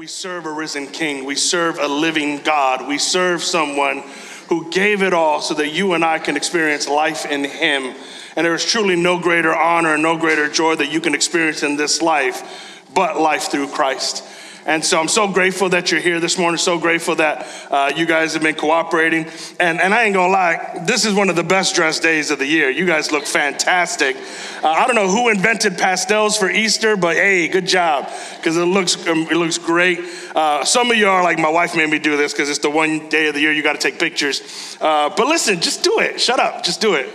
we 0.00 0.06
serve 0.06 0.46
a 0.46 0.50
risen 0.50 0.86
king. 0.86 1.26
We 1.26 1.34
serve 1.34 1.78
a 1.78 1.86
living 1.86 2.38
God. 2.38 2.88
We 2.88 2.96
serve 2.96 3.42
someone 3.42 4.02
who 4.48 4.70
gave 4.70 5.02
it 5.02 5.12
all 5.12 5.42
so 5.42 5.52
that 5.52 5.74
you 5.74 5.92
and 5.92 6.02
I 6.02 6.18
can 6.18 6.38
experience 6.38 6.88
life 6.88 7.26
in 7.26 7.44
him. 7.44 7.94
And 8.34 8.46
there 8.46 8.54
is 8.54 8.64
truly 8.64 8.96
no 8.96 9.18
greater 9.18 9.54
honor 9.54 9.92
and 9.92 10.02
no 10.02 10.16
greater 10.16 10.48
joy 10.48 10.74
that 10.76 10.90
you 10.90 11.02
can 11.02 11.14
experience 11.14 11.62
in 11.62 11.76
this 11.76 12.00
life 12.00 12.80
but 12.94 13.20
life 13.20 13.50
through 13.50 13.66
Christ. 13.66 14.24
And 14.66 14.84
so 14.84 15.00
I'm 15.00 15.08
so 15.08 15.26
grateful 15.28 15.70
that 15.70 15.90
you're 15.90 16.00
here 16.00 16.20
this 16.20 16.38
morning. 16.38 16.58
So 16.58 16.78
grateful 16.78 17.14
that 17.16 17.46
uh, 17.70 17.92
you 17.96 18.06
guys 18.06 18.34
have 18.34 18.42
been 18.42 18.54
cooperating. 18.54 19.26
And, 19.58 19.80
and 19.80 19.94
I 19.94 20.04
ain't 20.04 20.14
gonna 20.14 20.32
lie, 20.32 20.82
this 20.86 21.04
is 21.04 21.14
one 21.14 21.30
of 21.30 21.36
the 21.36 21.42
best 21.42 21.74
dressed 21.74 22.02
days 22.02 22.30
of 22.30 22.38
the 22.38 22.46
year. 22.46 22.70
You 22.70 22.86
guys 22.86 23.10
look 23.10 23.24
fantastic. 23.24 24.16
Uh, 24.62 24.68
I 24.68 24.86
don't 24.86 24.96
know 24.96 25.08
who 25.08 25.28
invented 25.30 25.78
pastels 25.78 26.36
for 26.36 26.50
Easter, 26.50 26.96
but 26.96 27.16
hey, 27.16 27.48
good 27.48 27.66
job 27.66 28.10
because 28.36 28.56
it 28.56 28.64
looks 28.64 29.06
um, 29.06 29.26
it 29.30 29.36
looks 29.36 29.58
great. 29.58 30.00
Uh, 30.34 30.64
some 30.64 30.90
of 30.90 30.96
you 30.96 31.08
are 31.08 31.22
like, 31.22 31.38
my 31.38 31.50
wife 31.50 31.74
made 31.74 31.90
me 31.90 31.98
do 31.98 32.16
this 32.16 32.32
because 32.32 32.50
it's 32.50 32.58
the 32.58 32.70
one 32.70 33.08
day 33.08 33.28
of 33.28 33.34
the 33.34 33.40
year 33.40 33.52
you 33.52 33.62
got 33.62 33.72
to 33.72 33.80
take 33.80 33.98
pictures. 33.98 34.76
Uh, 34.80 35.10
but 35.16 35.26
listen, 35.26 35.60
just 35.60 35.82
do 35.82 36.00
it. 36.00 36.20
Shut 36.20 36.38
up, 36.38 36.62
just 36.62 36.80
do 36.80 36.94
it. 36.94 37.08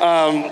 Um, 0.00 0.50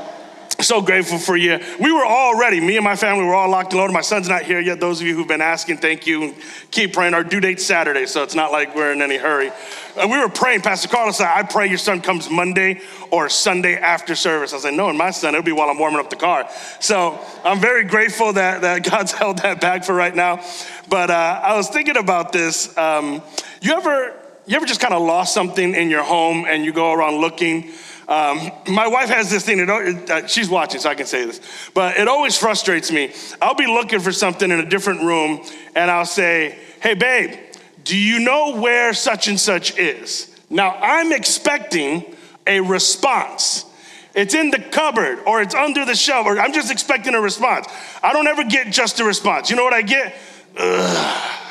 so 0.60 0.82
grateful 0.82 1.18
for 1.18 1.36
you. 1.36 1.60
We 1.78 1.92
were 1.92 2.04
all 2.04 2.38
ready. 2.38 2.60
Me 2.60 2.76
and 2.76 2.84
my 2.84 2.96
family 2.96 3.24
were 3.24 3.34
all 3.34 3.50
locked 3.50 3.72
and 3.72 3.80
loaded. 3.80 3.92
My 3.92 4.00
son's 4.00 4.28
not 4.28 4.42
here 4.42 4.60
yet. 4.60 4.80
Those 4.80 5.00
of 5.00 5.06
you 5.06 5.14
who've 5.14 5.28
been 5.28 5.40
asking, 5.40 5.78
thank 5.78 6.06
you. 6.06 6.34
Keep 6.70 6.94
praying. 6.94 7.14
Our 7.14 7.22
due 7.22 7.40
date's 7.40 7.64
Saturday, 7.64 8.06
so 8.06 8.22
it's 8.22 8.34
not 8.34 8.50
like 8.50 8.74
we're 8.74 8.92
in 8.92 9.00
any 9.00 9.16
hurry. 9.16 9.52
And 9.96 10.10
we 10.10 10.18
were 10.18 10.28
praying. 10.28 10.62
Pastor 10.62 10.88
Carlos 10.88 11.18
said, 11.18 11.28
I 11.28 11.42
pray 11.42 11.68
your 11.68 11.78
son 11.78 12.00
comes 12.00 12.28
Monday 12.30 12.80
or 13.10 13.28
Sunday 13.28 13.76
after 13.76 14.14
service. 14.14 14.52
I 14.52 14.58
said, 14.58 14.74
no, 14.74 14.88
and 14.88 14.98
my 14.98 15.10
son, 15.10 15.34
it'll 15.34 15.44
be 15.44 15.52
while 15.52 15.70
I'm 15.70 15.78
warming 15.78 16.00
up 16.00 16.10
the 16.10 16.16
car. 16.16 16.48
So 16.80 17.18
I'm 17.44 17.60
very 17.60 17.84
grateful 17.84 18.32
that, 18.32 18.62
that 18.62 18.88
God's 18.88 19.12
held 19.18 19.38
that 19.38 19.60
back 19.60 19.84
for 19.84 19.94
right 19.94 20.14
now. 20.14 20.44
But 20.88 21.10
uh, 21.10 21.40
I 21.44 21.56
was 21.56 21.68
thinking 21.68 21.96
about 21.96 22.32
this. 22.32 22.76
Um, 22.76 23.22
you 23.60 23.72
ever, 23.72 24.14
you 24.46 24.56
ever 24.56 24.66
just 24.66 24.80
kind 24.80 24.94
of 24.94 25.02
lost 25.02 25.34
something 25.34 25.74
in 25.74 25.90
your 25.90 26.02
home 26.02 26.46
and 26.48 26.64
you 26.64 26.72
go 26.72 26.92
around 26.92 27.20
looking? 27.20 27.72
Um, 28.08 28.50
my 28.66 28.88
wife 28.88 29.10
has 29.10 29.30
this 29.30 29.44
thing, 29.44 29.58
it, 29.60 29.68
uh, 29.68 30.26
she's 30.26 30.48
watching, 30.48 30.80
so 30.80 30.88
I 30.88 30.94
can 30.94 31.04
say 31.04 31.26
this, 31.26 31.42
but 31.74 31.98
it 31.98 32.08
always 32.08 32.38
frustrates 32.38 32.90
me. 32.90 33.12
I'll 33.42 33.54
be 33.54 33.66
looking 33.66 34.00
for 34.00 34.12
something 34.12 34.50
in 34.50 34.60
a 34.60 34.64
different 34.64 35.02
room, 35.02 35.44
and 35.74 35.90
I'll 35.90 36.06
say, 36.06 36.58
Hey, 36.80 36.94
babe, 36.94 37.38
do 37.84 37.98
you 37.98 38.20
know 38.20 38.58
where 38.58 38.94
such 38.94 39.28
and 39.28 39.38
such 39.38 39.76
is? 39.76 40.34
Now, 40.48 40.70
I'm 40.80 41.12
expecting 41.12 42.16
a 42.46 42.60
response. 42.60 43.66
It's 44.14 44.34
in 44.34 44.50
the 44.50 44.58
cupboard 44.58 45.20
or 45.26 45.42
it's 45.42 45.54
under 45.54 45.84
the 45.84 45.94
shelf, 45.94 46.26
or 46.26 46.40
I'm 46.40 46.54
just 46.54 46.72
expecting 46.72 47.14
a 47.14 47.20
response. 47.20 47.66
I 48.02 48.14
don't 48.14 48.26
ever 48.26 48.44
get 48.44 48.72
just 48.72 49.00
a 49.00 49.04
response. 49.04 49.50
You 49.50 49.56
know 49.56 49.64
what 49.64 49.74
I 49.74 49.82
get? 49.82 50.14
Ugh. 50.56 51.44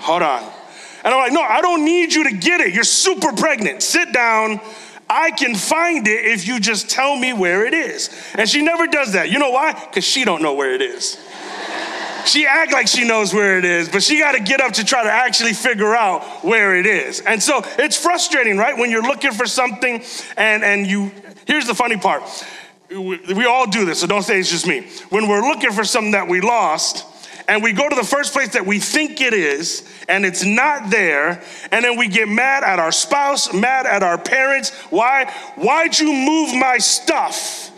Hold 0.00 0.22
on. 0.22 0.61
And 1.04 1.12
I'm 1.12 1.20
like, 1.20 1.32
no, 1.32 1.42
I 1.42 1.60
don't 1.60 1.84
need 1.84 2.12
you 2.12 2.24
to 2.24 2.36
get 2.36 2.60
it. 2.60 2.74
You're 2.74 2.84
super 2.84 3.32
pregnant. 3.32 3.82
Sit 3.82 4.12
down. 4.12 4.60
I 5.10 5.30
can 5.30 5.54
find 5.54 6.06
it 6.06 6.24
if 6.24 6.46
you 6.46 6.60
just 6.60 6.88
tell 6.88 7.16
me 7.16 7.32
where 7.32 7.66
it 7.66 7.74
is. 7.74 8.08
And 8.34 8.48
she 8.48 8.62
never 8.62 8.86
does 8.86 9.12
that. 9.12 9.30
You 9.30 9.38
know 9.38 9.50
why? 9.50 9.72
Because 9.72 10.04
she 10.04 10.24
don't 10.24 10.42
know 10.42 10.54
where 10.54 10.72
it 10.74 10.80
is. 10.80 11.18
she 12.24 12.46
act 12.46 12.72
like 12.72 12.86
she 12.86 13.06
knows 13.06 13.34
where 13.34 13.58
it 13.58 13.64
is, 13.64 13.88
but 13.88 14.02
she 14.02 14.20
got 14.20 14.32
to 14.32 14.40
get 14.40 14.60
up 14.60 14.72
to 14.74 14.84
try 14.84 15.02
to 15.02 15.10
actually 15.10 15.52
figure 15.52 15.94
out 15.94 16.22
where 16.44 16.76
it 16.76 16.86
is. 16.86 17.20
And 17.20 17.42
so 17.42 17.62
it's 17.78 17.96
frustrating, 17.96 18.56
right? 18.56 18.76
When 18.76 18.90
you're 18.90 19.02
looking 19.02 19.32
for 19.32 19.46
something 19.46 20.02
and 20.36 20.62
and 20.64 20.86
you 20.86 21.10
here's 21.46 21.66
the 21.66 21.74
funny 21.74 21.96
part. 21.96 22.22
We, 22.88 23.18
we 23.34 23.46
all 23.46 23.66
do 23.66 23.84
this, 23.84 24.00
so 24.00 24.06
don't 24.06 24.22
say 24.22 24.38
it's 24.38 24.50
just 24.50 24.66
me. 24.66 24.86
When 25.08 25.26
we're 25.26 25.40
looking 25.40 25.72
for 25.72 25.84
something 25.84 26.12
that 26.12 26.28
we 26.28 26.40
lost, 26.40 27.06
and 27.48 27.62
we 27.62 27.72
go 27.72 27.88
to 27.88 27.94
the 27.94 28.04
first 28.04 28.32
place 28.32 28.52
that 28.54 28.66
we 28.66 28.78
think 28.78 29.20
it 29.20 29.34
is, 29.34 29.88
and 30.08 30.24
it's 30.24 30.44
not 30.44 30.90
there, 30.90 31.42
and 31.70 31.84
then 31.84 31.98
we 31.98 32.08
get 32.08 32.28
mad 32.28 32.64
at 32.64 32.78
our 32.78 32.92
spouse, 32.92 33.52
mad 33.52 33.86
at 33.86 34.02
our 34.02 34.18
parents. 34.18 34.70
Why? 34.90 35.30
Why'd 35.56 35.98
you 35.98 36.12
move 36.12 36.54
my 36.54 36.78
stuff? 36.78 37.70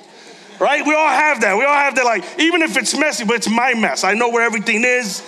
Right? 0.61 0.87
We 0.87 0.95
all 0.95 1.09
have 1.09 1.41
that. 1.41 1.57
We 1.57 1.65
all 1.65 1.75
have 1.75 1.97
that, 1.97 2.05
like, 2.05 2.25
even 2.39 2.63
if 2.63 2.77
it's 2.77 2.97
messy, 2.97 3.25
but 3.25 3.37
it's 3.37 3.49
my 3.49 3.75
mess. 3.75 4.05
I 4.05 4.15
know 4.15 4.29
where 4.29 4.45
everything 4.45 4.85
is. 4.85 5.23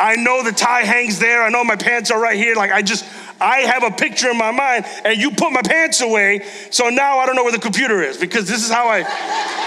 I 0.00 0.16
know 0.16 0.42
the 0.42 0.52
tie 0.52 0.80
hangs 0.80 1.18
there. 1.18 1.42
I 1.42 1.50
know 1.50 1.62
my 1.62 1.76
pants 1.76 2.10
are 2.10 2.18
right 2.18 2.36
here. 2.36 2.54
Like, 2.54 2.72
I 2.72 2.80
just, 2.80 3.04
I 3.40 3.60
have 3.60 3.82
a 3.82 3.90
picture 3.90 4.30
in 4.30 4.38
my 4.38 4.50
mind, 4.50 4.84
and 5.04 5.18
you 5.18 5.30
put 5.30 5.52
my 5.52 5.62
pants 5.62 6.00
away, 6.00 6.44
so 6.70 6.88
now 6.88 7.18
I 7.18 7.26
don't 7.26 7.36
know 7.36 7.42
where 7.42 7.52
the 7.52 7.58
computer 7.58 8.02
is 8.02 8.16
because 8.16 8.46
this 8.46 8.64
is 8.64 8.70
how 8.70 8.88
I 8.88 9.02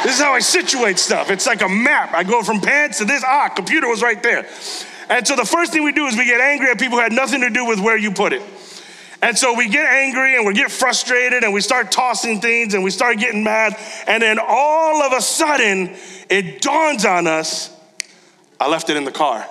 this 0.04 0.16
is 0.16 0.22
how 0.22 0.34
I 0.34 0.40
situate 0.40 1.00
stuff. 1.00 1.30
It's 1.30 1.48
like 1.48 1.62
a 1.62 1.70
map. 1.70 2.14
I 2.14 2.24
go 2.24 2.44
from 2.44 2.60
pants 2.60 3.00
to 3.00 3.06
this, 3.06 3.24
ah, 3.26 3.50
computer 3.50 3.88
was 3.88 4.02
right 4.02 4.22
there. 4.22 4.48
And 5.10 5.28
so 5.28 5.36
the 5.36 5.46
first 5.46 5.72
thing 5.72 5.84
we 5.84 5.92
do 5.92 6.06
is 6.06 6.18
we 6.18 6.26
get 6.26 6.42
angry 6.42 6.70
at 6.70 6.80
people 6.80 6.98
who 6.98 7.04
had 7.04 7.14
nothing 7.14 7.42
to 7.42 7.50
do 7.50 7.66
with 7.66 7.80
where 7.80 7.98
you 7.98 8.12
put 8.12 8.34
it. 8.34 8.42
And 9.22 9.38
so 9.38 9.54
we 9.54 9.70
get 9.70 9.86
angry 9.86 10.36
and 10.36 10.46
we 10.46 10.54
get 10.54 10.70
frustrated 10.70 11.44
and 11.44 11.54
we 11.54 11.62
start 11.62 11.92
tossing 11.92 12.42
things 12.42 12.74
and 12.74 12.84
we 12.84 12.92
start 12.92 13.18
getting 13.20 13.44
mad. 13.44 13.78
And 14.06 14.22
then 14.22 14.38
all 14.40 15.02
of 15.02 15.14
a 15.14 15.22
sudden, 15.22 15.96
it 16.30 16.62
dawns 16.62 17.06
on 17.06 17.28
us 17.28 17.74
I 18.64 18.70
left 18.70 18.90
it 18.90 18.96
in 18.96 19.04
the 19.04 19.12
car, 19.12 19.46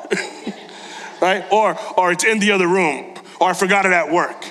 right? 1.21 1.44
Or, 1.53 1.77
or 1.99 2.12
it's 2.12 2.25
in 2.25 2.39
the 2.39 2.53
other 2.53 2.66
room 2.66 3.11
or 3.42 3.50
I 3.50 3.54
forgot 3.54 3.86
it 3.86 3.92
at 3.92 4.12
work. 4.12 4.47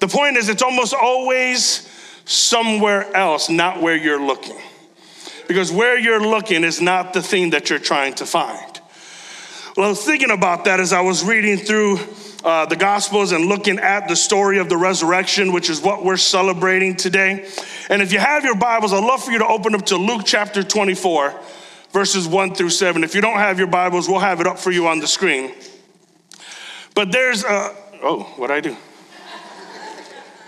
The 0.00 0.06
point 0.06 0.36
is, 0.36 0.50
it's 0.50 0.60
almost 0.60 0.92
always 0.92 1.88
somewhere 2.26 3.10
else, 3.16 3.48
not 3.48 3.80
where 3.80 3.96
you're 3.96 4.20
looking. 4.20 4.58
Because 5.48 5.72
where 5.72 5.98
you're 5.98 6.20
looking 6.20 6.62
is 6.62 6.78
not 6.78 7.14
the 7.14 7.22
thing 7.22 7.50
that 7.50 7.70
you're 7.70 7.78
trying 7.78 8.12
to 8.16 8.26
find. 8.26 8.80
Well, 9.74 9.86
I 9.86 9.88
was 9.88 10.04
thinking 10.04 10.30
about 10.30 10.66
that 10.66 10.78
as 10.78 10.92
I 10.92 11.00
was 11.00 11.24
reading 11.24 11.56
through 11.56 12.00
uh, 12.44 12.66
the 12.66 12.76
Gospels 12.76 13.32
and 13.32 13.46
looking 13.46 13.78
at 13.78 14.08
the 14.08 14.16
story 14.16 14.58
of 14.58 14.68
the 14.68 14.76
resurrection, 14.76 15.50
which 15.50 15.70
is 15.70 15.80
what 15.80 16.04
we're 16.04 16.18
celebrating 16.18 16.96
today. 16.96 17.48
And 17.88 18.02
if 18.02 18.12
you 18.12 18.18
have 18.18 18.44
your 18.44 18.56
Bibles, 18.56 18.92
I'd 18.92 19.02
love 19.02 19.24
for 19.24 19.30
you 19.30 19.38
to 19.38 19.46
open 19.46 19.74
up 19.74 19.86
to 19.86 19.96
Luke 19.96 20.22
chapter 20.26 20.62
24, 20.62 21.34
verses 21.92 22.28
1 22.28 22.54
through 22.54 22.70
7. 22.70 23.02
If 23.04 23.14
you 23.14 23.22
don't 23.22 23.38
have 23.38 23.58
your 23.58 23.68
Bibles, 23.68 24.06
we'll 24.06 24.18
have 24.18 24.42
it 24.42 24.46
up 24.46 24.58
for 24.58 24.70
you 24.70 24.86
on 24.86 25.00
the 25.00 25.06
screen. 25.06 25.54
But 26.94 27.10
there's 27.10 27.44
a, 27.44 27.74
Oh, 28.02 28.22
what 28.36 28.50
I 28.50 28.60
do? 28.60 28.76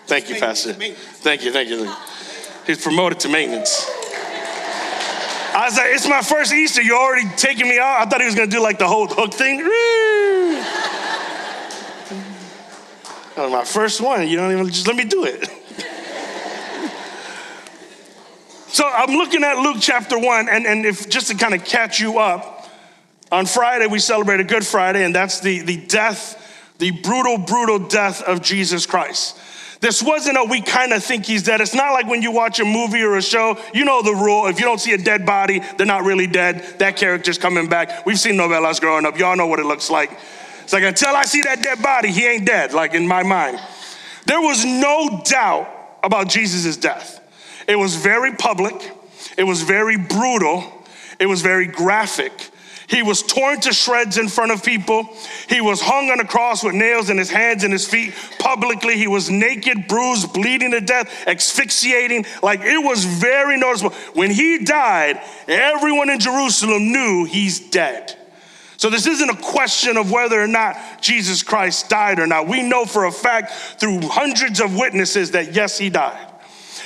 Thank 0.07 0.29
you, 0.29 0.37
Pastor. 0.37 0.73
Thank 0.73 1.45
you, 1.45 1.53
thank 1.53 1.69
you. 1.69 1.93
He's 2.67 2.83
promoted 2.83 3.21
to 3.21 3.29
maintenance. 3.29 3.89
I 5.55 5.67
was 5.67 5.77
like, 5.77 5.89
it's 5.91 6.09
my 6.09 6.23
first 6.23 6.53
Easter. 6.53 6.81
You're 6.81 6.99
already 6.99 7.29
taking 7.37 7.69
me 7.69 7.79
out. 7.79 8.01
I 8.01 8.05
thought 8.07 8.21
he 8.21 8.27
was 8.27 8.35
gonna 8.35 8.51
do 8.51 8.63
like 8.63 8.79
the 8.79 8.87
whole 8.87 9.09
hook 9.09 9.35
thing. 9.35 9.59
That 13.37 13.45
was 13.45 13.53
my 13.53 13.65
first 13.65 14.01
one. 14.01 14.29
You 14.29 14.37
don't 14.37 14.53
even 14.53 14.69
just 14.69 14.87
let 14.87 14.97
me 14.97 15.05
do 15.05 15.25
it. 15.25 15.49
so 18.69 18.89
I'm 18.89 19.17
looking 19.17 19.43
at 19.43 19.59
Luke 19.59 19.79
chapter 19.81 20.19
one, 20.19 20.49
and, 20.49 20.67
and 20.67 20.87
if 20.87 21.09
just 21.09 21.29
to 21.29 21.37
kind 21.37 21.55
of 21.55 21.65
catch 21.65 22.01
you 22.01 22.19
up, 22.19 22.69
on 23.33 23.47
Friday 23.47 23.87
we 23.87 23.99
celebrated 23.99 24.49
Good 24.49 24.67
Friday, 24.67 25.05
and 25.05 25.15
that's 25.15 25.41
the, 25.41 25.61
the 25.63 25.79
death 25.87 26.37
the 26.81 26.91
brutal, 26.91 27.39
brutal 27.39 27.79
death 27.79 28.23
of 28.23 28.43
Jesus 28.43 28.87
Christ. 28.87 29.39
This 29.81 30.03
wasn't 30.03 30.37
a 30.37 30.45
we 30.45 30.61
kind 30.61 30.93
of 30.93 31.05
think 31.05 31.25
he's 31.25 31.43
dead. 31.43 31.61
It's 31.61 31.75
not 31.75 31.93
like 31.93 32.07
when 32.07 32.23
you 32.23 32.33
watch 32.33 32.59
a 32.59 32.65
movie 32.65 33.03
or 33.03 33.17
a 33.17 33.23
show, 33.23 33.59
you 33.73 33.85
know 33.85 34.03
the 34.03 34.13
rule. 34.13 34.47
If 34.47 34.59
you 34.59 34.67
don't 34.67 34.81
see 34.81 34.93
a 34.93 34.99
dead 34.99 35.25
body, 35.25 35.61
they're 35.77 35.87
not 35.87 36.05
really 36.05 36.27
dead. 36.27 36.79
That 36.79 36.97
character's 36.97 37.39
coming 37.39 37.69
back. 37.69 38.05
We've 38.05 38.19
seen 38.19 38.35
novelas 38.35 38.81
growing 38.81 39.07
up. 39.07 39.19
Y'all 39.19 39.37
know 39.37 39.47
what 39.47 39.59
it 39.59 39.67
looks 39.67 39.89
like. 39.89 40.11
It's 40.63 40.73
like 40.73 40.83
until 40.83 41.15
I 41.17 41.25
see 41.25 41.43
that 41.43 41.63
dead 41.63 41.83
body, 41.83 42.11
he 42.11 42.27
ain't 42.27 42.47
dead, 42.47 42.73
like 42.73 42.95
in 42.95 43.07
my 43.07 43.23
mind. 43.23 43.59
There 44.27 44.41
was 44.41 44.65
no 44.65 45.23
doubt 45.25 45.69
about 46.03 46.29
Jesus' 46.29 46.77
death. 46.77 47.21
It 47.69 47.77
was 47.77 47.97
very 47.97 48.35
public, 48.35 48.75
it 49.37 49.45
was 49.45 49.63
very 49.63 49.97
brutal, 49.97 50.65
it 51.19 51.27
was 51.27 51.43
very 51.43 51.67
graphic. 51.67 52.50
He 52.91 53.05
was 53.05 53.23
torn 53.23 53.61
to 53.61 53.73
shreds 53.73 54.19
in 54.19 54.27
front 54.27 54.51
of 54.51 54.65
people. 54.65 55.09
He 55.49 55.61
was 55.61 55.81
hung 55.81 56.11
on 56.11 56.19
a 56.19 56.27
cross 56.27 56.65
with 56.65 56.75
nails 56.75 57.09
in 57.09 57.19
his 57.19 57.31
hands 57.31 57.63
and 57.63 57.73
his 57.73 57.87
feet 57.87 58.13
publicly. 58.41 58.97
He 58.97 59.07
was 59.07 59.31
naked, 59.31 59.87
bruised, 59.87 60.33
bleeding 60.33 60.73
to 60.73 60.81
death, 60.81 61.09
asphyxiating. 61.29 62.27
Like 62.43 62.63
it 62.63 62.85
was 62.85 63.05
very 63.05 63.57
noticeable. 63.57 63.95
When 64.15 64.33
he 64.33 64.65
died, 64.65 65.21
everyone 65.47 66.11
in 66.11 66.19
Jerusalem 66.19 66.91
knew 66.91 67.27
he's 67.27 67.61
dead. 67.71 68.17
So 68.77 68.91
this 68.91 69.07
isn't 69.07 69.31
a 69.31 69.37
question 69.37 69.97
of 69.97 70.11
whether 70.11 70.41
or 70.41 70.49
not 70.49 70.77
Jesus 71.01 71.45
Christ 71.45 71.91
died 71.91 72.19
or 72.19 72.27
not. 72.27 72.49
We 72.49 72.63
know 72.63 72.87
for 72.87 73.05
a 73.05 73.13
fact 73.13 73.53
through 73.79 74.01
hundreds 74.09 74.61
of 74.61 74.75
witnesses 74.75 75.31
that 75.33 75.55
yes, 75.55 75.79
he 75.79 75.91
died. 75.91 76.30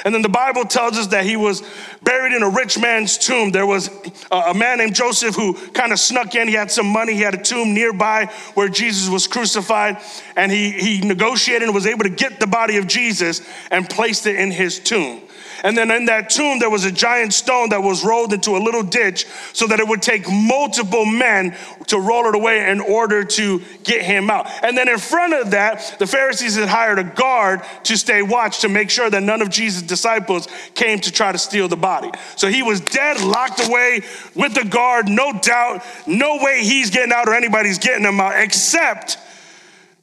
And 0.05 0.15
then 0.15 0.21
the 0.21 0.29
Bible 0.29 0.65
tells 0.65 0.99
us 0.99 1.06
that 1.09 1.25
he 1.25 1.37
was 1.37 1.62
buried 2.03 2.35
in 2.35 2.43
a 2.43 2.49
rich 2.49 2.79
man's 2.79 3.17
tomb. 3.17 3.51
There 3.51 3.67
was 3.67 3.91
a 4.31 4.53
man 4.53 4.79
named 4.79 4.95
Joseph 4.95 5.35
who 5.35 5.55
kind 5.71 5.93
of 5.93 5.99
snuck 5.99 6.35
in. 6.35 6.47
He 6.47 6.55
had 6.55 6.71
some 6.71 6.87
money. 6.87 7.15
He 7.15 7.23
had 7.23 7.35
a 7.35 7.43
tomb 7.43 7.73
nearby 7.73 8.27
where 8.53 8.69
Jesus 8.69 9.09
was 9.09 9.27
crucified. 9.27 9.97
And 10.37 10.53
he, 10.53 10.73
he 10.73 11.01
negotiated 11.01 11.62
and 11.62 11.75
was 11.75 11.87
able 11.87 12.05
to 12.05 12.11
get 12.11 12.39
the 12.39 12.47
body 12.47 12.77
of 12.77 12.87
Jesus 12.87 13.41
and 13.71 13.89
placed 13.89 14.27
it 14.27 14.37
in 14.37 14.51
his 14.51 14.79
tomb. 14.79 15.23
And 15.64 15.76
then 15.78 15.90
in 15.90 16.05
that 16.05 16.28
tomb, 16.28 16.58
there 16.58 16.69
was 16.69 16.84
a 16.84 16.93
giant 16.93 17.32
stone 17.32 17.70
that 17.70 17.82
was 17.82 18.05
rolled 18.05 18.34
into 18.34 18.50
a 18.50 18.61
little 18.61 18.82
ditch 18.82 19.26
so 19.55 19.66
that 19.66 19.81
it 19.81 19.88
would 19.88 20.02
take 20.02 20.31
multiple 20.31 21.06
men 21.06 21.56
to 21.87 21.99
roll 21.99 22.26
it 22.26 22.34
away 22.34 22.70
in 22.70 22.81
order 22.81 23.25
to 23.25 23.62
get 23.82 24.02
him 24.02 24.28
out. 24.28 24.46
And 24.62 24.76
then 24.76 24.90
in 24.90 24.99
front 24.99 25.32
of 25.32 25.52
that, 25.52 25.96
the 25.99 26.06
Pharisees 26.06 26.56
had 26.56 26.69
hired 26.69 26.99
a 26.99 27.05
guard 27.05 27.62
to 27.84 27.96
stay 27.96 28.20
watch 28.20 28.61
to 28.61 28.69
make 28.69 28.90
sure 28.90 29.08
that 29.08 29.22
none 29.22 29.40
of 29.40 29.49
Jesus' 29.49 29.81
disciples 29.81 30.49
came 30.75 31.00
to 31.00 31.11
try 31.11 31.32
to 31.32 31.38
steal 31.38 31.67
the 31.67 31.76
body. 31.76 32.10
So 32.37 32.49
he 32.49 32.62
was 32.62 32.81
dead, 32.81 33.22
locked 33.22 33.67
away 33.67 34.02
with 34.34 34.55
the 34.55 34.67
guard, 34.67 35.08
no 35.08 35.32
doubt, 35.32 35.82
no 36.06 36.37
way 36.43 36.62
he's 36.62 36.90
getting 36.90 37.12
out 37.12 37.26
or 37.26 37.32
anybody's 37.32 37.78
getting 37.78 38.05
him 38.05 38.20
out, 38.20 38.38
except 38.38 39.17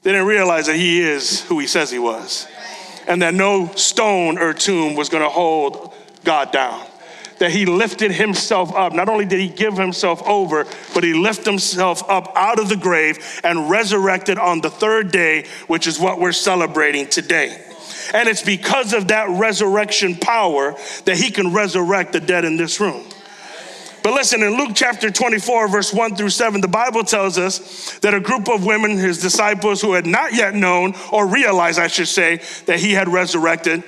they 0.02 0.12
didn't 0.12 0.26
realize 0.26 0.66
that 0.66 0.76
he 0.76 1.02
is 1.02 1.42
who 1.44 1.60
he 1.60 1.68
says 1.68 1.92
he 1.92 2.00
was. 2.00 2.48
And 3.08 3.22
that 3.22 3.34
no 3.34 3.68
stone 3.76 4.38
or 4.38 4.54
tomb 4.54 4.96
was 4.96 5.10
gonna 5.10 5.30
hold 5.30 5.94
God 6.24 6.52
down. 6.52 6.86
That 7.40 7.52
he 7.52 7.66
lifted 7.66 8.12
himself 8.12 8.74
up. 8.76 8.94
Not 8.94 9.10
only 9.10 9.26
did 9.26 9.40
he 9.40 9.48
give 9.48 9.76
himself 9.76 10.22
over, 10.28 10.66
but 10.94 11.04
he 11.04 11.14
lifted 11.14 11.48
himself 11.48 12.08
up 12.10 12.32
out 12.36 12.60
of 12.60 12.70
the 12.70 12.76
grave 12.76 13.42
and 13.44 13.70
resurrected 13.70 14.38
on 14.38 14.62
the 14.62 14.70
third 14.70 15.12
day, 15.12 15.48
which 15.68 15.88
is 15.88 16.00
what 16.00 16.20
we're 16.20 16.34
celebrating 16.34 17.08
today. 17.08 17.66
And 18.14 18.28
it's 18.28 18.44
because 18.44 18.94
of 18.94 19.08
that 19.08 19.30
resurrection 19.30 20.16
power 20.16 20.76
that 21.06 21.18
he 21.18 21.32
can 21.32 21.54
resurrect 21.54 22.14
the 22.14 22.20
dead 22.20 22.46
in 22.46 22.58
this 22.58 22.80
room. 22.80 23.04
But 24.04 24.14
listen, 24.14 24.42
in 24.42 24.58
Luke 24.58 24.72
chapter 24.74 25.12
24, 25.12 25.68
verse 25.68 25.94
1 25.94 26.16
through 26.16 26.32
7, 26.32 26.60
the 26.60 26.68
Bible 26.68 27.04
tells 27.04 27.38
us 27.38 28.00
that 28.00 28.14
a 28.16 28.20
group 28.20 28.50
of 28.50 28.66
women, 28.66 28.98
his 28.98 29.22
disciples, 29.22 29.82
who 29.82 29.94
had 29.94 30.08
not 30.08 30.34
yet 30.34 30.56
known 30.56 30.96
or 31.12 31.28
realized, 31.28 31.80
I 31.80 31.88
should 31.88 32.08
say, 32.08 32.42
that 32.66 32.80
he 32.80 32.94
had 32.94 33.08
resurrected, 33.08 33.84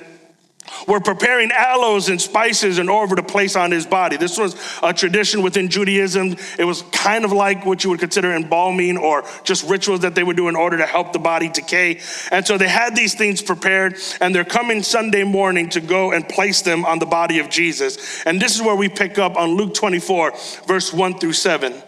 were 0.86 1.00
preparing 1.00 1.50
aloes 1.52 2.08
and 2.08 2.20
spices 2.20 2.78
in 2.78 2.88
order 2.88 3.16
to 3.16 3.22
place 3.22 3.56
on 3.56 3.70
his 3.70 3.86
body. 3.86 4.16
This 4.16 4.38
was 4.38 4.56
a 4.82 4.92
tradition 4.92 5.42
within 5.42 5.68
Judaism. 5.68 6.36
It 6.58 6.64
was 6.64 6.82
kind 6.92 7.24
of 7.24 7.32
like 7.32 7.64
what 7.64 7.84
you 7.84 7.90
would 7.90 8.00
consider 8.00 8.32
embalming 8.34 8.96
or 8.96 9.24
just 9.44 9.68
rituals 9.68 10.00
that 10.00 10.14
they 10.14 10.22
would 10.22 10.36
do 10.36 10.48
in 10.48 10.56
order 10.56 10.76
to 10.78 10.86
help 10.86 11.12
the 11.12 11.18
body 11.18 11.48
decay. 11.48 12.00
And 12.30 12.46
so 12.46 12.58
they 12.58 12.68
had 12.68 12.96
these 12.96 13.14
things 13.14 13.42
prepared, 13.42 13.96
and 14.20 14.34
they're 14.34 14.44
coming 14.44 14.82
Sunday 14.82 15.24
morning 15.24 15.68
to 15.70 15.80
go 15.80 16.12
and 16.12 16.28
place 16.28 16.62
them 16.62 16.84
on 16.84 16.98
the 16.98 17.06
body 17.06 17.38
of 17.38 17.48
Jesus. 17.48 18.24
And 18.24 18.40
this 18.40 18.54
is 18.54 18.62
where 18.62 18.76
we 18.76 18.88
pick 18.88 19.18
up 19.18 19.36
on 19.36 19.50
Luke 19.50 19.74
24, 19.74 20.32
verse 20.66 20.92
1 20.92 21.18
through 21.18 21.32
7. 21.32 21.82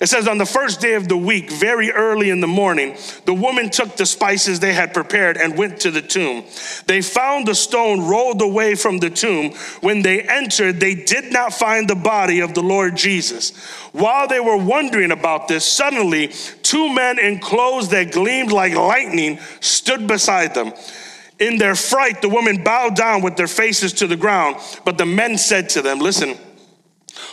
It 0.00 0.08
says, 0.08 0.26
On 0.26 0.38
the 0.38 0.46
first 0.46 0.80
day 0.80 0.94
of 0.94 1.08
the 1.08 1.16
week, 1.16 1.50
very 1.50 1.92
early 1.92 2.30
in 2.30 2.40
the 2.40 2.46
morning, 2.46 2.96
the 3.26 3.34
woman 3.34 3.68
took 3.68 3.96
the 3.96 4.06
spices 4.06 4.58
they 4.58 4.72
had 4.72 4.94
prepared 4.94 5.36
and 5.36 5.58
went 5.58 5.78
to 5.80 5.90
the 5.90 6.00
tomb. 6.00 6.44
They 6.86 7.02
found 7.02 7.46
the 7.46 7.54
stone 7.54 8.08
rolled 8.08 8.40
away 8.40 8.76
from 8.76 8.98
the 8.98 9.10
tomb. 9.10 9.52
When 9.82 10.00
they 10.00 10.22
entered, 10.22 10.80
they 10.80 10.94
did 10.94 11.30
not 11.30 11.52
find 11.52 11.86
the 11.86 11.94
body 11.94 12.40
of 12.40 12.54
the 12.54 12.62
Lord 12.62 12.96
Jesus. 12.96 13.54
While 13.92 14.26
they 14.26 14.40
were 14.40 14.56
wondering 14.56 15.10
about 15.10 15.48
this, 15.48 15.66
suddenly 15.66 16.28
two 16.62 16.94
men 16.94 17.18
in 17.18 17.38
clothes 17.38 17.90
that 17.90 18.10
gleamed 18.10 18.52
like 18.52 18.72
lightning 18.74 19.38
stood 19.60 20.06
beside 20.06 20.54
them. 20.54 20.72
In 21.38 21.58
their 21.58 21.74
fright, 21.74 22.22
the 22.22 22.28
women 22.30 22.64
bowed 22.64 22.96
down 22.96 23.20
with 23.20 23.36
their 23.36 23.46
faces 23.46 23.92
to 23.94 24.06
the 24.06 24.16
ground. 24.16 24.56
But 24.86 24.96
the 24.96 25.06
men 25.06 25.36
said 25.36 25.68
to 25.70 25.82
them, 25.82 25.98
Listen, 25.98 26.38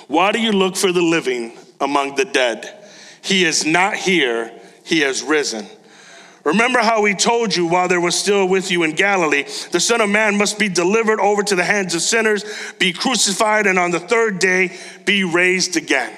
why 0.08 0.34
do 0.34 0.42
you 0.42 0.52
look 0.52 0.76
for 0.76 0.92
the 0.92 1.02
living 1.02 1.54
among 1.80 2.16
the 2.16 2.26
dead. 2.26 2.74
He 3.22 3.44
is 3.46 3.66
not 3.66 3.96
here, 3.96 4.52
he 4.84 5.02
has 5.02 5.22
risen. 5.24 5.66
Remember 6.44 6.80
how 6.80 7.02
we 7.02 7.14
told 7.14 7.54
you 7.54 7.66
while 7.66 7.90
there 7.90 8.00
was 8.00 8.18
still 8.18 8.48
with 8.48 8.72
you 8.72 8.84
in 8.84 8.92
Galilee, 8.92 9.44
the 9.72 9.82
Son 9.82 10.00
of 10.00 10.10
Man 10.10 10.38
must 10.38 10.58
be 10.58 10.70
delivered 10.70 11.20
over 11.20 11.44
to 11.44 11.56
the 11.56 11.64
hands 11.64 11.94
of 11.94 12.02
sinners, 12.02 12.46
be 12.80 12.94
crucified, 12.94 13.68
and 13.68 13.78
on 13.78 13.92
the 13.92 14.00
third 14.00 14.40
day 14.40 14.78
be 15.04 15.26
raised 15.26 15.76
again. 15.76 16.16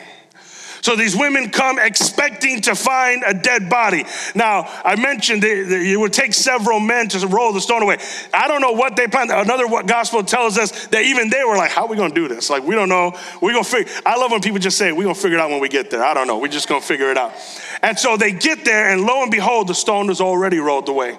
So 0.81 0.96
these 0.96 1.16
women 1.16 1.50
come 1.50 1.80
expecting 1.80 2.62
to 2.62 2.76
find 2.76 3.24
a 3.26 3.34
dead 3.34 3.70
body. 3.70 4.06
Now, 4.36 4.66
I 4.84 4.96
mentioned 4.96 5.44
it 5.44 6.00
would 6.00 6.14
take 6.14 6.34
several 6.34 6.80
men 6.80 7.10
to 7.10 7.28
roll 7.28 7.54
the 7.54 7.62
stone 7.62 7.84
away. 7.84 7.98
I 8.34 8.48
don't 8.48 8.62
know 8.62 8.72
what 8.72 8.96
they 8.96 9.08
planned. 9.08 9.31
Another 9.31 9.68
gospel 9.84 10.24
tells 10.24 10.58
us 10.58 10.88
that 10.88 11.04
even 11.04 11.30
they 11.30 11.44
were 11.44 11.58
like, 11.58 11.72
how 11.72 11.84
are 11.84 11.88
we 11.88 11.98
going 11.98 12.10
to 12.10 12.16
do 12.16 12.28
this? 12.28 12.50
Like, 12.50 12.64
we 12.64 12.76
don't 12.76 12.90
know. 12.90 13.18
We're 13.42 13.54
going 13.54 13.64
to 13.64 13.70
figure. 13.70 13.92
I 14.06 14.18
love 14.18 14.31
when 14.31 14.42
people 14.42 14.60
just 14.60 14.78
say, 14.78 14.92
we're 14.92 15.04
going 15.04 15.16
to 15.16 15.22
figure 15.22 15.38
it 15.38 15.42
out 15.42 15.50
when 15.50 15.60
we 15.60 15.70
get 15.70 15.90
there. 15.90 16.04
I 16.04 16.14
don't 16.14 16.28
know. 16.28 16.38
We're 16.38 16.48
just 16.48 16.70
going 16.70 16.81
to 16.81 16.88
figure 16.88 17.12
it 17.12 17.18
out. 17.18 17.34
And 17.81 17.98
so 17.98 18.18
they 18.18 18.31
get 18.31 18.66
there, 18.66 18.90
and 18.90 19.02
lo 19.02 19.22
and 19.22 19.31
behold, 19.31 19.68
the 19.68 19.76
stone 19.76 20.10
is 20.10 20.22
already 20.22 20.60
rolled 20.60 20.90
away 20.90 21.18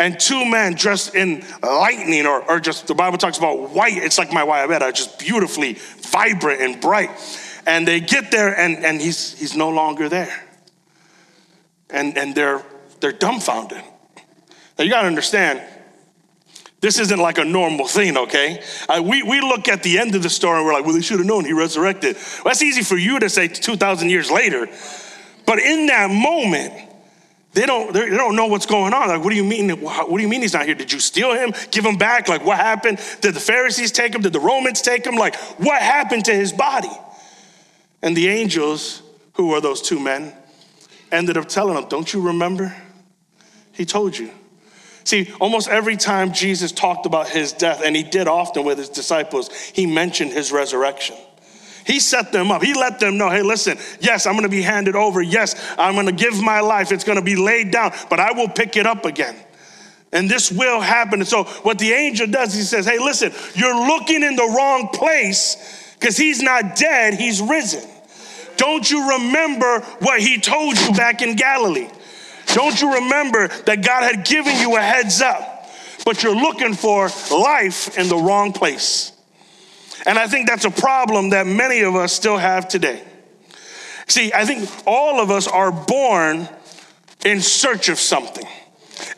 and 0.00 0.18
two 0.18 0.46
men 0.46 0.74
dressed 0.74 1.14
in 1.14 1.44
lightning, 1.62 2.24
or, 2.24 2.42
or 2.50 2.58
just 2.58 2.86
the 2.86 2.94
Bible 2.94 3.18
talks 3.18 3.36
about 3.36 3.70
white. 3.70 3.98
It's 3.98 4.16
like 4.16 4.32
my 4.32 4.42
guayabera, 4.46 4.94
just 4.94 5.18
beautifully 5.18 5.74
vibrant 5.74 6.62
and 6.62 6.80
bright. 6.80 7.10
And 7.70 7.86
they 7.86 8.00
get 8.00 8.32
there 8.32 8.52
and, 8.58 8.84
and 8.84 9.00
he's, 9.00 9.38
he's 9.38 9.54
no 9.54 9.68
longer 9.68 10.08
there. 10.08 10.42
And, 11.88 12.18
and 12.18 12.34
they're, 12.34 12.64
they're 12.98 13.12
dumbfounded. 13.12 13.80
Now 14.76 14.84
you 14.84 14.90
gotta 14.90 15.06
understand, 15.06 15.62
this 16.80 16.98
isn't 16.98 17.20
like 17.20 17.38
a 17.38 17.44
normal 17.44 17.86
thing, 17.86 18.16
okay? 18.16 18.60
We, 19.00 19.22
we 19.22 19.40
look 19.40 19.68
at 19.68 19.84
the 19.84 20.00
end 20.00 20.16
of 20.16 20.24
the 20.24 20.30
story 20.30 20.58
and 20.58 20.66
we're 20.66 20.72
like, 20.72 20.84
well, 20.84 20.94
they 20.94 21.00
should 21.00 21.20
have 21.20 21.28
known 21.28 21.44
he 21.44 21.52
resurrected. 21.52 22.16
Well, 22.16 22.46
that's 22.46 22.62
easy 22.62 22.82
for 22.82 22.96
you 22.96 23.20
to 23.20 23.30
say 23.30 23.46
2,000 23.46 24.10
years 24.10 24.32
later. 24.32 24.68
But 25.46 25.60
in 25.60 25.86
that 25.86 26.10
moment, 26.10 26.72
they 27.52 27.66
don't, 27.66 27.92
they 27.92 28.08
don't 28.08 28.34
know 28.34 28.46
what's 28.46 28.66
going 28.66 28.92
on. 28.94 29.06
Like, 29.06 29.22
what 29.22 29.30
do 29.30 29.36
you 29.36 29.44
mean? 29.44 29.70
What 29.80 30.08
do 30.08 30.20
you 30.20 30.28
mean 30.28 30.42
he's 30.42 30.54
not 30.54 30.66
here? 30.66 30.74
Did 30.74 30.92
you 30.92 30.98
steal 30.98 31.34
him? 31.34 31.52
Give 31.70 31.84
him 31.84 31.98
back? 31.98 32.28
Like, 32.28 32.44
what 32.44 32.56
happened? 32.56 32.98
Did 33.20 33.34
the 33.34 33.40
Pharisees 33.40 33.92
take 33.92 34.12
him? 34.12 34.22
Did 34.22 34.32
the 34.32 34.40
Romans 34.40 34.82
take 34.82 35.06
him? 35.06 35.14
Like, 35.14 35.36
what 35.60 35.80
happened 35.80 36.24
to 36.24 36.34
his 36.34 36.52
body? 36.52 36.90
And 38.02 38.16
the 38.16 38.28
angels, 38.28 39.02
who 39.34 39.48
were 39.48 39.60
those 39.60 39.82
two 39.82 40.00
men, 40.00 40.32
ended 41.12 41.36
up 41.36 41.48
telling 41.48 41.74
them, 41.74 41.86
Don't 41.88 42.12
you 42.12 42.20
remember? 42.20 42.74
He 43.72 43.84
told 43.84 44.16
you. 44.16 44.30
See, 45.04 45.32
almost 45.40 45.68
every 45.68 45.96
time 45.96 46.32
Jesus 46.32 46.72
talked 46.72 47.06
about 47.06 47.28
his 47.28 47.52
death, 47.52 47.82
and 47.84 47.96
he 47.96 48.02
did 48.02 48.28
often 48.28 48.64
with 48.64 48.78
his 48.78 48.88
disciples, 48.88 49.52
he 49.52 49.86
mentioned 49.86 50.32
his 50.32 50.52
resurrection. 50.52 51.16
He 51.84 51.98
set 51.98 52.30
them 52.30 52.50
up. 52.50 52.62
He 52.62 52.74
let 52.74 53.00
them 53.00 53.16
know, 53.16 53.30
hey, 53.30 53.42
listen, 53.42 53.78
yes, 54.00 54.26
I'm 54.26 54.34
gonna 54.34 54.48
be 54.48 54.62
handed 54.62 54.94
over. 54.94 55.22
Yes, 55.22 55.56
I'm 55.78 55.94
gonna 55.94 56.12
give 56.12 56.40
my 56.42 56.60
life. 56.60 56.92
It's 56.92 57.04
gonna 57.04 57.22
be 57.22 57.36
laid 57.36 57.70
down, 57.70 57.92
but 58.08 58.20
I 58.20 58.32
will 58.32 58.48
pick 58.48 58.76
it 58.76 58.86
up 58.86 59.06
again. 59.06 59.34
And 60.12 60.28
this 60.28 60.50
will 60.52 60.80
happen. 60.80 61.20
And 61.20 61.28
so, 61.28 61.44
what 61.44 61.78
the 61.78 61.92
angel 61.92 62.26
does, 62.26 62.52
he 62.52 62.62
says, 62.62 62.84
hey, 62.84 62.98
listen, 62.98 63.32
you're 63.54 63.74
looking 63.74 64.22
in 64.22 64.36
the 64.36 64.54
wrong 64.56 64.88
place 64.92 65.79
because 66.00 66.16
he's 66.16 66.42
not 66.42 66.76
dead, 66.76 67.14
he's 67.14 67.42
risen. 67.42 67.88
Don't 68.56 68.90
you 68.90 69.18
remember 69.18 69.80
what 70.00 70.20
he 70.20 70.40
told 70.40 70.78
you 70.78 70.92
back 70.94 71.20
in 71.20 71.36
Galilee? 71.36 71.88
Don't 72.54 72.80
you 72.80 72.94
remember 72.94 73.48
that 73.48 73.84
God 73.84 74.02
had 74.02 74.24
given 74.24 74.56
you 74.58 74.76
a 74.76 74.80
heads 74.80 75.20
up, 75.20 75.68
but 76.04 76.22
you're 76.22 76.34
looking 76.34 76.74
for 76.74 77.10
life 77.30 77.96
in 77.98 78.08
the 78.08 78.16
wrong 78.16 78.52
place? 78.52 79.12
And 80.06 80.18
I 80.18 80.26
think 80.26 80.48
that's 80.48 80.64
a 80.64 80.70
problem 80.70 81.30
that 81.30 81.46
many 81.46 81.80
of 81.80 81.94
us 81.94 82.12
still 82.12 82.38
have 82.38 82.66
today. 82.66 83.04
See, 84.08 84.32
I 84.32 84.46
think 84.46 84.68
all 84.86 85.20
of 85.20 85.30
us 85.30 85.46
are 85.46 85.70
born 85.70 86.48
in 87.24 87.40
search 87.40 87.90
of 87.90 87.98
something 87.98 88.48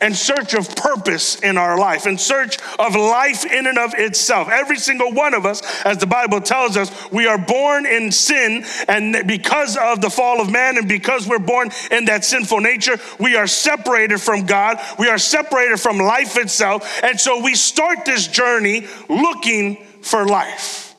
in 0.03 0.13
search 0.13 0.53
of 0.53 0.75
purpose 0.75 1.39
in 1.39 1.57
our 1.57 1.79
life, 1.79 2.05
in 2.05 2.17
search 2.17 2.57
of 2.77 2.95
life 2.95 3.45
in 3.45 3.65
and 3.67 3.77
of 3.77 3.93
itself. 3.95 4.49
Every 4.49 4.77
single 4.77 5.13
one 5.13 5.33
of 5.33 5.45
us, 5.45 5.61
as 5.85 5.97
the 5.97 6.05
Bible 6.05 6.41
tells 6.41 6.77
us, 6.77 6.91
we 7.11 7.25
are 7.25 7.37
born 7.37 7.85
in 7.85 8.11
sin, 8.11 8.65
and 8.87 9.25
because 9.25 9.77
of 9.77 10.01
the 10.01 10.09
fall 10.09 10.41
of 10.41 10.51
man, 10.51 10.77
and 10.77 10.87
because 10.87 11.27
we're 11.27 11.39
born 11.39 11.71
in 11.89 12.05
that 12.05 12.25
sinful 12.25 12.59
nature, 12.59 12.97
we 13.19 13.35
are 13.35 13.47
separated 13.47 14.19
from 14.19 14.45
God, 14.45 14.79
we 14.99 15.07
are 15.07 15.17
separated 15.17 15.79
from 15.79 15.97
life 15.97 16.37
itself, 16.37 17.01
and 17.03 17.19
so 17.19 17.41
we 17.41 17.55
start 17.55 18.05
this 18.05 18.27
journey 18.27 18.85
looking 19.09 19.77
for 20.01 20.25
life. 20.27 20.95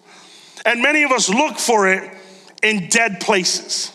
And 0.65 0.81
many 0.81 1.03
of 1.03 1.13
us 1.13 1.29
look 1.29 1.59
for 1.59 1.89
it 1.89 2.11
in 2.63 2.89
dead 2.89 3.21
places. 3.21 3.94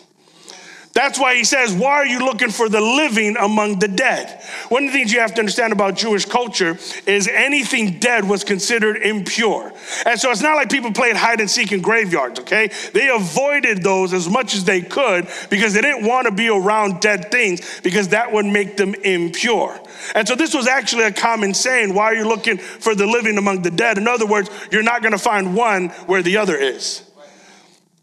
That's 0.92 1.20
why 1.20 1.36
he 1.36 1.44
says, 1.44 1.72
Why 1.72 1.92
are 1.92 2.06
you 2.06 2.18
looking 2.18 2.50
for 2.50 2.68
the 2.68 2.80
living 2.80 3.36
among 3.36 3.78
the 3.78 3.86
dead? 3.86 4.42
One 4.70 4.84
of 4.84 4.92
the 4.92 4.98
things 4.98 5.12
you 5.12 5.20
have 5.20 5.32
to 5.34 5.38
understand 5.38 5.72
about 5.72 5.96
Jewish 5.96 6.24
culture 6.24 6.76
is 7.06 7.28
anything 7.28 8.00
dead 8.00 8.28
was 8.28 8.42
considered 8.42 8.96
impure. 8.96 9.72
And 10.04 10.18
so 10.18 10.32
it's 10.32 10.42
not 10.42 10.56
like 10.56 10.68
people 10.68 10.92
played 10.92 11.14
hide 11.14 11.38
and 11.38 11.48
seek 11.48 11.70
in 11.70 11.80
graveyards, 11.80 12.40
okay? 12.40 12.70
They 12.92 13.08
avoided 13.08 13.84
those 13.84 14.12
as 14.12 14.28
much 14.28 14.54
as 14.54 14.64
they 14.64 14.80
could 14.80 15.28
because 15.48 15.74
they 15.74 15.80
didn't 15.80 16.06
want 16.06 16.26
to 16.26 16.32
be 16.32 16.48
around 16.48 17.00
dead 17.00 17.30
things 17.30 17.80
because 17.82 18.08
that 18.08 18.32
would 18.32 18.46
make 18.46 18.76
them 18.76 18.94
impure. 18.94 19.78
And 20.16 20.26
so 20.26 20.34
this 20.34 20.54
was 20.54 20.66
actually 20.66 21.04
a 21.04 21.12
common 21.12 21.54
saying 21.54 21.94
why 21.94 22.06
are 22.06 22.14
you 22.16 22.26
looking 22.26 22.58
for 22.58 22.96
the 22.96 23.06
living 23.06 23.38
among 23.38 23.62
the 23.62 23.70
dead? 23.70 23.96
In 23.96 24.08
other 24.08 24.26
words, 24.26 24.50
you're 24.72 24.82
not 24.82 25.02
going 25.02 25.12
to 25.12 25.18
find 25.18 25.54
one 25.54 25.90
where 26.06 26.22
the 26.22 26.36
other 26.36 26.56
is. 26.56 27.02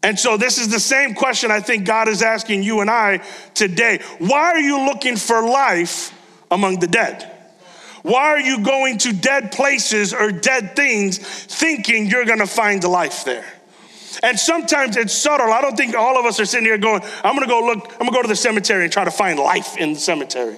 And 0.02 0.18
so, 0.18 0.36
this 0.36 0.58
is 0.58 0.68
the 0.68 0.80
same 0.80 1.14
question 1.14 1.50
I 1.50 1.60
think 1.60 1.84
God 1.84 2.08
is 2.08 2.22
asking 2.22 2.62
you 2.62 2.80
and 2.80 2.90
I 2.90 3.18
today. 3.54 4.00
Why 4.18 4.52
are 4.52 4.60
you 4.60 4.86
looking 4.86 5.16
for 5.16 5.42
life 5.42 6.14
among 6.50 6.78
the 6.78 6.86
dead? 6.86 7.34
Why 8.02 8.28
are 8.28 8.40
you 8.40 8.62
going 8.62 8.98
to 8.98 9.12
dead 9.12 9.50
places 9.52 10.14
or 10.14 10.30
dead 10.30 10.76
things 10.76 11.18
thinking 11.18 12.06
you're 12.06 12.24
gonna 12.24 12.46
find 12.46 12.82
life 12.84 13.24
there? 13.24 13.44
And 14.22 14.38
sometimes 14.38 14.96
it's 14.96 15.12
subtle. 15.12 15.52
I 15.52 15.60
don't 15.60 15.76
think 15.76 15.94
all 15.94 16.18
of 16.18 16.24
us 16.24 16.40
are 16.40 16.44
sitting 16.44 16.66
here 16.66 16.78
going, 16.78 17.02
I'm 17.24 17.34
gonna 17.34 17.46
go 17.46 17.60
look, 17.60 17.92
I'm 17.92 17.98
gonna 17.98 18.12
go 18.12 18.22
to 18.22 18.28
the 18.28 18.36
cemetery 18.36 18.84
and 18.84 18.92
try 18.92 19.04
to 19.04 19.10
find 19.10 19.38
life 19.38 19.76
in 19.76 19.94
the 19.94 19.98
cemetery. 20.00 20.56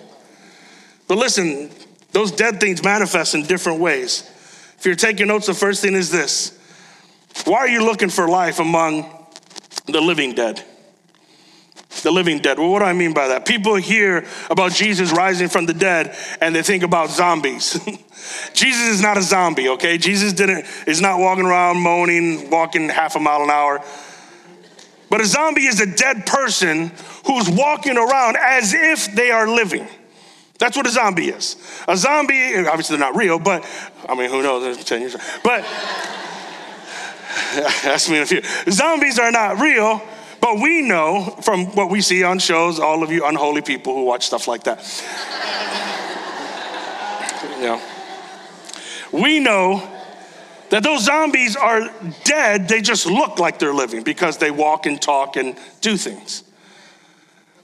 But 1.09 1.19
listen, 1.19 1.71
those 2.13 2.31
dead 2.31 2.61
things 2.61 2.85
manifest 2.85 3.35
in 3.35 3.45
different 3.45 3.81
ways. 3.81 4.31
If 4.79 4.87
you're 4.87 4.95
taking 4.95 5.29
notes, 5.29 5.47
the 5.47 5.55
first 5.55 5.83
thing 5.83 5.95
is 5.95 6.11
this 6.11 6.59
Why 7.45 7.59
are 7.59 7.69
you 7.69 7.85
looking 7.85 8.11
for 8.11 8.29
life 8.29 8.61
among 8.61 9.20
the 9.87 10.01
living 10.01 10.35
dead? 10.35 10.65
The 12.03 12.11
living 12.11 12.39
dead. 12.39 12.59
Well, 12.59 12.71
what 12.71 12.79
do 12.79 12.85
I 12.87 12.93
mean 12.93 13.13
by 13.13 13.29
that? 13.29 13.45
People 13.45 13.75
hear 13.75 14.25
about 14.49 14.73
Jesus 14.73 15.13
rising 15.13 15.49
from 15.49 15.67
the 15.67 15.75
dead 15.75 16.17
and 16.41 16.55
they 16.55 16.63
think 16.63 16.83
about 16.83 17.11
zombies. 17.11 17.79
Jesus 18.55 18.83
is 18.83 19.03
not 19.03 19.19
a 19.19 19.23
zombie, 19.23 19.69
okay? 19.71 19.99
Jesus 19.99 20.33
didn't 20.33 20.67
is 20.87 21.01
not 21.01 21.19
walking 21.19 21.45
around 21.45 21.79
moaning, 21.79 22.49
walking 22.49 22.89
half 22.89 23.17
a 23.17 23.21
mile 23.21 23.43
an 23.43 23.51
hour. 23.51 23.85
But 25.11 25.21
a 25.21 25.27
zombie 25.27 25.65
is 25.65 25.81
a 25.81 25.87
dead 25.87 26.25
person 26.25 26.93
who's 27.27 27.49
walking 27.51 27.97
around 27.97 28.37
as 28.37 28.73
if 28.73 29.13
they 29.15 29.31
are 29.31 29.49
living. 29.49 29.87
That's 30.59 30.77
what 30.77 30.87
a 30.87 30.91
zombie 30.91 31.31
is. 31.31 31.57
A 31.89 31.97
zombie, 31.97 32.55
obviously 32.67 32.97
they're 32.97 33.07
not 33.07 33.17
real, 33.17 33.39
but 33.39 33.67
I 34.09 34.15
mean, 34.15 34.31
who 34.31 34.43
knows? 34.43 34.85
10 34.85 35.01
years. 35.01 35.17
But 35.43 35.67
ask 37.85 38.11
me 38.11 38.17
in 38.17 38.23
a 38.23 38.27
few. 38.27 38.43
Zombies 38.71 39.19
are 39.19 39.31
not 39.31 39.61
real, 39.61 40.03
but 40.41 40.59
we 40.59 40.83
know 40.83 41.37
from 41.43 41.67
what 41.75 41.91
we 41.91 42.01
see 42.01 42.25
on 42.25 42.39
shows, 42.39 42.79
all 42.79 43.03
of 43.03 43.13
you 43.13 43.25
unholy 43.25 43.63
people 43.63 43.95
who 43.95 44.05
watch 44.05 44.27
stuff 44.27 44.49
like 44.49 44.65
that. 44.65 44.79
you 47.57 47.67
know, 47.67 47.81
we 49.13 49.39
know 49.39 49.89
that 50.71 50.83
those 50.83 51.05
zombies 51.05 51.57
are 51.57 51.91
dead, 52.25 52.69
they 52.69 52.81
just 52.81 53.07
look 53.07 53.39
like 53.39 53.59
they're 53.59 53.75
living 53.75 54.03
because 54.03 54.39
they 54.39 54.51
walk 54.51 54.87
and 54.87 55.01
talk 55.01 55.37
and 55.37 55.57
do 55.81 55.97
things. 55.97 56.45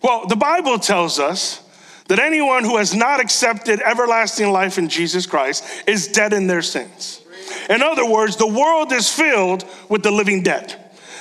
Well, 0.02 0.26
the 0.26 0.36
Bible 0.36 0.78
tells 0.78 1.18
us 1.18 1.62
that 2.08 2.18
anyone 2.18 2.64
who 2.64 2.76
has 2.76 2.94
not 2.94 3.20
accepted 3.20 3.80
everlasting 3.80 4.52
life 4.52 4.78
in 4.78 4.88
Jesus 4.88 5.26
Christ 5.26 5.64
is 5.88 6.08
dead 6.08 6.32
in 6.32 6.46
their 6.46 6.62
sins. 6.62 7.22
In 7.68 7.82
other 7.82 8.06
words, 8.06 8.36
the 8.36 8.46
world 8.46 8.92
is 8.92 9.12
filled 9.12 9.64
with 9.88 10.02
the 10.02 10.10
living 10.10 10.42
dead. 10.42 10.74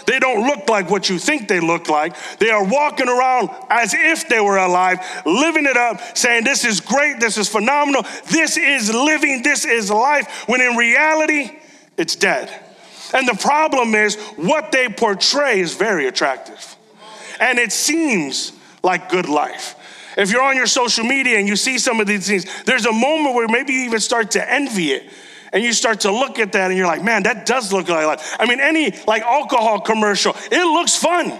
They 0.05 0.19
don't 0.19 0.45
look 0.45 0.69
like 0.69 0.89
what 0.89 1.09
you 1.09 1.17
think 1.17 1.47
they 1.47 1.59
look 1.59 1.89
like. 1.89 2.15
They 2.37 2.49
are 2.49 2.63
walking 2.63 3.09
around 3.09 3.49
as 3.69 3.93
if 3.93 4.29
they 4.29 4.39
were 4.39 4.57
alive, 4.57 4.99
living 5.25 5.65
it 5.65 5.77
up, 5.77 5.99
saying, 6.15 6.43
This 6.43 6.63
is 6.63 6.79
great, 6.79 7.19
this 7.19 7.37
is 7.37 7.49
phenomenal, 7.49 8.03
this 8.29 8.57
is 8.57 8.93
living, 8.93 9.41
this 9.41 9.65
is 9.65 9.89
life, 9.89 10.47
when 10.47 10.61
in 10.61 10.77
reality, 10.77 11.57
it's 11.97 12.15
dead. 12.15 12.51
And 13.13 13.27
the 13.27 13.35
problem 13.35 13.95
is, 13.95 14.15
what 14.35 14.71
they 14.71 14.89
portray 14.89 15.59
is 15.59 15.75
very 15.75 16.07
attractive. 16.07 16.75
And 17.39 17.57
it 17.57 17.71
seems 17.71 18.51
like 18.83 19.09
good 19.09 19.27
life. 19.27 19.75
If 20.17 20.31
you're 20.31 20.43
on 20.43 20.55
your 20.55 20.67
social 20.67 21.03
media 21.03 21.37
and 21.39 21.47
you 21.47 21.55
see 21.55 21.77
some 21.77 21.99
of 21.99 22.07
these 22.07 22.27
things, 22.27 22.45
there's 22.63 22.85
a 22.85 22.91
moment 22.91 23.35
where 23.35 23.47
maybe 23.47 23.73
you 23.73 23.81
even 23.81 23.99
start 23.99 24.31
to 24.31 24.51
envy 24.51 24.91
it 24.91 25.11
and 25.55 25.63
you 25.63 25.71
start 25.71 26.01
to 26.01 26.11
look 26.11 26.37
at 26.37 26.51
that 26.51 26.69
and 26.69 26.77
you're 26.77 26.85
like, 26.85 27.01
man, 27.01 27.23
that 27.23 27.45
does 27.45 27.71
look 27.71 27.87
like 27.87 28.05
life. 28.05 28.35
I 28.37 28.45
mean, 28.45 28.59
any 28.59 28.91
like 29.07 29.21
alcohol 29.21 29.79
commercial, 29.79 30.35
it 30.51 30.65
looks 30.65 30.97
fun. 30.97 31.31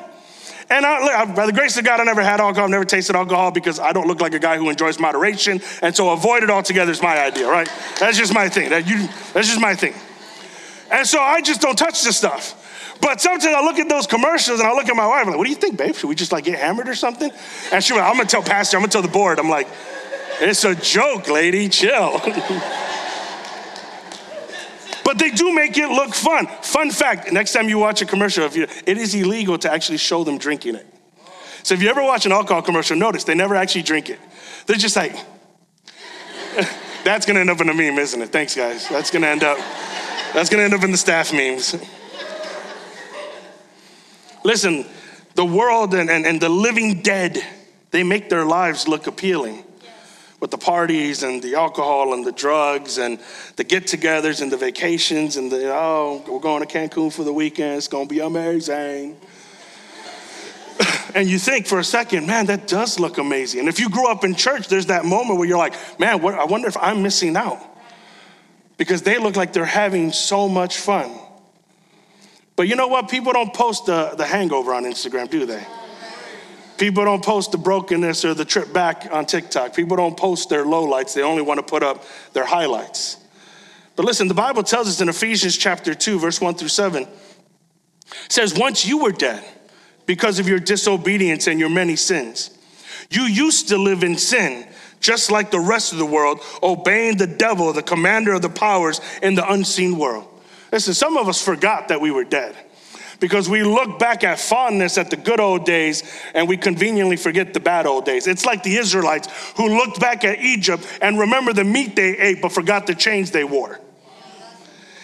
And 0.70 0.86
I, 0.86 1.26
by 1.36 1.46
the 1.46 1.52
grace 1.52 1.78
of 1.78 1.84
God, 1.84 2.00
I 2.00 2.06
never 2.06 2.24
had 2.24 2.40
alcohol, 2.40 2.64
I've 2.64 2.72
never 2.72 2.86
tasted 2.86 3.18
alcohol 3.18 3.52
because 3.52 3.78
I 3.78 3.92
don't 3.92 4.08
look 4.08 4.22
like 4.22 4.34
a 4.34 4.40
guy 4.40 4.56
who 4.58 4.70
enjoys 4.70 5.00
moderation. 5.00 5.60
And 5.82 5.94
so 5.94 6.12
avoid 6.12 6.44
it 6.44 6.50
altogether 6.50 6.94
is 6.94 7.02
my 7.02 7.20
idea, 7.26 7.46
right? 7.50 7.70
That's 8.00 8.18
just 8.18 8.34
my 8.34 8.48
thing. 8.48 8.70
That 8.70 8.88
you, 8.88 9.06
that's 9.34 9.50
just 9.50 9.60
my 9.60 9.76
thing. 9.76 9.94
And 10.90 11.06
so 11.06 11.20
I 11.20 11.42
just 11.42 11.60
don't 11.60 11.78
touch 11.78 12.02
this 12.02 12.16
stuff. 12.16 12.98
But 13.02 13.20
sometimes 13.20 13.54
I 13.54 13.62
look 13.62 13.80
at 13.80 13.90
those 13.90 14.08
commercials 14.08 14.62
and 14.62 14.68
I 14.68 14.72
look 14.72 14.88
at 14.88 14.96
my 14.96 15.06
wife, 15.06 15.24
I'm 15.24 15.28
like, 15.28 15.38
what 15.38 15.44
do 15.44 15.50
you 15.50 15.58
think, 15.58 15.78
babe? 15.78 15.94
Should 15.94 16.08
we 16.08 16.16
just 16.16 16.32
like 16.32 16.46
get 16.46 16.58
hammered 16.58 16.88
or 16.88 16.96
something? 16.96 17.32
And 17.74 17.84
she 17.84 17.92
went, 17.92 18.06
I'm 18.06 18.16
gonna 18.16 18.30
tell 18.30 18.42
Pastor, 18.42 18.78
I'm 18.78 18.82
gonna 18.82 18.94
tell 18.94 19.02
the 19.02 19.10
board. 19.10 19.40
I'm 19.40 19.50
like, 19.50 19.68
it's 20.40 20.64
a 20.64 20.74
joke, 20.74 21.28
lady, 21.28 21.68
chill. 21.68 22.22
but 25.06 25.20
they 25.20 25.30
do 25.30 25.54
make 25.54 25.78
it 25.78 25.88
look 25.88 26.16
fun. 26.16 26.48
Fun 26.64 26.90
fact 26.90 27.32
next 27.32 27.54
time 27.54 27.70
you 27.70 27.78
watch 27.78 28.02
a 28.02 28.06
commercial, 28.06 28.44
if 28.44 28.56
you, 28.56 28.64
it 28.88 28.98
is 28.98 29.14
illegal 29.14 29.56
to 29.60 29.72
actually 29.72 30.00
show 30.00 30.24
them 30.24 30.40
drinking 30.40 30.74
it. 30.76 30.88
So 31.62 31.76
if 31.76 31.82
you 31.82 31.90
ever 31.90 32.04
watch 32.04 32.26
an 32.26 32.32
alcohol 32.32 32.64
commercial, 32.64 32.98
notice 32.98 33.24
they 33.24 33.36
never 33.36 33.56
actually 33.56 33.84
drink 33.84 34.10
it. 34.10 34.20
They're 34.66 34.78
just 34.78 34.96
like, 34.96 35.16
that's 37.04 37.28
gonna 37.28 37.40
end 37.40 37.52
up 37.52 37.62
in 37.62 37.70
a 37.70 37.74
meme, 37.74 38.00
isn't 38.00 38.20
it? 38.20 38.30
Thanks, 38.30 38.56
guys. 38.56 38.90
That's 38.90 39.12
gonna 39.12 39.28
end 39.28 39.44
up, 39.44 39.60
that's 40.34 40.50
gonna 40.50 40.64
end 40.64 40.74
up 40.74 40.84
in 40.84 40.92
the 40.92 40.98
staff 40.98 41.32
memes. 41.32 41.76
Listen, 44.44 44.86
the 45.36 45.46
world 45.46 45.94
and, 45.94 46.10
and, 46.10 46.26
and 46.26 46.42
the 46.42 46.50
living 46.50 47.04
dead, 47.04 47.46
they 47.92 48.02
make 48.02 48.30
their 48.30 48.46
lives 48.46 48.88
look 48.88 49.06
appealing 49.06 49.65
with 50.46 50.52
the 50.52 50.58
parties 50.60 51.24
and 51.24 51.42
the 51.42 51.56
alcohol 51.56 52.14
and 52.14 52.24
the 52.24 52.32
drugs 52.32 53.00
and 53.00 53.20
the 53.56 53.64
get 53.64 53.86
togethers 53.86 54.44
and 54.44 54.52
the 54.52 54.58
vacations 54.58 55.38
and 55.38 55.52
the, 55.52 55.74
oh, 55.74 56.24
we're 56.28 56.40
going 56.40 56.64
to 56.64 56.72
Cancun 56.72 57.12
for 57.12 57.24
the 57.24 57.34
weekend. 57.34 57.78
It's 57.78 57.88
going 57.88 58.08
to 58.08 58.14
be 58.14 58.20
amazing. 58.20 59.18
and 61.16 61.28
you 61.28 61.40
think 61.40 61.66
for 61.66 61.80
a 61.80 61.84
second, 61.84 62.28
man, 62.28 62.46
that 62.46 62.68
does 62.68 63.00
look 63.00 63.18
amazing. 63.18 63.62
And 63.62 63.68
if 63.68 63.80
you 63.80 63.90
grew 63.90 64.08
up 64.08 64.24
in 64.24 64.36
church, 64.36 64.68
there's 64.68 64.86
that 64.86 65.04
moment 65.04 65.40
where 65.40 65.48
you're 65.48 65.58
like, 65.58 65.74
man, 66.00 66.22
what, 66.22 66.36
I 66.36 66.46
wonder 66.46 66.68
if 66.68 66.78
I'm 66.78 67.02
missing 67.02 67.36
out. 67.36 67.60
Because 68.78 69.02
they 69.02 69.18
look 69.18 69.36
like 69.36 69.52
they're 69.52 69.66
having 69.66 70.12
so 70.12 70.48
much 70.48 70.78
fun. 70.78 71.10
But 72.56 72.68
you 72.68 72.76
know 72.76 72.88
what? 72.88 73.10
People 73.10 73.34
don't 73.34 73.52
post 73.52 73.88
the, 73.88 74.14
the 74.16 74.28
hangover 74.28 74.76
on 74.76 74.84
Instagram, 74.84 75.28
do 75.28 75.48
they? 75.48 75.66
People 76.78 77.06
don't 77.06 77.24
post 77.24 77.52
the 77.52 77.58
brokenness 77.58 78.26
or 78.26 78.34
the 78.34 78.46
trip 78.46 78.74
back 78.74 79.08
on 79.12 79.26
TikTok. 79.26 79.74
People 79.74 79.98
don't 79.98 80.18
post 80.18 80.50
their 80.50 80.66
lowlights. 80.66 81.14
They 81.14 81.22
only 81.22 81.42
want 81.42 81.60
to 81.60 81.66
put 81.66 81.84
up 81.84 82.04
their 82.34 82.46
highlights. 82.46 83.18
But 83.96 84.06
listen, 84.06 84.28
the 84.28 84.34
Bible 84.34 84.64
tells 84.64 84.88
us 84.88 85.00
in 85.00 85.08
Ephesians 85.08 85.56
chapter 85.56 85.94
2, 85.94 86.20
verse 86.20 86.42
1 86.42 86.56
through 86.56 86.68
7, 86.68 87.08
says, 88.28 88.58
Once 88.58 88.86
you 88.86 89.00
were 89.04 89.12
dead 89.12 89.44
because 90.06 90.38
of 90.38 90.50
your 90.50 90.60
disobedience 90.60 91.48
and 91.48 91.60
your 91.60 91.70
many 91.70 91.96
sins, 91.96 92.52
you 93.10 93.24
used 93.24 93.70
to 93.70 93.78
live 93.78 94.04
in 94.04 94.18
sin, 94.18 94.68
just 95.00 95.32
like 95.32 95.52
the 95.52 95.60
rest 95.60 95.94
of 95.94 95.98
the 95.98 96.06
world, 96.06 96.42
obeying 96.62 97.18
the 97.18 97.28
devil, 97.28 97.72
the 97.72 97.84
commander 97.84 98.34
of 98.34 98.42
the 98.42 98.50
powers 98.50 99.00
in 99.22 99.36
the 99.36 99.50
unseen 99.50 99.98
world. 99.98 100.28
Listen, 100.74 100.94
some 100.94 101.16
of 101.16 101.30
us 101.30 101.42
forgot 101.42 101.88
that 101.88 102.02
we 102.02 102.12
were 102.12 102.26
dead 102.26 102.56
because 103.20 103.50
we 103.50 103.64
look 103.64 104.00
back 104.00 104.24
at 104.24 104.40
fondness 104.40 104.98
at 104.98 105.10
the 105.10 105.18
good 105.18 105.40
old 105.40 105.66
days 105.66 106.04
and 106.34 106.48
we 106.48 106.58
conveniently 106.58 107.18
forget 107.18 107.54
the 107.54 107.60
bad 107.60 107.86
old 107.86 108.06
days. 108.06 108.28
It's 108.28 108.46
like 108.46 108.64
the 108.64 108.78
Israelites 108.78 109.28
who 109.58 109.78
looked 109.78 110.00
back 110.00 110.24
at 110.24 110.40
Egypt 110.40 110.86
and 111.02 111.20
remember 111.20 111.54
the 111.54 111.64
meat 111.64 111.96
they 111.96 112.18
ate 112.18 112.42
but 112.42 112.52
forgot 112.52 112.88
the 112.88 112.96
chains 112.96 113.32
they 113.32 113.44
wore. 113.44 113.80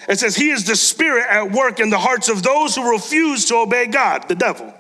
It 0.10 0.20
says, 0.20 0.36
He 0.36 0.50
is 0.50 0.66
the 0.66 0.76
spirit 0.76 1.26
at 1.30 1.52
work 1.52 1.80
in 1.80 1.90
the 1.90 2.00
hearts 2.00 2.28
of 2.28 2.44
those 2.44 2.76
who 2.76 2.92
refuse 2.92 3.46
to 3.46 3.56
obey 3.56 3.88
God, 3.88 4.28
the 4.28 4.36
devil. 4.36 4.74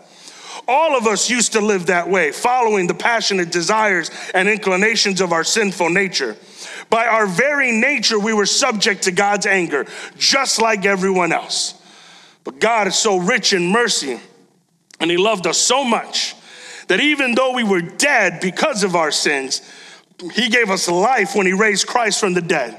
All 0.67 0.95
of 0.95 1.07
us 1.07 1.29
used 1.29 1.53
to 1.53 1.61
live 1.61 1.87
that 1.87 2.09
way, 2.09 2.31
following 2.31 2.87
the 2.87 2.93
passionate 2.93 3.51
desires 3.51 4.11
and 4.33 4.47
inclinations 4.47 5.21
of 5.21 5.31
our 5.31 5.43
sinful 5.43 5.89
nature. 5.89 6.35
By 6.89 7.07
our 7.07 7.25
very 7.25 7.71
nature, 7.71 8.19
we 8.19 8.33
were 8.33 8.45
subject 8.45 9.03
to 9.03 9.11
God's 9.11 9.45
anger, 9.45 9.87
just 10.17 10.61
like 10.61 10.85
everyone 10.85 11.31
else. 11.31 11.80
But 12.43 12.59
God 12.59 12.87
is 12.87 12.95
so 12.95 13.17
rich 13.17 13.53
in 13.53 13.71
mercy, 13.71 14.19
and 14.99 15.11
He 15.11 15.17
loved 15.17 15.47
us 15.47 15.57
so 15.57 15.83
much 15.83 16.35
that 16.87 16.99
even 16.99 17.35
though 17.35 17.53
we 17.53 17.63
were 17.63 17.81
dead 17.81 18.39
because 18.41 18.83
of 18.83 18.95
our 18.95 19.11
sins, 19.11 19.61
He 20.33 20.49
gave 20.49 20.69
us 20.69 20.87
life 20.87 21.35
when 21.35 21.45
He 21.45 21.53
raised 21.53 21.87
Christ 21.87 22.19
from 22.19 22.33
the 22.33 22.41
dead. 22.41 22.77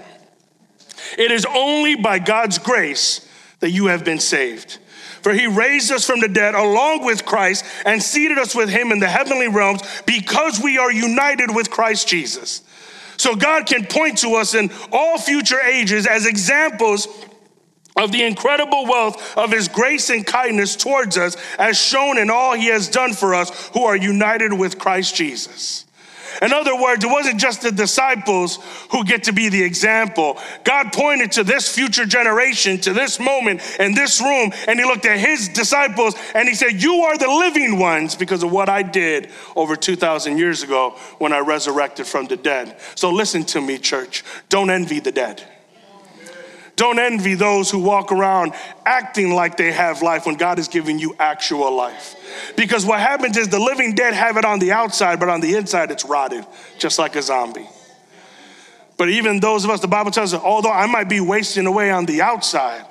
It 1.19 1.31
is 1.31 1.47
only 1.47 1.97
by 1.97 2.19
God's 2.19 2.59
grace 2.59 3.29
that 3.61 3.71
you 3.71 3.87
have 3.87 4.05
been 4.05 4.19
saved. 4.19 4.79
For 5.23 5.33
he 5.33 5.47
raised 5.47 5.93
us 5.93 6.05
from 6.05 6.19
the 6.19 6.29
dead 6.29 6.55
along 6.55 7.05
with 7.05 7.25
Christ 7.25 7.65
and 7.87 8.03
seated 8.03 8.39
us 8.39 8.57
with 8.57 8.69
him 8.69 8.91
in 8.91 8.99
the 8.99 9.09
heavenly 9.09 9.47
realms 9.47 9.83
because 10.05 10.61
we 10.61 10.79
are 10.79 10.91
united 10.91 11.55
with 11.55 11.71
Christ 11.71 12.09
Jesus. 12.09 12.63
So 13.19 13.37
God 13.37 13.67
can 13.67 13.87
point 13.87 14.19
to 14.19 14.35
us 14.35 14.55
in 14.55 14.71
all 14.91 15.19
future 15.19 15.61
ages 15.61 16.09
as 16.09 16.27
examples 16.27 17.07
of 17.97 18.13
the 18.13 18.23
incredible 18.23 18.87
wealth 18.87 19.37
of 19.37 19.51
his 19.51 19.69
grace 19.69 20.11
and 20.11 20.27
kindness 20.27 20.77
towards 20.77 21.17
us, 21.19 21.37
as 21.59 21.79
shown 21.79 22.19
in 22.19 22.31
all 22.31 22.55
he 22.55 22.67
has 22.67 22.89
done 22.89 23.13
for 23.13 23.35
us 23.35 23.69
who 23.75 23.85
are 23.85 23.97
united 23.97 24.53
with 24.53 24.79
Christ 24.79 25.15
Jesus. 25.15 25.85
In 26.41 26.53
other 26.53 26.75
words, 26.75 27.05
it 27.05 27.09
wasn't 27.09 27.39
just 27.39 27.61
the 27.61 27.71
disciples 27.71 28.59
who 28.91 29.05
get 29.05 29.25
to 29.25 29.33
be 29.33 29.49
the 29.49 29.63
example. 29.63 30.39
God 30.65 30.93
pointed 30.93 31.33
to 31.33 31.45
this 31.45 31.73
future 31.73 32.07
generation, 32.07 32.79
to 32.81 32.93
this 32.93 33.21
moment 33.21 33.61
in 33.79 33.95
this 33.95 34.21
room, 34.21 34.51
and 34.67 34.79
He 34.79 34.85
looked 34.87 35.05
at 35.05 35.19
His 35.19 35.49
disciples 35.49 36.15
and 36.35 36.49
He 36.49 36.55
said, 36.55 36.83
You 36.83 36.95
are 37.03 37.19
the 37.19 37.29
living 37.29 37.79
ones 37.79 38.15
because 38.15 38.43
of 38.43 38.51
what 38.51 38.69
I 38.69 38.83
did 38.83 39.31
over 39.55 39.77
2,000 39.77 40.39
years 40.39 40.63
ago 40.63 40.97
when 41.19 41.33
I 41.33 41.41
resurrected 41.41 42.07
from 42.07 42.27
the 42.27 42.37
dead. 42.37 42.79
So 42.95 43.11
listen 43.11 43.45
to 43.45 43.61
me, 43.61 43.79
church. 43.79 44.25
Don't 44.49 44.71
envy 44.71 45.01
the 45.01 45.13
dead. 45.13 45.45
Don't 46.83 46.99
envy 46.99 47.35
those 47.35 47.71
who 47.71 47.79
walk 47.79 48.11
around 48.11 48.55
acting 48.85 49.33
like 49.33 49.57
they 49.57 49.71
have 49.71 50.03
life 50.03 50.27
when 50.27 50.35
God 50.35 50.59
is 50.59 50.67
giving 50.67 50.99
you 50.99 51.15
actual 51.17 51.73
life. 51.73 52.17
Because 52.57 52.85
what 52.85 52.99
happens 52.99 53.37
is 53.37 53.47
the 53.47 53.61
living 53.61 53.95
dead 53.95 54.15
have 54.15 54.37
it 54.37 54.45
on 54.45 54.59
the 54.59 54.73
outside, 54.73 55.21
but 55.21 55.29
on 55.29 55.41
the 55.41 55.55
inside 55.55 55.93
it's 55.93 56.05
rotted, 56.05 56.45
just 56.81 56.99
like 56.99 57.15
a 57.15 57.23
zombie. 57.23 57.69
But 58.97 59.11
even 59.11 59.39
those 59.39 59.63
of 59.63 59.71
us, 59.71 59.79
the 59.79 59.87
Bible 59.87 60.11
tells 60.11 60.35
us, 60.35 60.43
although 60.43 60.73
I 60.73 60.87
might 60.87 61.09
be 61.09 61.21
wasting 61.21 61.67
away 61.67 61.93
on 61.93 62.05
the 62.05 62.21
outside, 62.21 62.85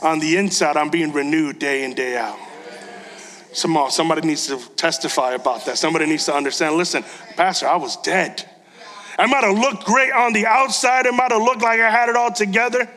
on 0.00 0.20
the 0.20 0.38
inside, 0.38 0.78
I'm 0.78 0.88
being 0.88 1.12
renewed 1.12 1.58
day 1.58 1.84
in, 1.84 1.92
day 1.92 2.16
out. 2.16 2.38
Some, 3.52 3.76
uh, 3.76 3.90
somebody 3.90 4.26
needs 4.26 4.46
to 4.46 4.58
testify 4.76 5.34
about 5.34 5.66
that. 5.66 5.76
Somebody 5.76 6.06
needs 6.06 6.24
to 6.24 6.34
understand. 6.34 6.76
Listen, 6.76 7.04
Pastor, 7.36 7.68
I 7.68 7.76
was 7.76 7.98
dead. 7.98 8.42
I 9.18 9.26
might 9.26 9.44
have 9.44 9.58
looked 9.58 9.84
great 9.84 10.14
on 10.14 10.32
the 10.32 10.46
outside. 10.46 11.04
It 11.04 11.12
might 11.12 11.30
have 11.30 11.42
looked 11.42 11.60
like 11.60 11.78
I 11.78 11.90
had 11.90 12.08
it 12.08 12.16
all 12.16 12.32
together. 12.32 12.88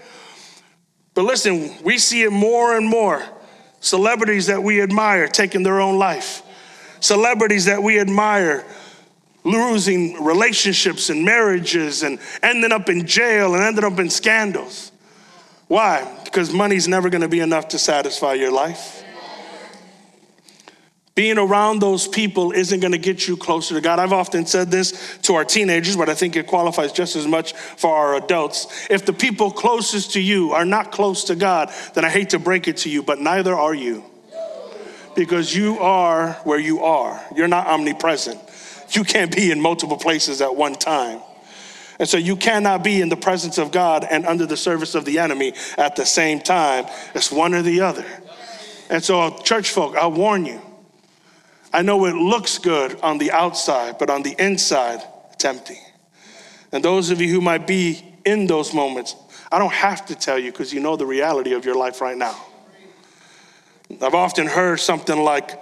But 1.18 1.26
listen, 1.26 1.74
we 1.84 1.98
see 1.98 2.22
it 2.22 2.32
more 2.32 2.78
and 2.78 2.88
more. 2.88 3.24
Celebrities 3.80 4.46
that 4.46 4.62
we 4.62 4.84
admire 4.84 5.28
taking 5.28 5.64
their 5.64 5.82
own 5.82 5.98
life. 5.98 6.44
Celebrities 7.00 7.66
that 7.66 7.82
we 7.82 8.00
admire 8.00 8.64
losing 9.44 10.24
relationships 10.24 11.10
and 11.10 11.26
marriages 11.26 12.04
and 12.04 12.20
ending 12.44 12.72
up 12.72 12.88
in 12.88 13.08
jail 13.08 13.56
and 13.56 13.64
ending 13.64 13.84
up 13.84 13.98
in 13.98 14.12
scandals. 14.12 14.92
Why? 15.68 16.08
Because 16.24 16.54
money's 16.54 16.88
never 16.88 17.10
to 17.22 17.28
be 17.28 17.40
enough 17.40 17.70
to 17.70 17.80
satisfy 17.80 18.36
your 18.36 18.52
life. 18.52 19.04
Being 21.18 21.40
around 21.40 21.80
those 21.80 22.08
people 22.08 22.52
isn't 22.52 22.80
going 22.80 22.92
to 22.92 23.00
get 23.00 23.28
you 23.28 23.38
closer 23.38 23.74
to 23.74 23.82
God. 23.82 23.98
I've 23.98 24.14
often 24.14 24.46
said 24.46 24.70
this 24.70 25.18
to 25.24 25.34
our 25.34 25.44
teenagers, 25.44 25.98
but 25.98 26.10
I 26.10 26.14
think 26.14 26.36
it 26.36 26.46
qualifies 26.46 26.92
just 26.92 27.16
as 27.16 27.26
much 27.26 27.54
for 27.54 27.92
our 27.92 28.18
adults. 28.18 28.86
If 28.92 29.08
the 29.08 29.14
people 29.14 29.50
closest 29.50 30.14
to 30.14 30.22
you 30.22 30.52
are 30.52 30.64
not 30.64 30.92
close 30.92 31.24
to 31.24 31.36
God, 31.36 31.74
then 31.96 32.06
I 32.06 32.10
hate 32.12 32.30
to 32.30 32.40
break 32.40 32.68
it 32.68 32.78
to 32.78 32.90
you, 32.92 33.02
but 33.02 33.20
neither 33.20 33.56
are 33.56 33.74
you. 33.74 34.04
Because 35.16 35.56
you 35.56 35.80
are 35.80 36.34
where 36.44 36.60
you 36.60 36.84
are. 36.84 37.20
You're 37.36 37.48
not 37.48 37.66
omnipresent. 37.66 38.40
You 38.92 39.04
can't 39.04 39.36
be 39.36 39.50
in 39.50 39.60
multiple 39.60 39.98
places 39.98 40.40
at 40.40 40.56
one 40.56 40.76
time. 40.76 41.22
And 41.98 42.08
so 42.08 42.18
you 42.18 42.36
cannot 42.36 42.84
be 42.84 43.02
in 43.02 43.10
the 43.10 43.18
presence 43.18 43.58
of 43.58 43.72
God 43.72 44.06
and 44.08 44.24
under 44.28 44.46
the 44.46 44.56
service 44.56 44.94
of 44.94 45.04
the 45.04 45.18
enemy 45.18 45.54
at 45.80 45.96
the 45.96 46.06
same 46.06 46.42
time. 46.42 46.86
It's 47.16 47.32
one 47.32 47.56
or 47.56 47.64
the 47.64 47.82
other. 47.82 48.06
And 48.92 49.04
so, 49.04 49.36
church 49.40 49.72
folk, 49.72 49.98
I 49.98 50.06
warn 50.06 50.46
you 50.46 50.62
I 51.74 51.82
know 51.82 52.06
it 52.06 52.16
looks 52.16 52.58
good 52.58 53.00
on 53.02 53.18
the 53.18 53.32
outside, 53.32 53.98
but 53.98 54.10
on 54.10 54.24
the 54.24 54.36
inside, 54.40 55.02
it's 55.34 55.46
empty. 55.46 55.80
And 56.72 56.84
those 56.84 57.10
of 57.10 57.22
you 57.22 57.30
who 57.30 57.42
might 57.42 57.68
be 57.68 58.04
in 58.26 58.48
those 58.48 58.74
moments, 58.74 59.16
I 59.52 59.60
don't 59.60 59.74
have 59.74 60.06
to 60.08 60.16
tell 60.16 60.38
you 60.38 60.52
because 60.52 60.74
you 60.74 60.80
know 60.80 60.96
the 60.96 61.06
reality 61.06 61.54
of 61.54 61.66
your 61.66 61.76
life 61.76 62.02
right 62.02 62.18
now. 62.18 62.36
I've 64.02 64.16
often 64.16 64.48
heard 64.48 64.80
something 64.80 65.18
like, 65.18 65.60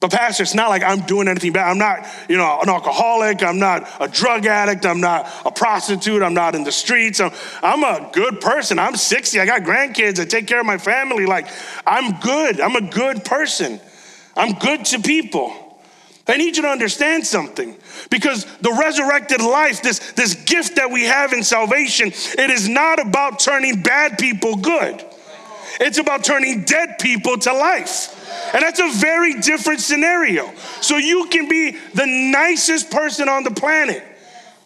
but 0.00 0.10
pastor, 0.10 0.42
it's 0.42 0.54
not 0.54 0.68
like 0.68 0.82
I'm 0.82 1.00
doing 1.00 1.28
anything 1.28 1.52
bad. 1.52 1.70
I'm 1.70 1.78
not, 1.78 2.06
you 2.28 2.36
know, 2.36 2.60
an 2.60 2.68
alcoholic. 2.68 3.42
I'm 3.42 3.58
not 3.58 3.88
a 4.00 4.08
drug 4.08 4.46
addict. 4.46 4.84
I'm 4.86 5.00
not 5.00 5.30
a 5.44 5.50
prostitute. 5.50 6.22
I'm 6.22 6.34
not 6.34 6.54
in 6.54 6.64
the 6.64 6.72
streets. 6.72 7.20
I'm, 7.20 7.32
I'm 7.62 7.82
a 7.82 8.10
good 8.12 8.40
person. 8.40 8.78
I'm 8.78 8.96
60. 8.96 9.40
I 9.40 9.46
got 9.46 9.62
grandkids. 9.62 10.18
I 10.18 10.24
take 10.24 10.46
care 10.46 10.60
of 10.60 10.66
my 10.66 10.78
family. 10.78 11.26
Like, 11.26 11.48
I'm 11.86 12.18
good. 12.20 12.60
I'm 12.60 12.76
a 12.76 12.90
good 12.90 13.24
person. 13.24 13.80
I'm 14.36 14.52
good 14.54 14.84
to 14.86 15.00
people. 15.00 15.52
I 16.28 16.36
need 16.36 16.56
you 16.56 16.62
to 16.62 16.68
understand 16.68 17.24
something 17.24 17.76
because 18.10 18.44
the 18.58 18.76
resurrected 18.80 19.40
life, 19.40 19.82
this, 19.82 20.12
this 20.12 20.34
gift 20.34 20.76
that 20.76 20.90
we 20.90 21.04
have 21.04 21.32
in 21.32 21.44
salvation, 21.44 22.08
it 22.08 22.50
is 22.50 22.68
not 22.68 22.98
about 22.98 23.38
turning 23.38 23.80
bad 23.82 24.18
people 24.18 24.56
good. 24.56 25.04
It's 25.78 25.98
about 25.98 26.24
turning 26.24 26.64
dead 26.64 26.98
people 26.98 27.38
to 27.38 27.52
life. 27.52 28.12
And 28.54 28.62
that's 28.62 28.80
a 28.80 28.90
very 28.98 29.34
different 29.40 29.80
scenario. 29.80 30.52
So 30.80 30.96
you 30.96 31.26
can 31.26 31.48
be 31.48 31.72
the 31.94 32.06
nicest 32.06 32.90
person 32.90 33.28
on 33.28 33.44
the 33.44 33.50
planet 33.50 34.02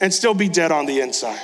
and 0.01 0.13
still 0.13 0.35
be 0.35 0.49
dead 0.49 0.73
on 0.73 0.87
the 0.87 1.01
inside. 1.01 1.41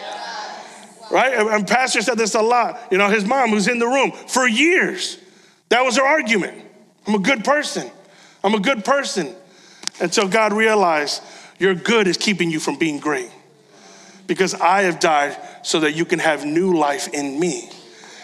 Right? 1.10 1.34
And 1.34 1.66
Pastor 1.66 2.00
said 2.00 2.16
this 2.16 2.34
a 2.34 2.42
lot. 2.42 2.88
You 2.90 2.98
know, 2.98 3.08
his 3.08 3.24
mom, 3.24 3.50
who's 3.50 3.68
in 3.68 3.78
the 3.78 3.86
room 3.86 4.12
for 4.12 4.48
years, 4.48 5.18
that 5.68 5.82
was 5.82 5.96
her 5.96 6.04
argument. 6.04 6.62
I'm 7.06 7.14
a 7.14 7.18
good 7.18 7.44
person. 7.44 7.90
I'm 8.46 8.54
a 8.54 8.60
good 8.60 8.84
person. 8.84 9.34
Until 10.00 10.28
God 10.28 10.52
realized 10.52 11.20
your 11.58 11.74
good 11.74 12.06
is 12.06 12.16
keeping 12.16 12.48
you 12.48 12.60
from 12.60 12.78
being 12.78 13.00
great. 13.00 13.30
Because 14.28 14.54
I 14.54 14.82
have 14.82 15.00
died 15.00 15.36
so 15.62 15.80
that 15.80 15.96
you 15.96 16.04
can 16.04 16.20
have 16.20 16.44
new 16.44 16.76
life 16.78 17.12
in 17.12 17.40
me. 17.40 17.68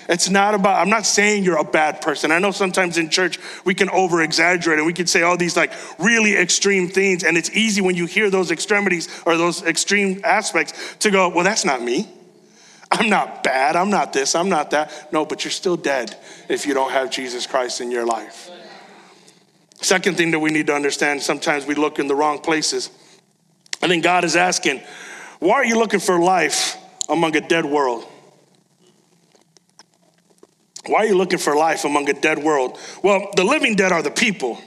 It's 0.09 0.31
not 0.31 0.55
about, 0.55 0.81
I'm 0.81 0.91
not 0.91 1.07
saying 1.07 1.43
you're 1.43 1.59
a 1.59 1.65
bad 1.65 2.03
person. 2.03 2.31
I 2.31 2.39
know 2.39 2.53
sometimes 2.53 2.99
in 2.99 3.11
church 3.11 3.39
we 3.65 3.75
can 3.75 3.91
over 3.91 4.23
exaggerate 4.23 4.79
and 4.79 4.87
we 4.87 4.93
can 4.93 5.09
say 5.09 5.23
all 5.23 5.37
these 5.37 5.57
like 5.57 5.73
really 5.99 6.37
extreme 6.37 6.89
things. 6.89 7.25
And 7.25 7.37
it's 7.37 7.51
easy 7.51 7.81
when 7.81 7.97
you 7.97 8.07
hear 8.07 8.31
those 8.31 8.53
extremities 8.53 9.09
or 9.27 9.37
those 9.37 9.63
extreme 9.65 10.21
aspects 10.23 10.97
to 11.01 11.11
go, 11.11 11.31
well, 11.31 11.45
that's 11.45 11.65
not 11.65 11.83
me. 11.83 12.09
I'm 12.93 13.09
not 13.09 13.43
bad. 13.43 13.75
I'm 13.75 13.91
not 13.91 14.13
this. 14.13 14.37
I'm 14.37 14.51
not 14.51 14.71
that. 14.71 15.13
No, 15.13 15.25
but 15.25 15.45
you're 15.45 15.51
still 15.51 15.77
dead 15.77 16.17
if 16.49 16.65
you 16.65 16.75
don't 16.75 16.93
have 16.93 17.11
Jesus 17.11 17.45
Christ 17.45 17.81
in 17.81 17.91
your 17.91 18.07
life. 18.07 18.52
Second 19.83 20.17
thing 20.17 20.31
that 20.31 20.39
we 20.39 20.51
need 20.51 20.69
to 20.69 20.75
understand 20.75 21.23
sometimes 21.23 21.67
we 21.67 21.75
look 21.75 21.99
in 21.99 22.07
the 22.07 22.15
wrong 22.15 22.39
places. 22.39 22.91
I 23.83 23.89
think 23.89 24.05
God 24.05 24.25
is 24.25 24.37
asking, 24.37 24.81
why 25.41 25.55
are 25.55 25.65
you 25.65 25.77
looking 25.77 26.01
for 26.01 26.21
life 26.21 26.77
among 27.09 27.37
a 27.37 27.41
dead 27.41 27.65
world? 27.65 28.07
Why 30.87 31.01
are 31.01 31.07
you 31.07 31.17
looking 31.17 31.41
for 31.41 31.57
life 31.57 31.85
among 31.85 32.09
a 32.09 32.13
dead 32.13 32.39
world? 32.39 32.79
Well, 33.03 33.29
the 33.37 33.45
living 33.45 33.75
dead 33.75 33.93
are 33.93 34.03
the 34.03 34.11
people. 34.11 34.59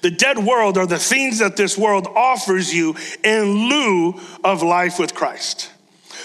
The 0.00 0.10
dead 0.10 0.38
world 0.38 0.78
are 0.78 0.86
the 0.86 0.98
things 0.98 1.38
that 1.40 1.56
this 1.56 1.76
world 1.76 2.06
offers 2.06 2.72
you 2.72 2.96
in 3.22 3.68
lieu 3.68 4.14
of 4.42 4.62
life 4.62 4.98
with 4.98 5.14
Christ. 5.14 5.70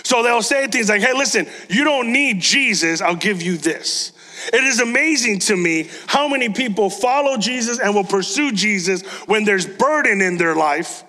So 0.03 0.23
they'll 0.23 0.41
say 0.41 0.67
things 0.67 0.87
like, 0.87 1.01
hey, 1.01 1.13
listen, 1.13 1.47
you 1.69 1.83
don't 1.83 2.13
need 2.13 2.39
Jesus, 2.39 3.01
I'll 3.01 3.15
give 3.15 3.41
you 3.41 3.57
this. 3.57 4.13
It 4.47 4.63
is 4.63 4.79
amazing 4.79 5.39
to 5.39 5.55
me 5.55 5.89
how 6.07 6.27
many 6.27 6.49
people 6.49 6.89
follow 6.89 7.37
Jesus 7.37 7.79
and 7.79 7.93
will 7.93 8.03
pursue 8.03 8.51
Jesus 8.51 9.01
when 9.27 9.43
there's 9.43 9.65
burden 9.65 10.21
in 10.21 10.37
their 10.37 10.55
life, 10.55 11.03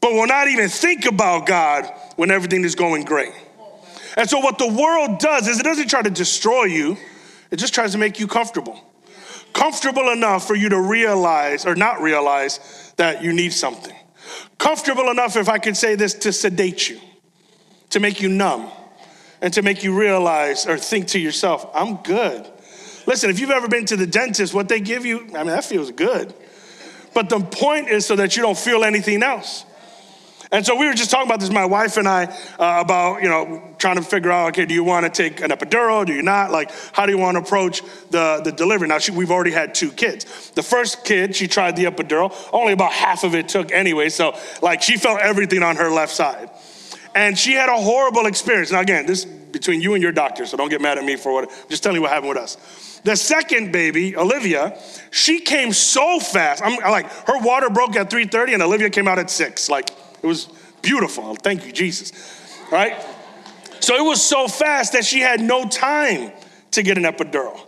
but 0.00 0.12
will 0.12 0.26
not 0.26 0.48
even 0.48 0.68
think 0.68 1.06
about 1.06 1.46
God 1.46 1.90
when 2.16 2.30
everything 2.30 2.64
is 2.64 2.74
going 2.74 3.04
great. 3.04 3.32
And 4.16 4.28
so, 4.28 4.38
what 4.38 4.58
the 4.58 4.68
world 4.68 5.18
does 5.18 5.46
is 5.46 5.60
it 5.60 5.64
doesn't 5.64 5.88
try 5.88 6.02
to 6.02 6.10
destroy 6.10 6.64
you, 6.64 6.96
it 7.50 7.56
just 7.56 7.74
tries 7.74 7.92
to 7.92 7.98
make 7.98 8.18
you 8.18 8.26
comfortable. 8.26 8.82
Comfortable 9.52 10.10
enough 10.10 10.46
for 10.46 10.54
you 10.54 10.68
to 10.68 10.80
realize 10.80 11.64
or 11.64 11.74
not 11.74 12.02
realize 12.02 12.92
that 12.96 13.22
you 13.22 13.32
need 13.32 13.52
something. 13.52 13.96
Comfortable 14.58 15.10
enough, 15.10 15.36
if 15.36 15.48
I 15.48 15.58
could 15.58 15.76
say 15.76 15.94
this, 15.94 16.14
to 16.14 16.32
sedate 16.32 16.88
you, 16.88 17.00
to 17.90 18.00
make 18.00 18.20
you 18.20 18.28
numb 18.28 18.70
and 19.40 19.52
to 19.54 19.62
make 19.62 19.82
you 19.82 19.98
realize 19.98 20.66
or 20.66 20.78
think 20.78 21.08
to 21.08 21.18
yourself, 21.18 21.68
I'm 21.74 21.96
good. 21.96 22.46
Listen, 23.06 23.30
if 23.30 23.38
you've 23.38 23.50
ever 23.50 23.68
been 23.68 23.86
to 23.86 23.96
the 23.96 24.06
dentist, 24.06 24.52
what 24.52 24.68
they 24.68 24.80
give 24.80 25.06
you, 25.06 25.20
I 25.34 25.38
mean, 25.38 25.46
that 25.46 25.64
feels 25.64 25.90
good. 25.92 26.34
But 27.14 27.28
the 27.28 27.40
point 27.40 27.88
is 27.88 28.04
so 28.04 28.16
that 28.16 28.36
you 28.36 28.42
don't 28.42 28.58
feel 28.58 28.84
anything 28.84 29.22
else. 29.22 29.64
And 30.52 30.64
so 30.64 30.76
we 30.76 30.86
were 30.86 30.94
just 30.94 31.10
talking 31.10 31.26
about 31.26 31.40
this, 31.40 31.50
my 31.50 31.64
wife 31.64 31.96
and 31.96 32.06
I, 32.06 32.24
uh, 32.24 32.80
about, 32.80 33.22
you 33.22 33.28
know, 33.28 33.74
trying 33.78 33.96
to 33.96 34.02
figure 34.02 34.30
out, 34.30 34.48
okay, 34.48 34.64
do 34.64 34.74
you 34.74 34.84
want 34.84 35.04
to 35.04 35.10
take 35.10 35.40
an 35.40 35.50
epidural? 35.50 36.06
Do 36.06 36.12
you 36.12 36.22
not? 36.22 36.52
Like, 36.52 36.70
how 36.92 37.04
do 37.04 37.12
you 37.12 37.18
want 37.18 37.36
to 37.36 37.42
approach 37.42 37.82
the, 38.10 38.40
the 38.44 38.52
delivery? 38.52 38.86
Now, 38.86 38.98
she, 38.98 39.10
we've 39.10 39.30
already 39.30 39.50
had 39.50 39.74
two 39.74 39.90
kids. 39.90 40.50
The 40.50 40.62
first 40.62 41.04
kid, 41.04 41.34
she 41.34 41.48
tried 41.48 41.74
the 41.74 41.84
epidural. 41.84 42.32
Only 42.52 42.72
about 42.72 42.92
half 42.92 43.24
of 43.24 43.34
it 43.34 43.48
took 43.48 43.72
anyway. 43.72 44.08
So, 44.08 44.38
like, 44.62 44.82
she 44.82 44.96
felt 44.96 45.20
everything 45.20 45.62
on 45.64 45.76
her 45.76 45.90
left 45.90 46.12
side 46.12 46.50
and 47.16 47.36
she 47.36 47.52
had 47.52 47.70
a 47.70 47.76
horrible 47.76 48.26
experience. 48.26 48.70
Now, 48.70 48.80
again, 48.80 49.06
this 49.06 49.24
between 49.24 49.80
you 49.80 49.94
and 49.94 50.02
your 50.02 50.12
doctor, 50.12 50.44
so 50.44 50.56
don't 50.58 50.68
get 50.68 50.82
mad 50.82 50.98
at 50.98 51.04
me 51.04 51.16
for 51.16 51.32
what. 51.32 51.50
I'm 51.50 51.68
just 51.70 51.82
telling 51.82 51.96
you 51.96 52.02
what 52.02 52.10
happened 52.10 52.28
with 52.28 52.38
us. 52.38 53.00
The 53.04 53.16
second 53.16 53.72
baby, 53.72 54.16
Olivia, 54.16 54.78
she 55.10 55.40
came 55.40 55.72
so 55.72 56.20
fast. 56.20 56.62
I'm 56.62 56.76
like, 56.78 57.10
her 57.26 57.38
water 57.38 57.70
broke 57.70 57.96
at 57.96 58.10
3:30, 58.10 58.54
and 58.54 58.62
Olivia 58.62 58.90
came 58.90 59.08
out 59.08 59.18
at 59.18 59.30
six. 59.30 59.70
Like, 59.70 59.90
it 60.22 60.26
was 60.26 60.48
beautiful. 60.82 61.34
Thank 61.36 61.64
you, 61.64 61.72
Jesus. 61.72 62.12
Right? 62.70 63.02
So 63.80 63.94
it 63.94 64.04
was 64.04 64.22
so 64.22 64.46
fast 64.46 64.92
that 64.92 65.04
she 65.04 65.20
had 65.20 65.40
no 65.40 65.66
time 65.66 66.32
to 66.72 66.82
get 66.82 66.98
an 66.98 67.04
epidural. 67.04 67.65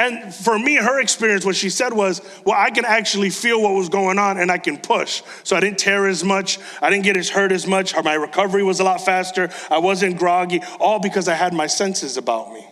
And 0.00 0.34
for 0.34 0.58
me, 0.58 0.76
her 0.76 0.98
experience, 0.98 1.44
what 1.44 1.56
she 1.56 1.68
said 1.68 1.92
was, 1.92 2.22
well, 2.46 2.58
I 2.58 2.70
can 2.70 2.86
actually 2.86 3.28
feel 3.28 3.60
what 3.60 3.74
was 3.74 3.90
going 3.90 4.18
on 4.18 4.38
and 4.38 4.50
I 4.50 4.56
can 4.56 4.78
push. 4.78 5.22
So 5.44 5.54
I 5.54 5.60
didn't 5.60 5.78
tear 5.78 6.06
as 6.06 6.24
much. 6.24 6.58
I 6.80 6.88
didn't 6.88 7.04
get 7.04 7.18
as 7.18 7.28
hurt 7.28 7.52
as 7.52 7.66
much. 7.66 7.94
My 8.02 8.14
recovery 8.14 8.62
was 8.62 8.80
a 8.80 8.84
lot 8.84 9.02
faster. 9.02 9.50
I 9.70 9.76
wasn't 9.76 10.18
groggy, 10.18 10.62
all 10.80 11.00
because 11.00 11.28
I 11.28 11.34
had 11.34 11.52
my 11.52 11.66
senses 11.66 12.16
about 12.16 12.50
me. 12.54 12.66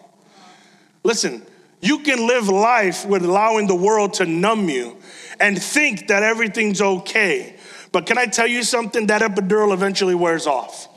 Listen, 1.05 1.43
you 1.83 1.99
can 1.99 2.27
live 2.27 2.49
life 2.49 3.05
with 3.05 3.23
allowing 3.23 3.67
the 3.67 3.75
world 3.75 4.15
to 4.15 4.25
numb 4.25 4.71
you 4.71 4.97
and 5.39 5.63
think 5.63 6.09
that 6.09 6.23
everything's 6.23 6.81
okay. 6.81 7.57
But 7.93 8.07
can 8.07 8.17
I 8.17 8.25
tell 8.25 8.47
you 8.47 8.63
something? 8.63 9.09
That 9.09 9.21
epidural 9.21 9.75
eventually 9.75 10.15
wears 10.15 10.47
off. 10.47 10.89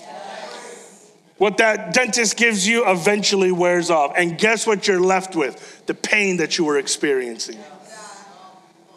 What 1.41 1.57
that 1.57 1.95
dentist 1.95 2.37
gives 2.37 2.67
you 2.67 2.87
eventually 2.87 3.51
wears 3.51 3.89
off. 3.89 4.13
And 4.15 4.37
guess 4.37 4.67
what 4.67 4.87
you're 4.87 4.99
left 4.99 5.35
with? 5.35 5.83
The 5.87 5.95
pain 5.95 6.37
that 6.37 6.59
you 6.59 6.65
were 6.65 6.77
experiencing. 6.77 7.57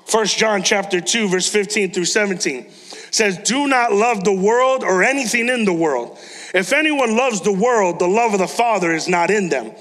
First 0.05 0.37
John 0.37 0.63
chapter 0.63 1.01
2 1.01 1.29
verse 1.29 1.49
15 1.49 1.93
through 1.93 2.05
17 2.05 2.67
says, 3.11 3.39
"Do 3.39 3.67
not 3.67 3.95
love 3.95 4.25
the 4.25 4.33
world 4.35 4.85
or 4.85 5.03
anything 5.03 5.49
in 5.49 5.65
the 5.65 5.73
world. 5.73 6.19
If 6.53 6.75
anyone 6.75 7.17
loves 7.17 7.41
the 7.41 7.51
world, 7.51 7.99
the 7.99 8.09
love 8.09 8.35
of 8.35 8.41
the 8.41 8.47
Father 8.47 8.93
is 8.93 9.09
not 9.09 9.31
in 9.31 9.49
them." 9.49 9.73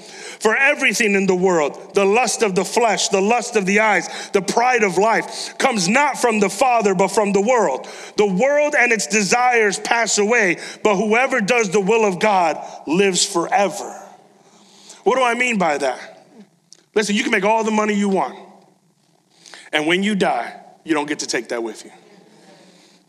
For 0.44 0.54
everything 0.54 1.14
in 1.14 1.24
the 1.24 1.34
world, 1.34 1.94
the 1.94 2.04
lust 2.04 2.42
of 2.42 2.54
the 2.54 2.66
flesh, 2.66 3.08
the 3.08 3.22
lust 3.22 3.56
of 3.56 3.64
the 3.64 3.80
eyes, 3.80 4.28
the 4.34 4.42
pride 4.42 4.82
of 4.82 4.98
life, 4.98 5.56
comes 5.56 5.88
not 5.88 6.18
from 6.18 6.38
the 6.38 6.50
Father, 6.50 6.94
but 6.94 7.08
from 7.08 7.32
the 7.32 7.40
world. 7.40 7.88
The 8.18 8.26
world 8.26 8.74
and 8.78 8.92
its 8.92 9.06
desires 9.06 9.78
pass 9.78 10.18
away, 10.18 10.58
but 10.82 10.96
whoever 10.96 11.40
does 11.40 11.70
the 11.70 11.80
will 11.80 12.04
of 12.04 12.20
God 12.20 12.62
lives 12.86 13.24
forever. 13.24 13.90
What 15.04 15.16
do 15.16 15.22
I 15.22 15.32
mean 15.32 15.56
by 15.56 15.78
that? 15.78 16.28
Listen, 16.94 17.16
you 17.16 17.22
can 17.22 17.32
make 17.32 17.44
all 17.44 17.64
the 17.64 17.70
money 17.70 17.94
you 17.94 18.10
want, 18.10 18.38
and 19.72 19.86
when 19.86 20.02
you 20.02 20.14
die, 20.14 20.60
you 20.84 20.92
don't 20.92 21.06
get 21.06 21.20
to 21.20 21.26
take 21.26 21.48
that 21.48 21.62
with 21.62 21.86
you. 21.86 21.90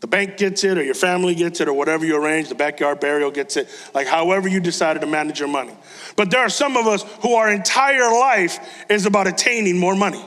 The 0.00 0.06
bank 0.06 0.36
gets 0.36 0.62
it, 0.62 0.76
or 0.76 0.82
your 0.82 0.94
family 0.94 1.34
gets 1.34 1.60
it, 1.60 1.68
or 1.68 1.72
whatever 1.72 2.04
you 2.04 2.16
arrange, 2.16 2.48
the 2.48 2.54
backyard 2.54 3.00
burial 3.00 3.30
gets 3.30 3.56
it, 3.56 3.68
like 3.94 4.06
however 4.06 4.46
you 4.46 4.60
decided 4.60 5.00
to 5.00 5.06
manage 5.06 5.40
your 5.40 5.48
money. 5.48 5.72
But 6.16 6.30
there 6.30 6.40
are 6.40 6.50
some 6.50 6.76
of 6.76 6.86
us 6.86 7.02
who 7.22 7.34
our 7.34 7.50
entire 7.50 8.10
life 8.10 8.84
is 8.90 9.06
about 9.06 9.26
attaining 9.26 9.78
more 9.78 9.96
money. 9.96 10.22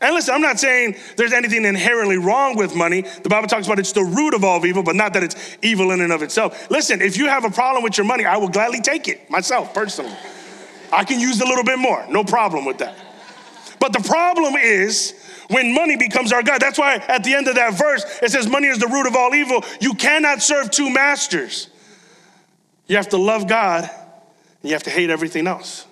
And 0.00 0.14
listen, 0.14 0.34
I'm 0.34 0.42
not 0.42 0.60
saying 0.60 0.96
there's 1.16 1.32
anything 1.32 1.64
inherently 1.64 2.18
wrong 2.18 2.56
with 2.56 2.76
money. 2.76 3.00
The 3.00 3.28
Bible 3.28 3.48
talks 3.48 3.66
about 3.66 3.78
it's 3.78 3.92
the 3.92 4.04
root 4.04 4.34
of 4.34 4.44
all 4.44 4.64
evil, 4.64 4.82
but 4.82 4.94
not 4.94 5.12
that 5.14 5.24
it's 5.24 5.56
evil 5.62 5.90
in 5.90 6.00
and 6.00 6.12
of 6.12 6.22
itself. 6.22 6.70
Listen, 6.70 7.00
if 7.00 7.16
you 7.16 7.26
have 7.26 7.44
a 7.44 7.50
problem 7.50 7.82
with 7.82 7.98
your 7.98 8.06
money, 8.06 8.24
I 8.24 8.36
will 8.36 8.48
gladly 8.48 8.80
take 8.80 9.08
it 9.08 9.28
myself 9.28 9.74
personally. 9.74 10.14
I 10.92 11.04
can 11.04 11.18
use 11.18 11.40
a 11.40 11.44
little 11.44 11.64
bit 11.64 11.78
more, 11.78 12.06
no 12.08 12.22
problem 12.22 12.64
with 12.64 12.78
that. 12.78 12.96
But 13.80 13.92
the 13.92 14.00
problem 14.00 14.54
is 14.54 15.14
when 15.48 15.74
money 15.74 15.96
becomes 15.96 16.32
our 16.32 16.42
God. 16.42 16.60
That's 16.60 16.78
why 16.78 16.96
at 16.96 17.24
the 17.24 17.34
end 17.34 17.48
of 17.48 17.56
that 17.56 17.74
verse, 17.74 18.04
it 18.22 18.30
says, 18.30 18.46
Money 18.46 18.68
is 18.68 18.78
the 18.78 18.86
root 18.86 19.06
of 19.06 19.16
all 19.16 19.34
evil. 19.34 19.64
You 19.80 19.94
cannot 19.94 20.42
serve 20.42 20.70
two 20.70 20.90
masters. 20.90 21.68
You 22.86 22.96
have 22.96 23.08
to 23.10 23.18
love 23.18 23.48
God 23.48 23.84
and 23.84 24.70
you 24.70 24.72
have 24.72 24.82
to 24.84 24.90
hate 24.90 25.10
everything 25.10 25.46
else. 25.46 25.86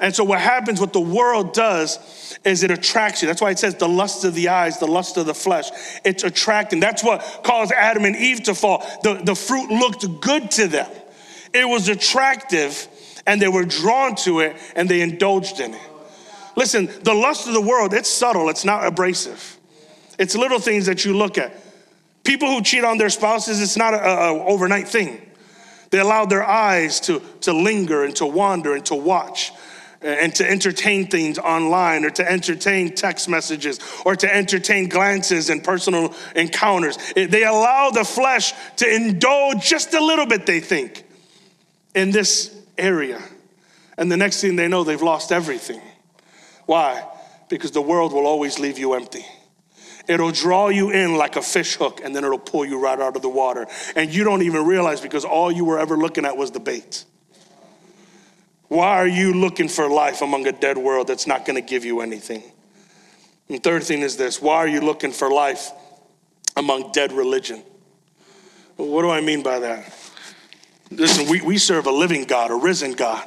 And 0.00 0.12
so, 0.12 0.24
what 0.24 0.40
happens, 0.40 0.80
what 0.80 0.92
the 0.92 1.00
world 1.00 1.54
does, 1.54 2.36
is 2.44 2.64
it 2.64 2.72
attracts 2.72 3.22
you. 3.22 3.28
That's 3.28 3.40
why 3.40 3.50
it 3.50 3.58
says 3.60 3.76
the 3.76 3.88
lust 3.88 4.24
of 4.24 4.34
the 4.34 4.48
eyes, 4.48 4.78
the 4.78 4.86
lust 4.86 5.16
of 5.16 5.26
the 5.26 5.34
flesh. 5.34 5.70
It's 6.04 6.24
attracting. 6.24 6.80
That's 6.80 7.04
what 7.04 7.20
caused 7.44 7.70
Adam 7.72 8.04
and 8.04 8.16
Eve 8.16 8.42
to 8.44 8.54
fall. 8.54 8.84
The, 9.04 9.22
the 9.22 9.36
fruit 9.36 9.70
looked 9.70 10.04
good 10.20 10.50
to 10.52 10.66
them, 10.66 10.90
it 11.52 11.68
was 11.68 11.88
attractive, 11.88 12.88
and 13.26 13.40
they 13.40 13.48
were 13.48 13.64
drawn 13.64 14.16
to 14.16 14.40
it 14.40 14.56
and 14.74 14.88
they 14.88 15.00
indulged 15.00 15.60
in 15.60 15.74
it. 15.74 15.91
Listen, 16.56 16.88
the 17.02 17.14
lust 17.14 17.46
of 17.46 17.54
the 17.54 17.60
world, 17.60 17.94
it's 17.94 18.08
subtle, 18.08 18.48
it's 18.48 18.64
not 18.64 18.86
abrasive. 18.86 19.58
It's 20.18 20.34
little 20.34 20.58
things 20.58 20.86
that 20.86 21.04
you 21.04 21.16
look 21.16 21.38
at. 21.38 21.56
People 22.24 22.48
who 22.48 22.62
cheat 22.62 22.84
on 22.84 22.98
their 22.98 23.10
spouses, 23.10 23.60
it's 23.60 23.76
not 23.76 23.94
an 23.94 24.42
overnight 24.46 24.88
thing. 24.88 25.20
They 25.90 25.98
allow 25.98 26.24
their 26.24 26.44
eyes 26.44 27.00
to, 27.00 27.20
to 27.42 27.52
linger 27.52 28.04
and 28.04 28.14
to 28.16 28.26
wander 28.26 28.74
and 28.74 28.84
to 28.86 28.94
watch 28.94 29.52
and 30.00 30.34
to 30.34 30.48
entertain 30.48 31.06
things 31.06 31.38
online 31.38 32.04
or 32.04 32.10
to 32.10 32.28
entertain 32.28 32.94
text 32.94 33.28
messages 33.28 33.78
or 34.04 34.16
to 34.16 34.34
entertain 34.34 34.88
glances 34.88 35.50
and 35.50 35.62
personal 35.62 36.14
encounters. 36.34 36.98
They 37.14 37.44
allow 37.44 37.90
the 37.90 38.04
flesh 38.04 38.52
to 38.76 38.92
indulge 38.92 39.64
just 39.68 39.94
a 39.94 40.04
little 40.04 40.26
bit, 40.26 40.46
they 40.46 40.60
think, 40.60 41.04
in 41.94 42.10
this 42.10 42.56
area. 42.78 43.22
And 43.98 44.10
the 44.10 44.16
next 44.16 44.40
thing 44.40 44.56
they 44.56 44.68
know, 44.68 44.84
they've 44.84 45.02
lost 45.02 45.30
everything. 45.30 45.80
Why? 46.66 47.06
Because 47.48 47.70
the 47.70 47.82
world 47.82 48.12
will 48.12 48.26
always 48.26 48.58
leave 48.58 48.78
you 48.78 48.94
empty. 48.94 49.24
It'll 50.08 50.32
draw 50.32 50.68
you 50.68 50.90
in 50.90 51.16
like 51.16 51.36
a 51.36 51.42
fish 51.42 51.76
hook 51.76 52.00
and 52.02 52.14
then 52.14 52.24
it'll 52.24 52.38
pull 52.38 52.64
you 52.64 52.80
right 52.80 52.98
out 52.98 53.14
of 53.14 53.22
the 53.22 53.28
water. 53.28 53.66
And 53.94 54.12
you 54.12 54.24
don't 54.24 54.42
even 54.42 54.66
realize 54.66 55.00
because 55.00 55.24
all 55.24 55.52
you 55.52 55.64
were 55.64 55.78
ever 55.78 55.96
looking 55.96 56.24
at 56.24 56.36
was 56.36 56.50
the 56.50 56.60
bait. 56.60 57.04
Why 58.68 58.96
are 58.96 59.06
you 59.06 59.34
looking 59.34 59.68
for 59.68 59.88
life 59.88 60.22
among 60.22 60.46
a 60.46 60.52
dead 60.52 60.78
world 60.78 61.06
that's 61.06 61.26
not 61.26 61.44
going 61.44 61.56
to 61.56 61.68
give 61.68 61.84
you 61.84 62.00
anything? 62.00 62.42
And 63.48 63.62
third 63.62 63.82
thing 63.82 64.00
is 64.00 64.16
this 64.16 64.40
why 64.40 64.56
are 64.56 64.68
you 64.68 64.80
looking 64.80 65.12
for 65.12 65.30
life 65.30 65.70
among 66.56 66.92
dead 66.92 67.12
religion? 67.12 67.62
What 68.76 69.02
do 69.02 69.10
I 69.10 69.20
mean 69.20 69.42
by 69.42 69.58
that? 69.60 69.92
Listen, 70.90 71.28
we, 71.28 71.40
we 71.40 71.58
serve 71.58 71.86
a 71.86 71.90
living 71.90 72.24
God, 72.24 72.50
a 72.50 72.54
risen 72.54 72.92
God. 72.92 73.26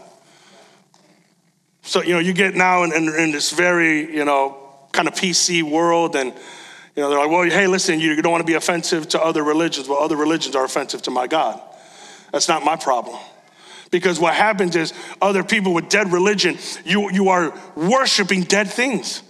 So, 1.85 2.01
you 2.01 2.13
know, 2.13 2.19
you 2.19 2.33
get 2.33 2.55
now 2.55 2.83
in, 2.83 2.91
in, 2.91 3.07
in 3.13 3.31
this 3.31 3.51
very, 3.51 4.11
you 4.13 4.25
know, 4.25 4.57
kind 4.91 5.07
of 5.07 5.13
PC 5.13 5.61
world 5.61 6.15
and, 6.15 6.33
you 6.95 7.03
know, 7.03 7.09
they're 7.09 7.19
like, 7.19 7.29
well, 7.29 7.43
hey, 7.43 7.67
listen, 7.67 7.99
you 7.99 8.19
don't 8.23 8.31
want 8.31 8.41
to 8.41 8.51
be 8.51 8.55
offensive 8.55 9.07
to 9.09 9.21
other 9.21 9.43
religions. 9.43 9.87
Well, 9.87 9.99
other 9.99 10.15
religions 10.15 10.55
are 10.55 10.65
offensive 10.65 11.03
to 11.03 11.11
my 11.11 11.27
God. 11.27 11.61
That's 12.31 12.47
not 12.47 12.65
my 12.65 12.75
problem. 12.75 13.19
Because 13.91 14.19
what 14.19 14.33
happens 14.33 14.75
is 14.75 14.93
other 15.21 15.43
people 15.43 15.75
with 15.75 15.89
dead 15.89 16.11
religion, 16.11 16.57
you, 16.85 17.11
you 17.11 17.29
are 17.29 17.53
worshiping 17.75 18.41
dead 18.43 18.67
things. 18.67 19.21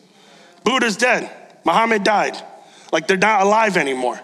Buddha's 0.63 0.95
dead. 0.95 1.29
Muhammad 1.65 2.05
died. 2.05 2.37
Like 2.93 3.07
they're 3.07 3.17
not 3.17 3.41
alive 3.41 3.75
anymore. 3.75 4.19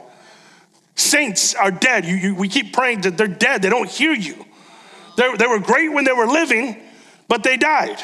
Saints 0.95 1.53
are 1.53 1.71
dead. 1.71 2.05
You, 2.05 2.15
you, 2.15 2.35
we 2.35 2.47
keep 2.47 2.71
praying 2.71 3.01
that 3.01 3.17
they're 3.17 3.27
dead. 3.27 3.61
They 3.61 3.69
don't 3.69 3.89
hear 3.89 4.13
you. 4.13 4.45
They, 5.17 5.35
they 5.35 5.47
were 5.47 5.59
great 5.59 5.91
when 5.91 6.05
they 6.05 6.13
were 6.13 6.27
living, 6.27 6.77
but 7.27 7.43
they 7.43 7.57
died. 7.57 8.01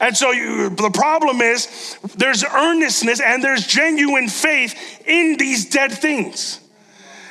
And 0.00 0.16
so 0.16 0.32
you, 0.32 0.70
the 0.70 0.90
problem 0.90 1.40
is 1.40 1.98
there's 2.16 2.44
earnestness 2.44 3.20
and 3.20 3.42
there's 3.42 3.66
genuine 3.66 4.28
faith 4.28 5.02
in 5.06 5.36
these 5.38 5.70
dead 5.70 5.92
things. 5.92 6.60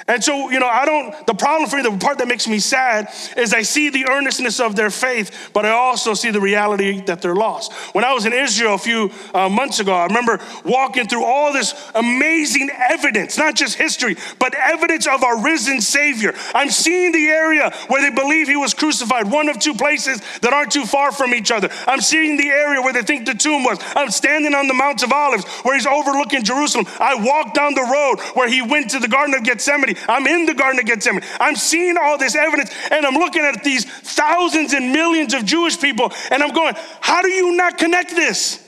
And 0.07 0.21
so, 0.21 0.49
you 0.49 0.59
know, 0.59 0.67
I 0.67 0.85
don't, 0.85 1.25
the 1.27 1.33
problem 1.33 1.69
for 1.69 1.77
me, 1.77 1.83
the 1.83 1.97
part 1.97 2.17
that 2.17 2.27
makes 2.27 2.47
me 2.47 2.59
sad 2.59 3.07
is 3.37 3.53
I 3.53 3.61
see 3.61 3.89
the 3.89 4.05
earnestness 4.07 4.59
of 4.59 4.75
their 4.75 4.89
faith, 4.89 5.51
but 5.53 5.65
I 5.65 5.69
also 5.69 6.13
see 6.13 6.29
the 6.29 6.41
reality 6.41 6.99
that 7.01 7.21
they're 7.21 7.35
lost. 7.35 7.71
When 7.93 8.03
I 8.03 8.13
was 8.13 8.25
in 8.25 8.33
Israel 8.33 8.73
a 8.73 8.77
few 8.77 9.11
uh, 9.33 9.47
months 9.47 9.79
ago, 9.79 9.93
I 9.93 10.05
remember 10.07 10.41
walking 10.65 11.07
through 11.07 11.23
all 11.23 11.53
this 11.53 11.73
amazing 11.95 12.69
evidence, 12.89 13.37
not 13.37 13.55
just 13.55 13.77
history, 13.77 14.17
but 14.39 14.53
evidence 14.55 15.07
of 15.07 15.23
our 15.23 15.41
risen 15.41 15.79
Savior. 15.79 16.33
I'm 16.53 16.69
seeing 16.69 17.13
the 17.13 17.27
area 17.27 17.71
where 17.87 18.01
they 18.01 18.13
believe 18.13 18.47
he 18.47 18.57
was 18.57 18.73
crucified, 18.73 19.31
one 19.31 19.47
of 19.47 19.57
two 19.59 19.73
places 19.73 20.21
that 20.41 20.51
aren't 20.51 20.71
too 20.71 20.85
far 20.85 21.13
from 21.13 21.33
each 21.33 21.49
other. 21.49 21.69
I'm 21.87 22.01
seeing 22.01 22.35
the 22.35 22.49
area 22.49 22.81
where 22.81 22.93
they 22.93 23.03
think 23.03 23.25
the 23.25 23.35
tomb 23.35 23.63
was. 23.63 23.79
I'm 23.95 24.09
standing 24.11 24.53
on 24.53 24.67
the 24.67 24.73
Mount 24.73 25.01
of 25.01 25.13
Olives 25.13 25.45
where 25.63 25.75
he's 25.75 25.87
overlooking 25.87 26.43
Jerusalem. 26.43 26.87
I 26.99 27.15
walked 27.15 27.55
down 27.55 27.73
the 27.73 27.81
road 27.81 28.19
where 28.33 28.49
he 28.49 28.61
went 28.61 28.89
to 28.91 28.99
the 28.99 29.07
Garden 29.07 29.33
of 29.35 29.43
Gethsemane 29.43 29.92
I'm 30.07 30.25
in 30.27 30.45
the 30.45 30.53
Garden 30.53 30.79
of 30.79 30.85
Gethsemane. 30.85 31.23
I'm 31.39 31.55
seeing 31.55 31.97
all 31.97 32.17
this 32.17 32.35
evidence 32.35 32.71
and 32.91 33.05
I'm 33.05 33.15
looking 33.15 33.43
at 33.43 33.63
these 33.63 33.85
thousands 33.85 34.73
and 34.73 34.91
millions 34.91 35.33
of 35.33 35.45
Jewish 35.45 35.79
people 35.79 36.11
and 36.31 36.43
I'm 36.43 36.53
going, 36.53 36.75
how 37.01 37.21
do 37.21 37.29
you 37.29 37.55
not 37.55 37.77
connect 37.77 38.11
this? 38.11 38.67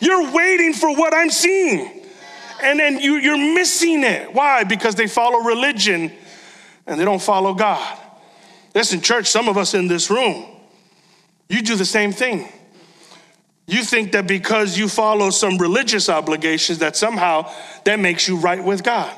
You're 0.00 0.32
waiting 0.32 0.72
for 0.72 0.94
what 0.96 1.14
I'm 1.14 1.30
seeing. 1.30 2.02
And 2.62 2.78
then 2.78 2.98
you, 2.98 3.16
you're 3.16 3.54
missing 3.54 4.04
it. 4.04 4.32
Why? 4.34 4.64
Because 4.64 4.94
they 4.94 5.06
follow 5.06 5.40
religion 5.40 6.12
and 6.86 7.00
they 7.00 7.04
don't 7.04 7.22
follow 7.22 7.54
God. 7.54 7.98
Listen, 8.74 9.00
church, 9.00 9.26
some 9.26 9.48
of 9.48 9.56
us 9.56 9.74
in 9.74 9.88
this 9.88 10.10
room, 10.10 10.46
you 11.48 11.62
do 11.62 11.74
the 11.74 11.84
same 11.84 12.12
thing. 12.12 12.48
You 13.66 13.84
think 13.84 14.12
that 14.12 14.26
because 14.26 14.76
you 14.76 14.88
follow 14.88 15.30
some 15.30 15.56
religious 15.58 16.08
obligations, 16.08 16.78
that 16.78 16.96
somehow 16.96 17.52
that 17.84 18.00
makes 18.00 18.26
you 18.26 18.36
right 18.36 18.62
with 18.62 18.82
God. 18.82 19.16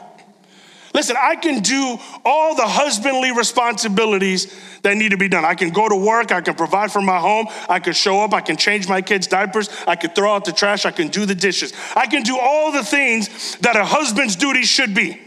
Listen, 0.94 1.16
I 1.18 1.36
can 1.36 1.60
do 1.60 1.98
all 2.24 2.54
the 2.54 2.66
husbandly 2.66 3.32
responsibilities 3.32 4.54
that 4.82 4.96
need 4.96 5.10
to 5.10 5.16
be 5.16 5.28
done. 5.28 5.44
I 5.44 5.54
can 5.54 5.70
go 5.70 5.88
to 5.88 5.96
work, 5.96 6.32
I 6.32 6.40
can 6.42 6.54
provide 6.54 6.92
for 6.92 7.00
my 7.00 7.18
home, 7.18 7.46
I 7.68 7.78
can 7.78 7.94
show 7.94 8.20
up, 8.20 8.34
I 8.34 8.42
can 8.42 8.56
change 8.56 8.88
my 8.88 9.00
kids' 9.00 9.26
diapers, 9.26 9.70
I 9.86 9.96
can 9.96 10.10
throw 10.10 10.34
out 10.34 10.44
the 10.44 10.52
trash, 10.52 10.84
I 10.84 10.90
can 10.90 11.08
do 11.08 11.24
the 11.24 11.34
dishes. 11.34 11.72
I 11.96 12.06
can 12.06 12.22
do 12.22 12.38
all 12.38 12.72
the 12.72 12.84
things 12.84 13.56
that 13.56 13.76
a 13.76 13.84
husband's 13.84 14.36
duty 14.36 14.64
should 14.64 14.94
be. 14.94 15.20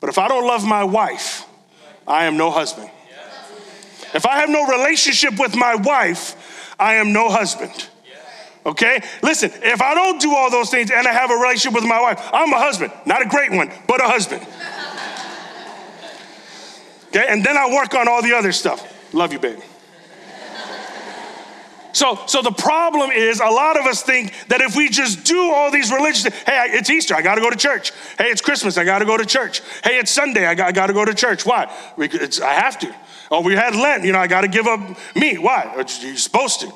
But 0.00 0.10
if 0.10 0.18
I 0.18 0.28
don't 0.28 0.46
love 0.46 0.66
my 0.66 0.84
wife, 0.84 1.46
I 2.06 2.24
am 2.24 2.36
no 2.36 2.50
husband. 2.50 2.90
If 4.14 4.26
I 4.26 4.40
have 4.40 4.50
no 4.50 4.66
relationship 4.66 5.38
with 5.38 5.56
my 5.56 5.76
wife, 5.76 6.74
I 6.78 6.94
am 6.94 7.12
no 7.12 7.30
husband. 7.30 7.88
Okay? 8.64 9.02
Listen, 9.22 9.50
if 9.62 9.82
I 9.82 9.94
don't 9.94 10.20
do 10.20 10.34
all 10.34 10.50
those 10.50 10.70
things 10.70 10.90
and 10.90 11.06
I 11.06 11.12
have 11.12 11.30
a 11.30 11.34
relationship 11.34 11.74
with 11.74 11.84
my 11.84 12.00
wife, 12.00 12.20
I'm 12.32 12.52
a 12.52 12.58
husband. 12.58 12.92
Not 13.06 13.22
a 13.22 13.28
great 13.28 13.50
one, 13.50 13.70
but 13.88 14.00
a 14.00 14.06
husband. 14.06 14.46
Okay? 17.08 17.26
And 17.28 17.44
then 17.44 17.56
I 17.56 17.72
work 17.72 17.94
on 17.94 18.08
all 18.08 18.22
the 18.22 18.32
other 18.32 18.52
stuff. 18.52 19.12
Love 19.12 19.32
you, 19.32 19.38
baby. 19.38 19.62
So, 21.92 22.18
so 22.26 22.40
the 22.40 22.52
problem 22.52 23.10
is 23.10 23.40
a 23.40 23.46
lot 23.46 23.78
of 23.78 23.84
us 23.84 24.02
think 24.02 24.32
that 24.48 24.62
if 24.62 24.74
we 24.74 24.88
just 24.88 25.24
do 25.24 25.38
all 25.50 25.70
these 25.70 25.92
religious, 25.92 26.24
hey, 26.24 26.68
it's 26.70 26.88
Easter, 26.88 27.14
I 27.14 27.20
got 27.20 27.34
to 27.34 27.42
go 27.42 27.50
to 27.50 27.56
church. 27.56 27.92
Hey, 28.16 28.30
it's 28.30 28.40
Christmas, 28.40 28.78
I 28.78 28.84
got 28.84 29.00
to 29.00 29.04
go 29.04 29.16
to 29.16 29.26
church. 29.26 29.60
Hey, 29.84 29.98
it's 29.98 30.10
Sunday, 30.10 30.46
I 30.46 30.54
got, 30.54 30.86
to 30.86 30.92
go 30.92 31.04
to 31.04 31.12
church. 31.12 31.44
Why? 31.44 31.64
I 31.98 32.54
have 32.54 32.78
to. 32.78 32.94
Oh, 33.30 33.42
we 33.42 33.54
had 33.54 33.74
Lent, 33.74 34.04
you 34.04 34.12
know, 34.12 34.20
I 34.20 34.26
got 34.26 34.40
to 34.40 34.48
give 34.48 34.66
up 34.66 34.80
meat. 35.14 35.40
Why? 35.40 35.70
You're 36.00 36.16
supposed 36.16 36.60
to. 36.60 36.72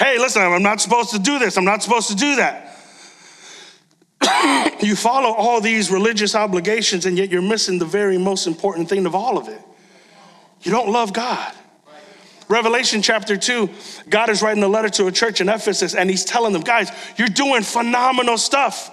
Hey, 0.00 0.18
listen, 0.18 0.40
I'm 0.40 0.62
not 0.62 0.80
supposed 0.80 1.10
to 1.10 1.18
do 1.18 1.38
this. 1.38 1.58
I'm 1.58 1.64
not 1.66 1.82
supposed 1.82 2.08
to 2.08 2.16
do 2.16 2.36
that. 2.36 2.74
you 4.82 4.96
follow 4.96 5.34
all 5.34 5.60
these 5.60 5.90
religious 5.90 6.34
obligations, 6.34 7.04
and 7.04 7.18
yet 7.18 7.28
you're 7.28 7.42
missing 7.42 7.78
the 7.78 7.84
very 7.84 8.16
most 8.16 8.46
important 8.46 8.88
thing 8.88 9.04
of 9.04 9.14
all 9.14 9.36
of 9.36 9.48
it. 9.48 9.60
You 10.62 10.72
don't 10.72 10.88
love 10.88 11.12
God. 11.12 11.54
Revelation 12.48 13.02
chapter 13.02 13.36
2, 13.36 13.68
God 14.08 14.30
is 14.30 14.42
writing 14.42 14.62
a 14.62 14.68
letter 14.68 14.88
to 14.88 15.06
a 15.06 15.12
church 15.12 15.40
in 15.40 15.48
Ephesus 15.48 15.94
and 15.94 16.10
he's 16.10 16.24
telling 16.24 16.52
them, 16.52 16.62
guys, 16.62 16.90
you're 17.16 17.28
doing 17.28 17.62
phenomenal 17.62 18.36
stuff. 18.36 18.90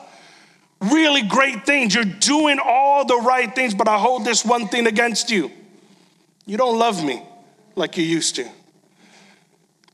Really 0.79 1.23
great 1.23 1.65
things. 1.65 1.95
You're 1.95 2.05
doing 2.05 2.59
all 2.63 3.03
the 3.03 3.17
right 3.17 3.53
things, 3.55 3.73
but 3.73 3.87
I 3.87 3.97
hold 3.97 4.25
this 4.25 4.45
one 4.45 4.67
thing 4.67 4.85
against 4.85 5.31
you. 5.31 5.51
You 6.45 6.55
don't 6.57 6.77
love 6.77 7.03
me 7.03 7.23
like 7.75 7.97
you 7.97 8.03
used 8.03 8.35
to. 8.35 8.47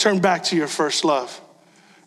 Turn 0.04 0.20
back 0.20 0.44
to 0.44 0.58
your 0.58 0.68
first 0.68 1.06
love. 1.06 1.40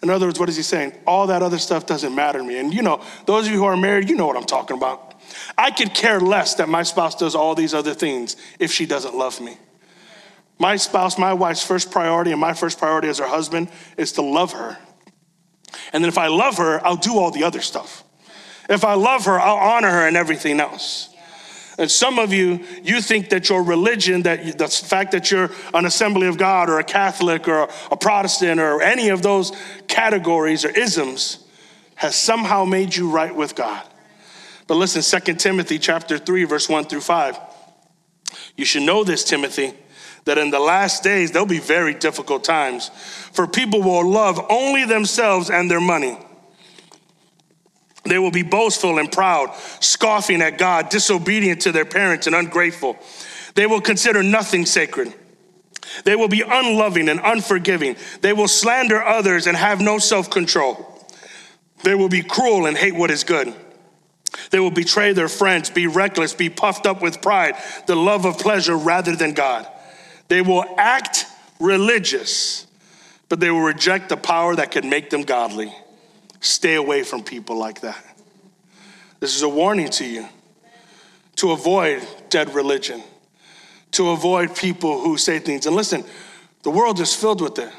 In 0.02 0.10
other 0.10 0.26
words, 0.26 0.38
what 0.38 0.50
is 0.50 0.56
he 0.58 0.62
saying? 0.62 0.92
All 1.06 1.28
that 1.28 1.42
other 1.42 1.56
stuff 1.56 1.86
doesn't 1.86 2.14
matter 2.14 2.40
to 2.40 2.44
me. 2.44 2.58
And 2.58 2.74
you 2.74 2.82
know, 2.82 3.02
those 3.24 3.46
of 3.46 3.52
you 3.54 3.58
who 3.58 3.64
are 3.64 3.74
married, 3.74 4.10
you 4.10 4.16
know 4.16 4.26
what 4.26 4.36
I'm 4.36 4.44
talking 4.44 4.76
about. 4.76 5.14
I 5.56 5.70
could 5.70 5.94
care 5.94 6.20
less 6.20 6.56
that 6.56 6.68
my 6.68 6.82
spouse 6.82 7.14
does 7.14 7.34
all 7.34 7.54
these 7.54 7.72
other 7.72 7.94
things 7.94 8.36
if 8.58 8.70
she 8.70 8.84
doesn't 8.84 9.14
love 9.14 9.40
me. 9.40 9.56
My 10.58 10.76
spouse, 10.76 11.16
my 11.16 11.32
wife's 11.32 11.64
first 11.64 11.90
priority, 11.90 12.32
and 12.32 12.38
my 12.38 12.52
first 12.52 12.78
priority 12.78 13.08
as 13.08 13.16
her 13.16 13.26
husband 13.26 13.70
is 13.96 14.12
to 14.12 14.20
love 14.20 14.52
her. 14.52 14.76
And 15.94 16.04
then 16.04 16.10
if 16.10 16.18
I 16.18 16.26
love 16.26 16.58
her, 16.58 16.86
I'll 16.86 16.96
do 16.96 17.18
all 17.18 17.30
the 17.30 17.44
other 17.44 17.62
stuff. 17.62 18.04
If 18.68 18.84
I 18.84 18.92
love 18.92 19.24
her, 19.24 19.40
I'll 19.40 19.56
honor 19.56 19.90
her 19.90 20.06
and 20.06 20.18
everything 20.18 20.60
else. 20.60 21.15
And 21.78 21.90
some 21.90 22.18
of 22.18 22.32
you, 22.32 22.64
you 22.82 23.00
think 23.00 23.28
that 23.30 23.48
your 23.48 23.62
religion, 23.62 24.22
that 24.22 24.58
the 24.58 24.68
fact 24.68 25.12
that 25.12 25.30
you're 25.30 25.50
an 25.74 25.84
Assembly 25.84 26.26
of 26.26 26.38
God 26.38 26.70
or 26.70 26.78
a 26.78 26.84
Catholic 26.84 27.46
or 27.48 27.68
a 27.90 27.96
Protestant 27.96 28.60
or 28.60 28.80
any 28.80 29.10
of 29.10 29.22
those 29.22 29.52
categories 29.86 30.64
or 30.64 30.70
isms 30.70 31.44
has 31.96 32.16
somehow 32.16 32.64
made 32.64 32.94
you 32.94 33.10
right 33.10 33.34
with 33.34 33.54
God. 33.54 33.86
But 34.66 34.76
listen, 34.76 35.20
2 35.20 35.34
Timothy 35.34 35.78
chapter 35.78 36.18
3, 36.18 36.44
verse 36.44 36.68
1 36.68 36.84
through 36.86 37.02
5. 37.02 37.38
You 38.56 38.64
should 38.64 38.82
know 38.82 39.04
this, 39.04 39.24
Timothy 39.24 39.74
that 40.26 40.38
in 40.38 40.50
the 40.50 40.60
last 40.60 41.02
days 41.02 41.30
there'll 41.30 41.46
be 41.46 41.60
very 41.60 41.94
difficult 41.94 42.44
times, 42.44 42.90
for 43.32 43.46
people 43.46 43.80
will 43.80 44.08
love 44.08 44.44
only 44.50 44.84
themselves 44.84 45.50
and 45.50 45.70
their 45.70 45.80
money. 45.80 46.18
They 48.08 48.18
will 48.18 48.30
be 48.30 48.42
boastful 48.42 48.98
and 48.98 49.10
proud, 49.10 49.54
scoffing 49.80 50.42
at 50.42 50.58
God, 50.58 50.88
disobedient 50.88 51.62
to 51.62 51.72
their 51.72 51.84
parents, 51.84 52.26
and 52.26 52.36
ungrateful. 52.36 52.98
They 53.54 53.66
will 53.66 53.80
consider 53.80 54.22
nothing 54.22 54.66
sacred. 54.66 55.12
They 56.04 56.16
will 56.16 56.28
be 56.28 56.42
unloving 56.42 57.08
and 57.08 57.20
unforgiving. 57.22 57.96
They 58.20 58.32
will 58.32 58.48
slander 58.48 59.02
others 59.02 59.46
and 59.46 59.56
have 59.56 59.80
no 59.80 59.98
self 59.98 60.30
control. 60.30 60.92
They 61.82 61.94
will 61.94 62.08
be 62.08 62.22
cruel 62.22 62.66
and 62.66 62.76
hate 62.76 62.94
what 62.94 63.10
is 63.10 63.24
good. 63.24 63.54
They 64.50 64.60
will 64.60 64.70
betray 64.70 65.12
their 65.12 65.28
friends, 65.28 65.70
be 65.70 65.86
reckless, 65.86 66.34
be 66.34 66.50
puffed 66.50 66.86
up 66.86 67.00
with 67.00 67.22
pride, 67.22 67.54
the 67.86 67.96
love 67.96 68.24
of 68.24 68.38
pleasure 68.38 68.76
rather 68.76 69.16
than 69.16 69.32
God. 69.32 69.66
They 70.28 70.42
will 70.42 70.64
act 70.76 71.26
religious, 71.60 72.66
but 73.28 73.40
they 73.40 73.50
will 73.50 73.60
reject 73.60 74.08
the 74.08 74.16
power 74.16 74.54
that 74.56 74.70
can 74.70 74.90
make 74.90 75.10
them 75.10 75.22
godly. 75.22 75.72
Stay 76.46 76.74
away 76.74 77.02
from 77.02 77.22
people 77.24 77.56
like 77.56 77.80
that. 77.80 78.02
This 79.18 79.34
is 79.34 79.42
a 79.42 79.48
warning 79.48 79.88
to 79.90 80.04
you 80.04 80.28
to 81.36 81.50
avoid 81.50 82.06
dead 82.30 82.54
religion, 82.54 83.02
to 83.92 84.10
avoid 84.10 84.54
people 84.54 85.00
who 85.00 85.18
say 85.18 85.38
things. 85.38 85.66
And 85.66 85.74
listen, 85.74 86.04
the 86.62 86.70
world 86.70 87.00
is 87.00 87.14
filled 87.14 87.40
with 87.40 87.58
it. 87.58 87.70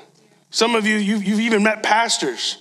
Some 0.50 0.76
of 0.76 0.86
you, 0.86 0.98
you've, 0.98 1.24
you've 1.24 1.40
even 1.40 1.64
met 1.64 1.82
pastors 1.82 2.58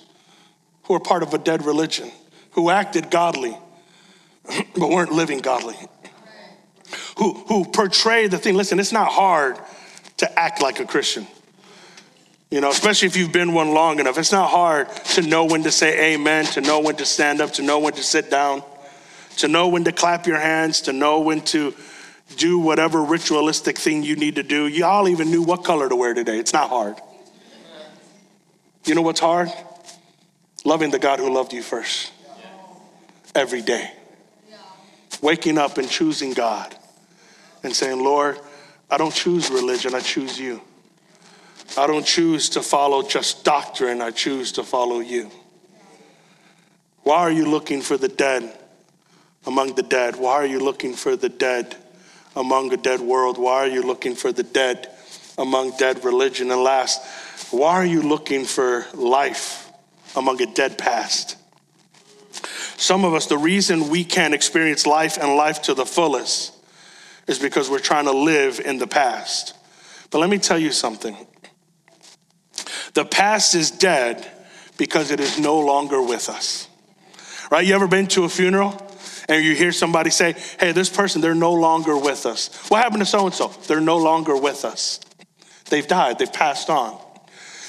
who 0.85 0.95
are 0.95 1.01
part 1.01 1.23
of 1.23 1.35
a 1.35 1.39
dead 1.39 1.65
religion, 1.65 2.11
who 2.53 2.71
acted 2.71 3.11
godly, 3.11 3.57
but 4.77 4.91
weren't 4.91 5.13
living 5.13 5.41
godly. 5.41 5.77
Who, 7.19 7.35
who 7.49 7.65
portray 7.65 8.29
the 8.29 8.39
thing. 8.39 8.55
Listen, 8.55 8.79
it's 8.79 8.93
not 8.93 9.11
hard 9.11 9.59
to 10.19 10.39
act 10.39 10.63
like 10.63 10.79
a 10.79 10.87
Christian. 10.87 11.27
You 12.51 12.61
know, 12.61 12.71
especially 12.71 13.09
if 13.09 13.17
you've 13.17 13.33
been 13.33 13.53
one 13.53 13.75
long 13.75 13.99
enough, 13.99 14.19
it's 14.19 14.31
not 14.31 14.51
hard 14.51 14.89
to 15.15 15.23
know 15.23 15.45
when 15.47 15.65
to 15.65 15.73
say 15.73 16.15
amen, 16.15 16.45
to 16.47 16.61
know 16.61 16.81
when 16.81 16.95
to 16.97 17.05
stand 17.05 17.41
up, 17.41 17.53
to 17.55 17.63
know 17.63 17.81
when 17.81 17.93
to 17.95 18.03
sit 18.03 18.31
down, 18.31 18.63
to 19.39 19.49
know 19.49 19.69
when 19.69 19.83
to 19.85 19.93
clap 19.93 20.27
your 20.27 20.39
hands, 20.39 20.83
to 20.83 20.93
know 20.93 21.21
when 21.21 21.41
to 21.41 21.75
do 22.37 22.59
whatever 22.59 23.03
ritualistic 23.03 23.79
thing 23.79 24.03
you 24.03 24.15
need 24.15 24.37
to 24.37 24.43
do. 24.45 24.67
Y'all 24.67 25.09
even 25.09 25.31
knew 25.31 25.43
what 25.43 25.65
color 25.65 25.89
to 25.89 25.97
wear 25.97 26.15
today. 26.15 26.39
It's 26.39 26.53
not 26.53 26.69
hard. 26.69 26.97
You 28.85 28.95
know 28.95 29.03
what's 29.03 29.21
hard? 29.21 29.51
Loving 30.65 30.91
the 30.91 30.99
God 31.01 31.19
who 31.19 31.33
loved 31.33 31.53
you 31.53 31.63
first 31.63 32.13
every 33.35 33.63
day. 33.63 33.91
Waking 35.21 35.59
up 35.59 35.79
and 35.79 35.89
choosing 35.89 36.33
God 36.33 36.77
and 37.65 37.75
saying, 37.75 38.03
Lord, 38.03 38.39
I 38.89 38.99
don't 38.99 39.15
choose 39.15 39.51
religion, 39.51 39.95
I 39.95 40.01
choose 40.01 40.39
you. 40.39 40.61
I 41.77 41.87
don't 41.87 42.07
choose 42.07 42.49
to 42.51 42.63
follow 42.63 43.03
just 43.03 43.45
doctrine, 43.45 44.01
I 44.01 44.11
choose 44.11 44.53
to 44.53 44.63
follow 44.63 45.01
you. 45.01 45.31
Why 47.03 47.19
are 47.19 47.31
you 47.31 47.47
looking 47.47 47.83
for 47.83 47.97
the 47.97 48.09
dead 48.09 48.59
among 49.47 49.75
the 49.75 49.83
dead? 49.83 50.17
Why 50.17 50.33
are 50.35 50.47
you 50.47 50.59
looking 50.59 50.95
for 50.95 51.17
the 51.17 51.29
dead 51.29 51.77
among 52.35 52.73
a 52.73 52.77
dead 52.77 53.01
world? 53.01 53.39
Why 53.39 53.59
are 53.59 53.69
you 53.69 53.83
looking 53.83 54.15
for 54.15 54.33
the 54.33 54.43
dead 54.43 54.91
among 55.39 55.77
dead 55.77 56.05
religion? 56.05 56.51
And 56.51 56.63
last, 56.63 57.01
why 57.53 57.75
are 57.75 57.87
you 57.87 58.03
looking 58.03 58.45
for 58.45 58.87
life 58.95 59.71
among 60.17 60.43
a 60.43 60.47
dead 60.47 60.79
past? 60.79 61.37
Some 62.77 63.05
of 63.05 63.15
us, 63.15 63.27
the 63.27 63.39
reason 63.39 63.89
we 63.89 64.05
can't 64.05 64.35
experience 64.35 64.87
life 64.87 65.17
and 65.17 65.37
life 65.37 65.63
to 65.63 65.75
the 65.75 65.87
fullest 65.87 66.55
is 67.27 67.39
because 67.39 67.71
we're 67.71 67.79
trying 67.79 68.05
to 68.05 68.13
live 68.13 68.61
in 68.61 68.79
the 68.79 68.87
past. 68.87 69.55
But 70.11 70.19
let 70.19 70.31
me 70.31 70.39
tell 70.39 70.59
you 70.59 70.71
something 70.71 71.17
the 72.97 73.05
past 73.05 73.55
is 73.55 73.71
dead 73.71 74.27
because 74.77 75.13
it 75.13 75.21
is 75.21 75.39
no 75.39 75.61
longer 75.61 76.03
with 76.03 76.29
us. 76.29 76.67
Right? 77.51 77.65
You 77.65 77.75
ever 77.77 77.87
been 77.87 78.09
to 78.09 78.25
a 78.25 78.29
funeral? 78.29 78.83
and 79.29 79.45
you 79.45 79.55
hear 79.55 79.73
somebody 79.73 80.11
say, 80.11 80.35
Hey, 80.59 80.73
this 80.73 80.89
person, 80.89 81.21
they're 81.21 81.35
no 81.35 81.53
longer 81.53 81.97
with 81.99 82.27
us. 82.27 82.69
What 82.69 82.83
happened 82.83 83.01
to 83.01 83.07
so 83.07 83.27
and 83.27 83.35
so? 83.35 83.49
They're 83.67 83.81
no 83.81 83.99
longer 83.99 84.37
with 84.37 84.65
us. 84.65 85.01
They've 85.69 85.87
died, 85.87 86.19
they've 86.19 86.33
passed 86.33 86.71
on. 86.71 86.99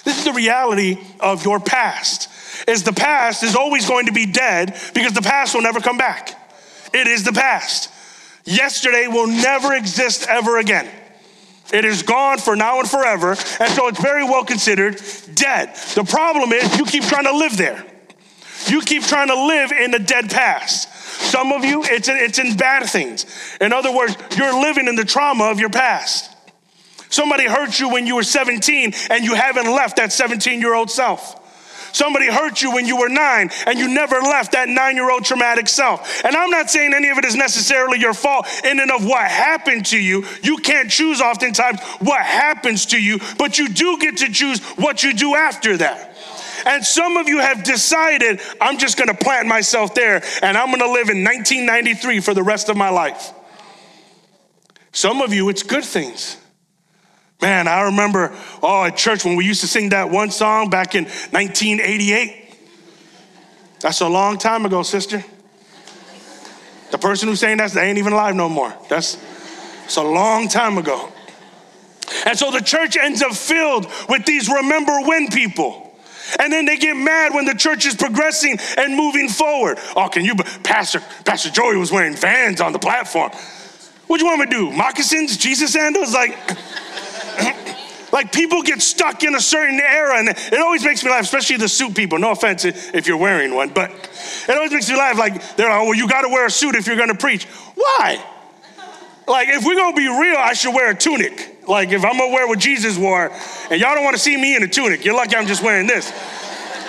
This 0.03 0.19
is 0.19 0.25
the 0.25 0.33
reality 0.33 0.99
of 1.19 1.43
your 1.43 1.59
past. 1.59 2.29
Is 2.67 2.83
the 2.83 2.93
past 2.93 3.43
is 3.43 3.55
always 3.55 3.87
going 3.87 4.05
to 4.05 4.11
be 4.11 4.25
dead 4.25 4.79
because 4.93 5.13
the 5.13 5.21
past 5.21 5.53
will 5.53 5.61
never 5.61 5.79
come 5.79 5.97
back. 5.97 6.31
It 6.93 7.07
is 7.07 7.23
the 7.23 7.33
past. 7.33 7.91
Yesterday 8.45 9.07
will 9.07 9.27
never 9.27 9.73
exist 9.73 10.27
ever 10.29 10.57
again. 10.57 10.89
It 11.73 11.85
is 11.85 12.03
gone 12.03 12.37
for 12.37 12.55
now 12.55 12.79
and 12.79 12.89
forever, 12.89 13.31
and 13.31 13.71
so 13.73 13.87
it's 13.87 14.01
very 14.01 14.23
well 14.23 14.45
considered 14.45 15.01
dead. 15.33 15.75
The 15.95 16.03
problem 16.03 16.53
is 16.53 16.77
you 16.77 16.85
keep 16.85 17.03
trying 17.03 17.25
to 17.25 17.35
live 17.35 17.57
there. 17.57 17.85
You 18.67 18.81
keep 18.81 19.03
trying 19.03 19.27
to 19.27 19.35
live 19.35 19.71
in 19.71 19.91
the 19.91 19.99
dead 19.99 20.29
past. 20.29 20.93
Some 20.93 21.51
of 21.51 21.65
you, 21.65 21.83
it's 21.83 22.07
in, 22.07 22.15
it's 22.17 22.39
in 22.39 22.55
bad 22.57 22.87
things. 22.89 23.25
In 23.59 23.73
other 23.73 23.91
words, 23.95 24.15
you're 24.37 24.59
living 24.61 24.87
in 24.87 24.95
the 24.95 25.05
trauma 25.05 25.45
of 25.45 25.59
your 25.59 25.69
past. 25.69 26.33
Somebody 27.09 27.45
hurt 27.45 27.79
you 27.79 27.89
when 27.89 28.05
you 28.05 28.15
were 28.15 28.23
17 28.23 28.93
and 29.09 29.23
you 29.23 29.33
haven't 29.33 29.65
left 29.65 29.97
that 29.97 30.11
17 30.11 30.59
year 30.59 30.73
old 30.73 30.91
self. 30.91 31.43
Somebody 31.93 32.27
hurt 32.27 32.61
you 32.61 32.71
when 32.71 32.85
you 32.85 32.97
were 32.97 33.09
nine 33.09 33.49
and 33.65 33.79
you 33.79 33.87
never 33.87 34.15
left 34.15 34.51
that 34.53 34.69
nine 34.69 34.95
year 34.95 35.09
old 35.09 35.25
traumatic 35.25 35.67
self. 35.67 36.23
And 36.25 36.35
I'm 36.35 36.49
not 36.49 36.69
saying 36.69 36.93
any 36.93 37.09
of 37.09 37.17
it 37.17 37.25
is 37.25 37.35
necessarily 37.35 37.99
your 37.99 38.13
fault 38.13 38.47
in 38.63 38.79
and 38.79 38.91
of 38.91 39.05
what 39.05 39.29
happened 39.29 39.85
to 39.87 39.97
you. 39.97 40.25
You 40.43 40.57
can't 40.57 40.89
choose 40.89 41.21
oftentimes 41.21 41.81
what 41.99 42.21
happens 42.21 42.87
to 42.87 43.01
you, 43.01 43.19
but 43.37 43.57
you 43.57 43.69
do 43.69 43.97
get 43.99 44.17
to 44.17 44.31
choose 44.31 44.59
what 44.77 45.03
you 45.03 45.13
do 45.13 45.35
after 45.35 45.77
that. 45.77 46.15
And 46.65 46.85
some 46.85 47.17
of 47.17 47.27
you 47.27 47.39
have 47.39 47.63
decided, 47.63 48.41
I'm 48.59 48.77
just 48.77 48.97
gonna 48.97 49.13
plant 49.13 49.47
myself 49.47 49.93
there 49.93 50.23
and 50.41 50.57
I'm 50.57 50.71
gonna 50.71 50.91
live 50.91 51.09
in 51.09 51.23
1993 51.23 52.19
for 52.19 52.33
the 52.33 52.43
rest 52.43 52.69
of 52.69 52.75
my 52.75 52.89
life. 52.89 53.33
Some 54.91 55.21
of 55.21 55.33
you, 55.33 55.47
it's 55.49 55.63
good 55.63 55.85
things. 55.85 56.37
Man, 57.41 57.67
I 57.67 57.83
remember, 57.83 58.35
oh, 58.63 58.85
at 58.85 58.97
church 58.97 59.23
when 59.23 59.35
we 59.35 59.45
used 59.45 59.61
to 59.61 59.67
sing 59.67 59.89
that 59.89 60.09
one 60.09 60.31
song 60.31 60.69
back 60.69 60.95
in 60.95 61.05
1988. 61.05 62.45
That's 63.79 64.01
a 64.01 64.07
long 64.07 64.37
time 64.37 64.65
ago, 64.65 64.81
sister. 64.81 65.23
The 66.89 66.97
person 66.97 67.27
who's 67.27 67.39
saying 67.39 67.57
that, 67.57 67.71
they 67.71 67.87
ain't 67.87 67.99
even 67.99 68.13
alive 68.13 68.35
no 68.35 68.49
more. 68.49 68.73
That's 68.89 69.17
it's 69.85 69.97
a 69.97 70.03
long 70.03 70.47
time 70.47 70.77
ago. 70.77 71.11
And 72.25 72.37
so 72.37 72.51
the 72.51 72.61
church 72.61 72.97
ends 72.97 73.21
up 73.21 73.33
filled 73.33 73.87
with 74.09 74.25
these 74.25 74.49
remember 74.49 75.01
when 75.01 75.27
people. 75.27 75.95
And 76.39 76.51
then 76.51 76.65
they 76.65 76.77
get 76.77 76.95
mad 76.95 77.33
when 77.33 77.45
the 77.45 77.53
church 77.53 77.85
is 77.85 77.95
progressing 77.95 78.57
and 78.77 78.95
moving 78.95 79.29
forward. 79.29 79.77
Oh, 79.95 80.09
can 80.09 80.25
you, 80.25 80.35
Pastor, 80.63 81.01
Pastor 81.23 81.49
Joey 81.49 81.77
was 81.77 81.91
wearing 81.91 82.15
vans 82.15 82.59
on 82.59 82.73
the 82.73 82.79
platform. 82.79 83.31
What 84.07 84.19
do 84.19 84.25
you 84.25 84.29
want 84.29 84.41
me 84.41 84.45
to 84.47 84.51
do? 84.51 84.75
Moccasins, 84.75 85.37
Jesus 85.37 85.73
sandals? 85.73 86.13
Like, 86.13 86.37
like 88.17 88.31
people 88.31 88.61
get 88.63 88.81
stuck 88.81 89.23
in 89.23 89.35
a 89.35 89.41
certain 89.41 89.79
era, 89.79 90.17
and 90.17 90.29
it 90.29 90.59
always 90.59 90.83
makes 90.83 91.03
me 91.03 91.11
laugh, 91.11 91.21
especially 91.21 91.57
the 91.57 91.69
suit 91.69 91.95
people. 91.95 92.17
No 92.17 92.31
offense 92.31 92.65
if 92.65 93.07
you're 93.07 93.17
wearing 93.17 93.53
one, 93.53 93.69
but 93.69 93.91
it 93.91 94.55
always 94.55 94.71
makes 94.71 94.89
me 94.89 94.97
laugh. 94.97 95.17
Like, 95.17 95.55
they're 95.55 95.69
like, 95.69 95.79
oh, 95.79 95.85
well, 95.85 95.95
you 95.95 96.07
got 96.07 96.21
to 96.21 96.29
wear 96.29 96.47
a 96.47 96.51
suit 96.51 96.75
if 96.75 96.87
you're 96.87 96.95
going 96.95 97.09
to 97.09 97.15
preach. 97.15 97.45
Why? 97.75 98.23
Like, 99.27 99.49
if 99.49 99.63
we're 99.63 99.75
going 99.75 99.93
to 99.93 99.97
be 99.97 100.07
real, 100.07 100.37
I 100.37 100.53
should 100.53 100.73
wear 100.73 100.91
a 100.91 100.95
tunic. 100.95 101.57
Like 101.67 101.89
if 101.91 102.05
I'm 102.05 102.17
gonna 102.17 102.33
wear 102.33 102.47
what 102.47 102.59
Jesus 102.59 102.97
wore, 102.97 103.29
and 103.69 103.81
y'all 103.81 103.93
don't 103.93 104.03
want 104.03 104.15
to 104.15 104.21
see 104.21 104.37
me 104.37 104.55
in 104.55 104.63
a 104.63 104.67
tunic, 104.67 105.03
you're 105.03 105.15
lucky 105.15 105.35
I'm 105.35 105.47
just 105.47 105.61
wearing 105.61 105.85
this. 105.85 106.11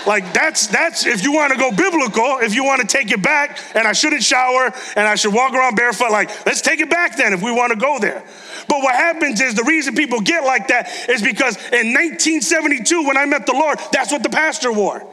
Like 0.08 0.32
that's 0.32 0.68
that's 0.68 1.04
if 1.04 1.22
you 1.22 1.32
want 1.32 1.52
to 1.52 1.58
go 1.58 1.70
biblical, 1.70 2.38
if 2.38 2.54
you 2.54 2.64
want 2.64 2.80
to 2.80 2.86
take 2.86 3.10
it 3.10 3.22
back, 3.22 3.60
and 3.74 3.86
I 3.86 3.92
shouldn't 3.92 4.22
shower 4.22 4.72
and 4.96 5.06
I 5.06 5.16
should 5.16 5.34
walk 5.34 5.52
around 5.52 5.76
barefoot, 5.76 6.10
like 6.10 6.30
let's 6.46 6.62
take 6.62 6.80
it 6.80 6.88
back 6.88 7.18
then 7.18 7.34
if 7.34 7.42
we 7.42 7.52
want 7.52 7.74
to 7.74 7.78
go 7.78 7.98
there. 7.98 8.24
But 8.70 8.82
what 8.82 8.94
happens 8.94 9.38
is 9.42 9.54
the 9.54 9.64
reason 9.64 9.94
people 9.94 10.22
get 10.22 10.44
like 10.44 10.68
that 10.68 10.88
is 11.10 11.20
because 11.20 11.56
in 11.56 11.92
1972, 11.92 13.06
when 13.06 13.18
I 13.18 13.26
met 13.26 13.44
the 13.44 13.52
Lord, 13.52 13.78
that's 13.92 14.10
what 14.10 14.22
the 14.22 14.30
pastor 14.30 14.72
wore. 14.72 15.06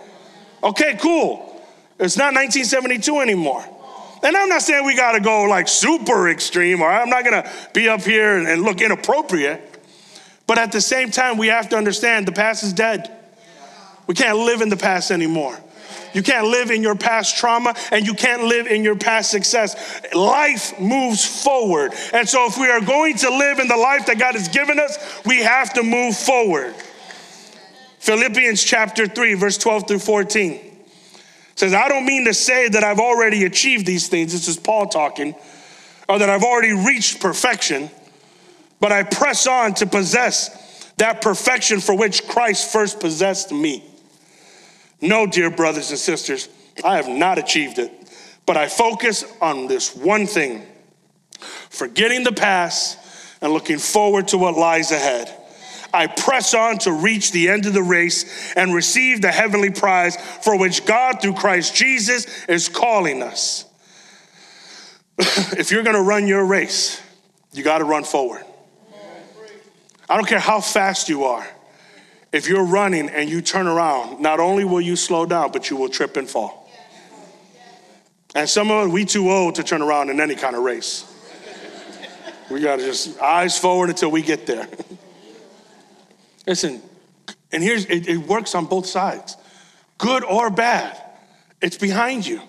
Okay, 0.63 0.97
cool. 1.01 1.62
It's 1.99 2.15
not 2.15 2.34
1972 2.34 3.19
anymore. 3.19 3.65
And 4.23 4.38
I'm 4.38 4.47
not 4.47 4.62
saying 4.62 4.86
we 4.86 4.95
got 4.95 5.12
to 5.12 5.19
go 5.19 5.43
like 5.43 5.67
super 5.67 6.29
extreme, 6.29 6.81
or 6.81 6.89
I'm 6.89 7.10
not 7.10 7.25
to 7.25 7.51
be 7.73 7.89
up 7.89 8.01
here 8.01 8.38
and 8.38 8.62
look 8.62 8.79
inappropriate. 8.79 9.62
But 10.47 10.58
at 10.58 10.71
the 10.71 10.79
same 10.79 11.12
time, 11.12 11.38
we 11.38 11.47
have 11.47 11.67
to 11.69 11.75
understand 11.75 12.29
the 12.29 12.31
past 12.31 12.63
is 12.63 12.71
dead. 12.71 13.12
We 14.08 14.15
can't 14.15 14.38
live 14.38 14.62
in 14.62 14.70
the 14.70 14.78
past 14.78 15.12
anymore. 15.12 15.58
You 16.13 16.24
can't 16.24 16.48
live 16.48 16.72
in 16.72 16.82
your 16.82 16.96
past 16.96 17.38
trauma 17.38 17.76
and 17.91 18.08
you 18.08 18.13
can't 18.13 18.44
live 18.44 18.68
in 18.68 18.84
your 18.84 18.96
past 18.96 19.30
success. 19.30 20.02
Life 20.13 20.80
moves 20.80 21.44
forward. 21.44 21.94
And 22.13 22.28
so, 22.28 22.48
if 22.48 22.58
we 22.58 22.70
are 22.70 22.80
going 22.80 23.18
to 23.18 23.30
live 23.30 23.60
in 23.60 23.68
the 23.68 23.76
life 23.76 24.06
that 24.06 24.18
God 24.18 24.36
has 24.36 24.48
given 24.48 24.80
us, 24.80 24.98
we 25.26 25.39
have 25.39 25.74
to 25.74 25.84
move 25.84 26.15
forward. 26.15 26.74
Philippians 28.00 28.63
chapter 28.63 29.08
3, 29.08 29.34
verse 29.34 29.58
12 29.58 29.88
through 29.88 30.00
14 30.00 30.62
says, 31.56 31.74
I 31.74 31.89
don't 31.89 32.06
mean 32.06 32.26
to 32.26 32.34
say 32.34 32.70
that 32.70 32.84
I've 32.84 33.00
already 33.00 33.46
achieved 33.46 33.86
these 33.86 34.08
things. 34.08 34.32
This 34.32 34.48
is 34.48 34.58
Paul 34.58 34.88
talking, 34.88 35.36
or 36.08 36.20
that 36.20 36.30
I've 36.30 36.44
already 36.44 36.74
reached 36.74 37.20
perfection, 37.20 37.89
but 38.80 38.91
I 38.91 39.04
press 39.04 39.48
on 39.48 39.74
to 39.76 39.86
possess 39.86 40.94
that 40.98 41.22
perfection 41.22 41.80
for 41.80 41.98
which 41.98 42.28
Christ 42.28 42.72
first 42.72 43.00
possessed 43.00 43.52
me. 43.52 43.84
No, 45.08 45.28
dear 45.28 45.50
brothers 45.52 45.91
and 45.91 46.00
sisters, 46.00 46.50
I 46.84 46.98
have 46.98 47.08
not 47.08 47.38
achieved 47.38 47.78
it, 47.78 47.91
but 48.46 48.58
I 48.58 48.68
focus 48.68 49.24
on 49.39 49.68
this 49.68 49.96
one 49.96 50.26
thing 50.26 50.65
forgetting 51.70 52.24
the 52.24 52.32
past 52.32 52.98
and 53.41 53.52
looking 53.52 53.78
forward 53.78 54.30
to 54.30 54.38
what 54.38 54.56
lies 54.56 54.91
ahead. 54.91 55.32
I 55.94 56.08
press 56.08 56.54
on 56.54 56.80
to 56.80 56.91
reach 56.91 57.32
the 57.32 57.50
end 57.50 57.65
of 57.65 57.74
the 57.74 57.84
race 57.84 58.54
and 58.56 58.74
receive 58.74 59.22
the 59.22 59.32
heavenly 59.32 59.70
prize 59.70 60.18
for 60.18 60.58
which 60.58 60.86
God, 60.86 61.22
through 61.22 61.34
Christ 61.34 61.76
Jesus, 61.76 62.46
is 62.46 62.68
calling 62.68 63.22
us. 63.22 63.65
if 65.18 65.72
you're 65.72 65.84
gonna 65.84 66.02
run 66.02 66.28
your 66.28 66.46
race, 66.46 67.02
you 67.54 67.63
gotta 67.63 67.86
run 67.86 68.04
forward. 68.04 68.44
I 70.10 70.18
don't 70.18 70.28
care 70.28 70.39
how 70.39 70.60
fast 70.60 71.08
you 71.10 71.26
are. 71.26 71.48
If 72.36 72.50
you're 72.50 72.65
running 72.65 73.08
and 73.08 73.30
you 73.30 73.41
turn 73.41 73.65
around, 73.65 74.19
not 74.19 74.41
only 74.41 74.65
will 74.65 74.82
you 74.82 74.98
slow 74.98 75.26
down, 75.26 75.54
but 75.54 75.69
you 75.69 75.78
will 75.78 75.88
trip 75.88 76.17
and 76.17 76.30
fall. 76.30 76.69
And 78.36 78.50
some 78.50 78.69
of 78.69 78.88
us, 78.88 78.91
we 78.91 79.06
too 79.06 79.32
old 79.32 79.56
to 79.56 79.63
turn 79.63 79.82
around 79.82 80.10
in 80.10 80.19
any 80.19 80.36
kind 80.36 80.54
of 80.54 80.62
race. 80.62 81.10
We 82.52 82.60
gotta 82.60 82.84
just 82.84 83.21
eyes 83.21 83.58
forward 83.58 83.89
until 83.89 84.12
we 84.12 84.21
get 84.21 84.45
there. 84.45 84.67
Listen, 86.45 86.82
and 87.54 87.63
here's 87.63 87.86
it, 87.86 88.10
it 88.10 88.17
works 88.17 88.54
on 88.54 88.65
both 88.65 88.86
sides 88.86 89.38
good 89.98 90.26
or 90.26 90.50
bad. 90.50 91.02
It's 91.62 91.78
behind 91.78 92.28
you. 92.28 92.41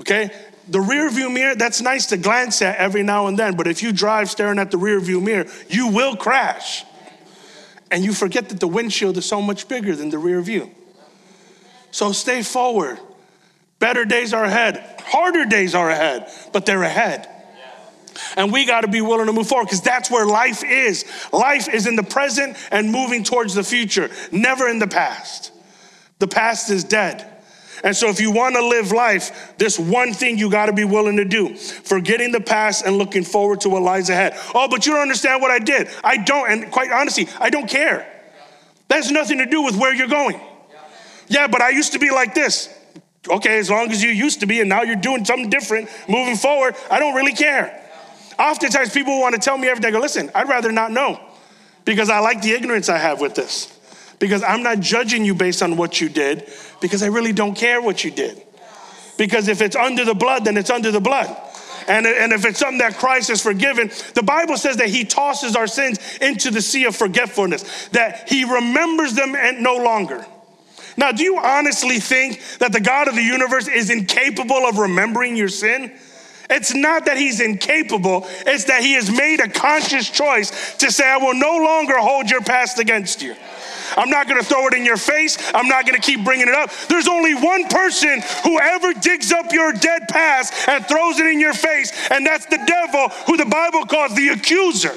Okay? 0.00 0.30
The 0.68 0.80
rear 0.80 1.10
view 1.10 1.28
mirror, 1.28 1.54
that's 1.54 1.82
nice 1.82 2.06
to 2.06 2.16
glance 2.16 2.62
at 2.62 2.78
every 2.78 3.02
now 3.02 3.26
and 3.26 3.38
then, 3.38 3.56
but 3.56 3.66
if 3.66 3.82
you 3.82 3.92
drive 3.92 4.30
staring 4.30 4.58
at 4.58 4.70
the 4.70 4.78
rear 4.78 4.98
view 5.00 5.20
mirror, 5.20 5.44
you 5.68 5.88
will 5.88 6.16
crash. 6.16 6.86
And 7.92 8.02
you 8.02 8.14
forget 8.14 8.48
that 8.48 8.58
the 8.58 8.66
windshield 8.66 9.18
is 9.18 9.26
so 9.26 9.42
much 9.42 9.68
bigger 9.68 9.94
than 9.94 10.08
the 10.08 10.18
rear 10.18 10.40
view. 10.40 10.70
So 11.90 12.10
stay 12.12 12.42
forward. 12.42 12.98
Better 13.78 14.06
days 14.06 14.32
are 14.32 14.44
ahead. 14.44 15.02
Harder 15.04 15.44
days 15.44 15.74
are 15.74 15.90
ahead, 15.90 16.28
but 16.54 16.64
they're 16.64 16.82
ahead. 16.82 17.28
And 18.36 18.50
we 18.50 18.64
got 18.64 18.80
to 18.80 18.88
be 18.88 19.02
willing 19.02 19.26
to 19.26 19.32
move 19.32 19.46
forward 19.46 19.66
because 19.66 19.82
that's 19.82 20.10
where 20.10 20.24
life 20.24 20.64
is. 20.64 21.04
Life 21.32 21.68
is 21.68 21.86
in 21.86 21.96
the 21.96 22.02
present 22.02 22.56
and 22.70 22.90
moving 22.90 23.24
towards 23.24 23.54
the 23.54 23.62
future, 23.62 24.10
never 24.30 24.68
in 24.68 24.78
the 24.78 24.86
past. 24.86 25.52
The 26.18 26.28
past 26.28 26.70
is 26.70 26.84
dead. 26.84 27.28
And 27.82 27.96
so, 27.96 28.08
if 28.08 28.20
you 28.20 28.30
want 28.30 28.54
to 28.54 28.64
live 28.64 28.92
life, 28.92 29.54
this 29.58 29.78
one 29.78 30.12
thing 30.12 30.38
you 30.38 30.50
got 30.50 30.66
to 30.66 30.72
be 30.72 30.84
willing 30.84 31.16
to 31.16 31.24
do 31.24 31.56
forgetting 31.56 32.30
the 32.30 32.40
past 32.40 32.86
and 32.86 32.96
looking 32.96 33.24
forward 33.24 33.60
to 33.62 33.68
what 33.68 33.82
lies 33.82 34.08
ahead. 34.08 34.34
Oh, 34.54 34.68
but 34.68 34.86
you 34.86 34.92
don't 34.92 35.02
understand 35.02 35.42
what 35.42 35.50
I 35.50 35.58
did. 35.58 35.88
I 36.04 36.16
don't. 36.18 36.50
And 36.50 36.70
quite 36.70 36.92
honestly, 36.92 37.28
I 37.40 37.50
don't 37.50 37.68
care. 37.68 38.08
That 38.88 38.96
has 38.96 39.10
nothing 39.10 39.38
to 39.38 39.46
do 39.46 39.62
with 39.62 39.76
where 39.76 39.94
you're 39.94 40.06
going. 40.06 40.40
Yeah, 41.28 41.46
but 41.46 41.62
I 41.62 41.70
used 41.70 41.92
to 41.92 41.98
be 41.98 42.10
like 42.10 42.34
this. 42.34 42.68
Okay, 43.28 43.58
as 43.58 43.70
long 43.70 43.90
as 43.90 44.02
you 44.02 44.10
used 44.10 44.40
to 44.40 44.46
be 44.46 44.60
and 44.60 44.68
now 44.68 44.82
you're 44.82 44.96
doing 44.96 45.24
something 45.24 45.48
different 45.48 45.88
moving 46.08 46.36
forward, 46.36 46.74
I 46.90 46.98
don't 46.98 47.14
really 47.14 47.32
care. 47.32 47.80
Oftentimes 48.38 48.92
people 48.92 49.20
want 49.20 49.34
to 49.34 49.40
tell 49.40 49.56
me 49.56 49.68
everything. 49.68 49.88
I 49.88 49.92
go, 49.92 50.00
listen, 50.00 50.30
I'd 50.34 50.48
rather 50.48 50.72
not 50.72 50.90
know 50.90 51.20
because 51.84 52.10
I 52.10 52.18
like 52.18 52.42
the 52.42 52.52
ignorance 52.52 52.88
I 52.88 52.98
have 52.98 53.20
with 53.20 53.34
this. 53.34 53.78
Because 54.22 54.44
I'm 54.44 54.62
not 54.62 54.78
judging 54.78 55.24
you 55.24 55.34
based 55.34 55.64
on 55.64 55.76
what 55.76 56.00
you 56.00 56.08
did 56.08 56.48
because 56.80 57.02
I 57.02 57.08
really 57.08 57.32
don't 57.32 57.56
care 57.56 57.82
what 57.82 58.04
you 58.04 58.12
did. 58.12 58.40
Because 59.18 59.48
if 59.48 59.60
it's 59.60 59.74
under 59.74 60.04
the 60.04 60.14
blood, 60.14 60.44
then 60.44 60.56
it's 60.56 60.70
under 60.70 60.92
the 60.92 61.00
blood. 61.00 61.36
And, 61.88 62.06
and 62.06 62.32
if 62.32 62.44
it's 62.44 62.60
something 62.60 62.78
that 62.78 62.94
Christ 62.94 63.30
has 63.30 63.42
forgiven, 63.42 63.90
the 64.14 64.22
Bible 64.22 64.56
says 64.56 64.76
that 64.76 64.90
he 64.90 65.04
tosses 65.04 65.56
our 65.56 65.66
sins 65.66 65.98
into 66.20 66.52
the 66.52 66.62
sea 66.62 66.84
of 66.84 66.94
forgetfulness, 66.94 67.88
that 67.88 68.28
he 68.28 68.44
remembers 68.44 69.14
them 69.14 69.34
and 69.34 69.60
no 69.60 69.78
longer. 69.78 70.24
Now, 70.96 71.10
do 71.10 71.24
you 71.24 71.38
honestly 71.38 71.98
think 71.98 72.40
that 72.60 72.72
the 72.72 72.80
God 72.80 73.08
of 73.08 73.16
the 73.16 73.24
universe 73.24 73.66
is 73.66 73.90
incapable 73.90 74.68
of 74.68 74.78
remembering 74.78 75.34
your 75.34 75.48
sin? 75.48 75.98
It's 76.52 76.74
not 76.74 77.06
that 77.06 77.16
he's 77.16 77.40
incapable, 77.40 78.26
it's 78.46 78.64
that 78.64 78.82
he 78.82 78.92
has 78.92 79.10
made 79.10 79.40
a 79.40 79.48
conscious 79.48 80.08
choice 80.10 80.76
to 80.76 80.90
say, 80.90 81.08
I 81.08 81.16
will 81.16 81.34
no 81.34 81.56
longer 81.56 81.98
hold 81.98 82.30
your 82.30 82.42
past 82.42 82.78
against 82.78 83.22
you. 83.22 83.34
I'm 83.96 84.10
not 84.10 84.28
gonna 84.28 84.42
throw 84.42 84.66
it 84.68 84.74
in 84.74 84.84
your 84.84 84.96
face. 84.96 85.38
I'm 85.54 85.68
not 85.68 85.86
gonna 85.86 85.98
keep 85.98 86.24
bringing 86.24 86.48
it 86.48 86.54
up. 86.54 86.70
There's 86.88 87.08
only 87.08 87.34
one 87.34 87.64
person 87.68 88.22
who 88.44 88.58
ever 88.60 88.94
digs 88.94 89.32
up 89.32 89.52
your 89.52 89.72
dead 89.72 90.08
past 90.08 90.68
and 90.68 90.84
throws 90.86 91.18
it 91.18 91.26
in 91.26 91.40
your 91.40 91.54
face, 91.54 91.92
and 92.10 92.26
that's 92.26 92.46
the 92.46 92.58
devil, 92.66 93.08
who 93.26 93.36
the 93.36 93.46
Bible 93.46 93.84
calls 93.84 94.14
the 94.14 94.28
accuser. 94.28 94.94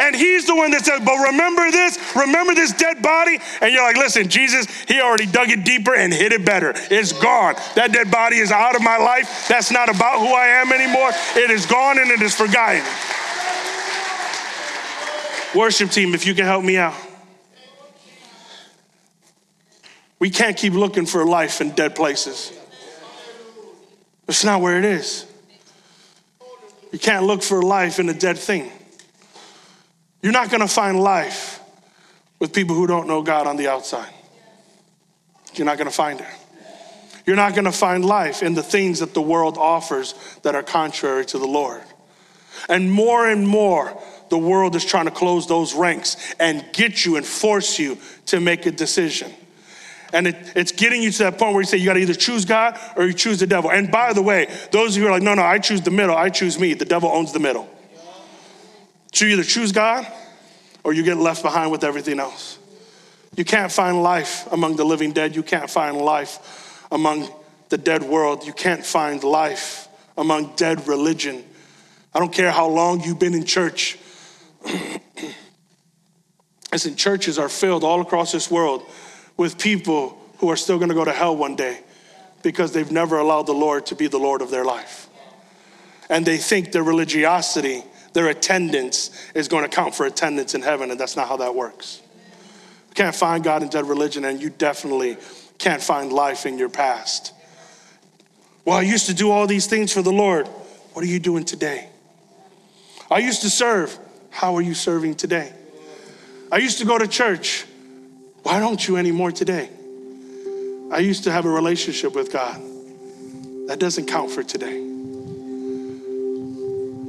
And 0.00 0.16
he's 0.16 0.46
the 0.46 0.54
one 0.54 0.70
that 0.72 0.84
says, 0.84 1.00
But 1.04 1.16
remember 1.30 1.70
this, 1.70 1.98
remember 2.16 2.54
this 2.54 2.72
dead 2.72 3.02
body. 3.02 3.38
And 3.60 3.72
you're 3.72 3.82
like, 3.82 3.96
Listen, 3.96 4.28
Jesus, 4.28 4.66
he 4.84 5.00
already 5.00 5.26
dug 5.26 5.50
it 5.50 5.64
deeper 5.64 5.94
and 5.94 6.12
hit 6.12 6.32
it 6.32 6.44
better. 6.44 6.72
It's 6.90 7.12
gone. 7.12 7.54
That 7.74 7.92
dead 7.92 8.10
body 8.10 8.36
is 8.36 8.50
out 8.50 8.74
of 8.74 8.82
my 8.82 8.96
life. 8.96 9.46
That's 9.48 9.70
not 9.70 9.94
about 9.94 10.18
who 10.20 10.26
I 10.34 10.46
am 10.46 10.72
anymore. 10.72 10.89
It 11.36 11.50
is 11.50 11.66
gone 11.66 11.98
and 11.98 12.10
it 12.10 12.22
is 12.22 12.34
forgotten. 12.34 12.82
Worship 15.54 15.90
team, 15.90 16.14
if 16.14 16.26
you 16.26 16.34
can 16.34 16.44
help 16.44 16.64
me 16.64 16.76
out. 16.76 16.94
We 20.18 20.30
can't 20.30 20.56
keep 20.56 20.74
looking 20.74 21.06
for 21.06 21.24
life 21.24 21.60
in 21.60 21.70
dead 21.70 21.96
places. 21.96 22.52
It's 24.28 24.44
not 24.44 24.60
where 24.60 24.78
it 24.78 24.84
is. 24.84 25.26
You 26.92 26.98
can't 26.98 27.24
look 27.24 27.42
for 27.42 27.62
life 27.62 27.98
in 27.98 28.08
a 28.08 28.14
dead 28.14 28.38
thing. 28.38 28.70
You're 30.22 30.32
not 30.32 30.50
going 30.50 30.60
to 30.60 30.68
find 30.68 31.00
life 31.00 31.60
with 32.38 32.52
people 32.52 32.76
who 32.76 32.86
don't 32.86 33.06
know 33.06 33.22
God 33.22 33.46
on 33.46 33.56
the 33.56 33.68
outside. 33.68 34.12
You're 35.54 35.66
not 35.66 35.78
going 35.78 35.88
to 35.88 35.94
find 35.94 36.20
it. 36.20 36.26
You're 37.26 37.36
not 37.36 37.52
going 37.54 37.64
to 37.64 37.72
find 37.72 38.04
life 38.04 38.42
in 38.42 38.54
the 38.54 38.62
things 38.62 39.00
that 39.00 39.14
the 39.14 39.22
world 39.22 39.58
offers 39.58 40.14
that 40.42 40.54
are 40.54 40.62
contrary 40.62 41.24
to 41.26 41.38
the 41.38 41.46
Lord. 41.46 41.82
And 42.68 42.90
more 42.90 43.28
and 43.28 43.46
more, 43.46 44.00
the 44.30 44.38
world 44.38 44.76
is 44.76 44.84
trying 44.84 45.06
to 45.06 45.10
close 45.10 45.46
those 45.46 45.74
ranks 45.74 46.34
and 46.38 46.64
get 46.72 47.04
you 47.04 47.16
and 47.16 47.26
force 47.26 47.78
you 47.78 47.98
to 48.26 48.40
make 48.40 48.66
a 48.66 48.70
decision. 48.70 49.32
And 50.12 50.26
it, 50.26 50.52
it's 50.56 50.72
getting 50.72 51.02
you 51.02 51.10
to 51.12 51.18
that 51.24 51.38
point 51.38 51.52
where 51.52 51.62
you 51.62 51.66
say 51.66 51.76
you 51.76 51.86
got 51.86 51.94
to 51.94 52.00
either 52.00 52.14
choose 52.14 52.44
God 52.44 52.78
or 52.96 53.06
you 53.06 53.12
choose 53.12 53.38
the 53.38 53.46
devil. 53.46 53.70
And 53.70 53.90
by 53.90 54.12
the 54.12 54.22
way, 54.22 54.52
those 54.72 54.96
of 54.96 55.02
you 55.02 55.08
are 55.08 55.12
like, 55.12 55.22
no, 55.22 55.34
no, 55.34 55.42
I 55.42 55.58
choose 55.58 55.82
the 55.82 55.90
middle, 55.90 56.16
I 56.16 56.30
choose 56.30 56.58
me. 56.58 56.74
The 56.74 56.84
devil 56.84 57.08
owns 57.10 57.32
the 57.32 57.38
middle. 57.38 57.68
So 59.12 59.24
you 59.24 59.32
either 59.32 59.44
choose 59.44 59.72
God 59.72 60.06
or 60.82 60.92
you 60.92 61.02
get 61.02 61.16
left 61.16 61.42
behind 61.42 61.70
with 61.70 61.84
everything 61.84 62.18
else. 62.18 62.58
You 63.36 63.44
can't 63.44 63.70
find 63.70 64.02
life 64.02 64.50
among 64.52 64.76
the 64.76 64.84
living 64.84 65.12
dead. 65.12 65.36
You 65.36 65.42
can't 65.42 65.70
find 65.70 65.96
life 65.96 66.59
among 66.90 67.28
the 67.68 67.78
dead 67.78 68.02
world. 68.02 68.46
You 68.46 68.52
can't 68.52 68.84
find 68.84 69.22
life 69.22 69.88
among 70.16 70.56
dead 70.56 70.86
religion. 70.86 71.44
I 72.14 72.18
don't 72.18 72.32
care 72.32 72.50
how 72.50 72.68
long 72.68 73.02
you've 73.02 73.18
been 73.18 73.34
in 73.34 73.44
church. 73.44 73.98
Listen, 76.72 76.94
churches 76.96 77.38
are 77.38 77.48
filled 77.48 77.84
all 77.84 78.00
across 78.00 78.32
this 78.32 78.50
world 78.50 78.84
with 79.36 79.58
people 79.58 80.18
who 80.38 80.50
are 80.50 80.56
still 80.56 80.78
going 80.78 80.88
to 80.88 80.94
go 80.94 81.04
to 81.04 81.12
hell 81.12 81.36
one 81.36 81.56
day 81.56 81.80
because 82.42 82.72
they've 82.72 82.90
never 82.90 83.18
allowed 83.18 83.46
the 83.46 83.52
Lord 83.52 83.86
to 83.86 83.94
be 83.94 84.06
the 84.06 84.18
Lord 84.18 84.42
of 84.42 84.50
their 84.50 84.64
life. 84.64 85.08
And 86.08 86.26
they 86.26 86.38
think 86.38 86.72
their 86.72 86.82
religiosity, 86.82 87.84
their 88.12 88.28
attendance, 88.28 89.10
is 89.34 89.48
going 89.48 89.62
to 89.62 89.68
count 89.68 89.94
for 89.94 90.06
attendance 90.06 90.54
in 90.54 90.62
heaven, 90.62 90.90
and 90.90 90.98
that's 90.98 91.16
not 91.16 91.28
how 91.28 91.36
that 91.38 91.54
works. 91.54 92.00
You 92.88 92.94
can't 92.94 93.14
find 93.14 93.44
God 93.44 93.62
in 93.62 93.68
dead 93.68 93.86
religion, 93.86 94.24
and 94.24 94.40
you 94.40 94.50
definitely 94.50 95.16
can't 95.60 95.82
find 95.82 96.12
life 96.12 96.46
in 96.46 96.58
your 96.58 96.70
past. 96.70 97.34
Well, 98.64 98.78
I 98.78 98.82
used 98.82 99.06
to 99.06 99.14
do 99.14 99.30
all 99.30 99.46
these 99.46 99.66
things 99.66 99.92
for 99.92 100.02
the 100.02 100.12
Lord. 100.12 100.48
What 100.94 101.04
are 101.04 101.08
you 101.08 101.20
doing 101.20 101.44
today? 101.44 101.88
I 103.10 103.18
used 103.18 103.42
to 103.42 103.50
serve. 103.50 103.96
How 104.30 104.56
are 104.56 104.62
you 104.62 104.74
serving 104.74 105.16
today? 105.16 105.52
I 106.50 106.58
used 106.58 106.78
to 106.78 106.86
go 106.86 106.98
to 106.98 107.06
church. 107.06 107.66
Why 108.42 108.58
don't 108.58 108.86
you 108.88 108.96
anymore 108.96 109.32
today? 109.32 109.68
I 110.90 110.98
used 110.98 111.24
to 111.24 111.30
have 111.30 111.44
a 111.44 111.50
relationship 111.50 112.14
with 112.14 112.32
God. 112.32 112.58
That 113.68 113.78
doesn't 113.78 114.06
count 114.06 114.30
for 114.30 114.42
today. 114.42 114.80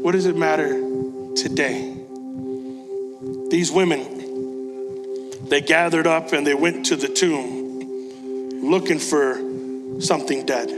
What 0.01 0.11
does 0.11 0.25
it 0.25 0.35
matter 0.35 0.73
today? 1.35 1.95
These 3.49 3.71
women, 3.71 5.47
they 5.47 5.61
gathered 5.61 6.05
up 6.05 6.33
and 6.33 6.45
they 6.45 6.53
went 6.53 6.85
to 6.87 6.95
the 6.97 7.07
tomb 7.07 7.61
looking 8.62 8.99
for 8.99 9.36
something 9.99 10.45
dead, 10.45 10.70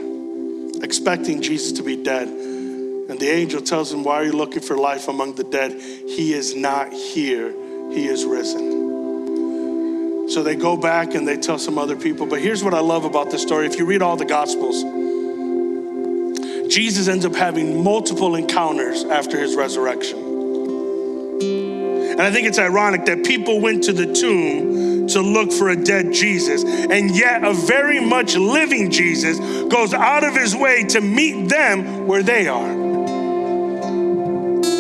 expecting 0.84 1.42
Jesus 1.42 1.74
to 1.74 1.84
be 1.84 2.02
dead. 2.02 2.28
And 2.28 3.20
the 3.20 3.30
angel 3.30 3.62
tells 3.62 3.92
him, 3.92 4.04
Why 4.04 4.16
are 4.16 4.24
you 4.24 4.32
looking 4.32 4.62
for 4.62 4.78
life 4.78 5.08
among 5.08 5.36
the 5.36 5.44
dead? 5.44 5.74
He 5.74 6.34
is 6.34 6.56
not 6.56 6.94
here, 6.94 7.52
he 7.92 8.08
is 8.08 8.26
risen. 8.26 8.82
So 10.30 10.42
they 10.42 10.56
go 10.56 10.78
back 10.78 11.16
and 11.16 11.28
they 11.28 11.38
tell 11.38 11.60
some 11.60 11.78
other 11.78 11.98
people. 11.98 12.26
But 12.26 12.42
here's 12.42 12.64
what 12.64 12.74
I 12.74 12.80
love 12.80 13.04
about 13.04 13.30
this 13.30 13.42
story. 13.42 13.68
If 13.68 13.78
you 13.78 13.86
read 13.86 14.02
all 14.02 14.16
the 14.16 14.26
Gospels, 14.26 14.84
Jesus 16.74 17.10
ends 17.10 17.26
up 17.26 17.36
having 17.36 17.84
multiple 17.84 18.36
encounters 18.36 19.04
after 19.04 19.38
his 19.38 19.56
resurrection. 19.56 20.18
And 22.14 22.22
I 22.22 22.32
think 22.32 22.48
it's 22.48 22.58
ironic 22.58 23.06
that 23.06 23.26
people 23.26 23.60
went 23.60 23.84
to 23.84 23.94
the 23.94 24.14
tomb 24.14 24.93
to 25.10 25.22
look 25.22 25.52
for 25.52 25.70
a 25.70 25.76
dead 25.76 26.14
Jesus, 26.14 26.64
and 26.64 27.16
yet 27.16 27.44
a 27.44 27.54
very 27.54 28.00
much 28.00 28.36
living 28.36 28.90
Jesus 28.92 29.40
goes 29.66 29.94
out 29.94 30.24
of 30.24 30.36
his 30.36 30.56
way 30.56 30.84
to 30.86 31.02
meet 31.02 31.50
them 31.50 32.08
where 32.08 32.24
they 32.24 32.48
are. 32.48 32.74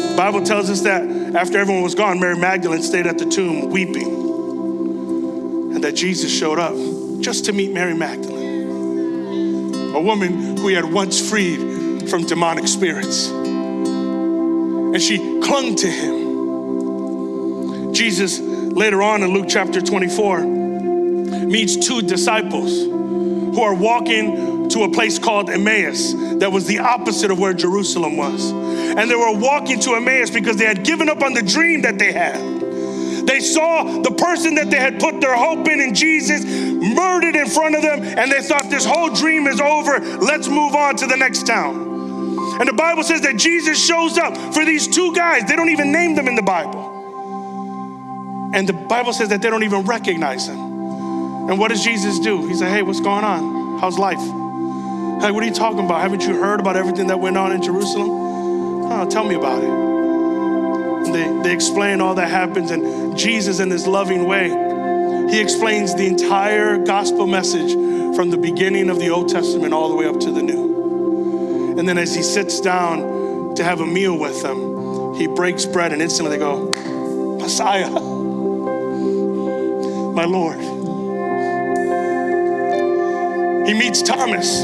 The 0.09 0.15
Bible 0.17 0.43
tells 0.43 0.69
us 0.69 0.81
that 0.81 1.03
after 1.35 1.57
everyone 1.57 1.83
was 1.83 1.95
gone, 1.95 2.19
Mary 2.19 2.37
Magdalene 2.37 2.83
stayed 2.83 3.07
at 3.07 3.17
the 3.17 3.25
tomb 3.25 3.69
weeping, 3.69 4.07
and 5.73 5.83
that 5.83 5.95
Jesus 5.95 6.31
showed 6.31 6.59
up 6.59 6.75
just 7.21 7.45
to 7.45 7.53
meet 7.53 7.71
Mary 7.71 7.95
Magdalene, 7.95 9.95
a 9.95 10.01
woman 10.01 10.57
who 10.57 10.67
he 10.67 10.75
had 10.75 10.85
once 10.85 11.29
freed 11.29 12.09
from 12.09 12.25
demonic 12.25 12.67
spirits. 12.67 13.31
And 14.93 15.01
she 15.01 15.17
clung 15.41 15.75
to 15.77 15.87
him. 15.87 16.23
Jesus, 17.93 18.39
later 18.75 19.01
on 19.01 19.23
in 19.23 19.33
Luke 19.33 19.45
chapter 19.47 19.81
24, 19.81 20.41
meets 20.41 21.75
two 21.75 22.01
disciples 22.01 22.71
who 22.83 23.61
are 23.61 23.75
walking 23.75 24.67
to 24.69 24.83
a 24.83 24.91
place 24.91 25.19
called 25.19 25.49
Emmaus 25.49 26.13
that 26.39 26.51
was 26.51 26.65
the 26.65 26.79
opposite 26.79 27.29
of 27.29 27.39
where 27.39 27.53
Jerusalem 27.53 28.17
was. 28.17 28.51
And 28.51 29.09
they 29.09 29.15
were 29.15 29.37
walking 29.37 29.79
to 29.81 29.95
Emmaus 29.95 30.29
because 30.29 30.57
they 30.57 30.65
had 30.65 30.83
given 30.83 31.09
up 31.09 31.21
on 31.21 31.33
the 31.33 31.43
dream 31.43 31.83
that 31.83 31.99
they 31.99 32.11
had. 32.11 32.35
They 33.27 33.39
saw 33.39 34.01
the 34.01 34.11
person 34.11 34.55
that 34.55 34.69
they 34.69 34.79
had 34.79 34.99
put 34.99 35.21
their 35.21 35.35
hope 35.35 35.67
in 35.67 35.79
in 35.79 35.95
Jesus 35.95 36.43
murdered 36.43 37.35
in 37.35 37.47
front 37.47 37.75
of 37.75 37.81
them, 37.81 38.03
and 38.03 38.31
they 38.31 38.41
thought 38.41 38.69
this 38.69 38.85
whole 38.85 39.13
dream 39.13 39.47
is 39.47 39.61
over. 39.61 39.99
Let's 39.99 40.47
move 40.47 40.75
on 40.75 40.97
to 40.97 41.07
the 41.07 41.15
next 41.15 41.47
town. 41.47 41.93
And 42.59 42.67
the 42.67 42.73
Bible 42.73 43.03
says 43.03 43.21
that 43.21 43.37
Jesus 43.37 43.83
shows 43.83 44.17
up 44.17 44.35
for 44.53 44.65
these 44.65 44.87
two 44.87 45.13
guys. 45.15 45.45
They 45.45 45.55
don't 45.55 45.69
even 45.69 45.91
name 45.91 46.15
them 46.15 46.27
in 46.27 46.35
the 46.35 46.41
Bible. 46.41 46.92
And 48.53 48.69
the 48.69 48.73
Bible 48.73 49.13
says 49.13 49.29
that 49.29 49.41
they 49.41 49.49
don't 49.49 49.63
even 49.63 49.81
recognize 49.81 50.47
him. 50.47 50.59
And 51.49 51.59
what 51.59 51.69
does 51.69 51.83
Jesus 51.83 52.19
do? 52.19 52.47
He 52.47 52.53
said, 52.53 52.69
Hey, 52.69 52.83
what's 52.83 53.01
going 53.01 53.23
on? 53.23 53.79
How's 53.79 53.97
life? 53.97 54.19
Hey, 54.19 55.31
what 55.31 55.43
are 55.43 55.47
you 55.47 55.53
talking 55.53 55.79
about? 55.79 56.01
Haven't 56.01 56.23
you 56.27 56.35
heard 56.35 56.59
about 56.59 56.75
everything 56.77 57.07
that 57.07 57.19
went 57.19 57.37
on 57.37 57.51
in 57.51 57.61
Jerusalem? 57.61 58.09
Oh, 58.91 59.07
tell 59.09 59.23
me 59.23 59.35
about 59.35 59.63
it. 59.63 59.69
And 59.69 61.15
they, 61.15 61.49
they 61.49 61.53
explain 61.53 61.99
all 61.99 62.15
that 62.15 62.29
happens, 62.29 62.71
and 62.71 63.17
Jesus, 63.17 63.59
in 63.59 63.69
his 63.69 63.87
loving 63.87 64.25
way, 64.25 64.49
he 65.29 65.41
explains 65.41 65.95
the 65.95 66.05
entire 66.05 66.77
gospel 66.77 67.25
message 67.25 67.73
from 68.15 68.29
the 68.29 68.37
beginning 68.37 68.89
of 68.89 68.99
the 68.99 69.09
Old 69.09 69.29
Testament 69.29 69.73
all 69.73 69.89
the 69.89 69.95
way 69.95 70.05
up 70.05 70.19
to 70.19 70.31
the 70.31 70.43
New. 70.43 71.77
And 71.77 71.89
then 71.89 71.97
as 71.97 72.13
he 72.13 72.21
sits 72.21 72.61
down 72.61 73.55
to 73.55 73.63
have 73.63 73.79
a 73.79 73.85
meal 73.85 74.17
with 74.17 74.41
them, 74.43 75.15
he 75.15 75.27
breaks 75.27 75.65
bread 75.65 75.91
and 75.91 76.01
instantly 76.01 76.37
they 76.37 76.39
go, 76.39 76.69
Messiah, 77.39 78.12
my 80.13 80.25
Lord. 80.25 80.59
He 83.67 83.73
meets 83.73 84.01
Thomas 84.01 84.63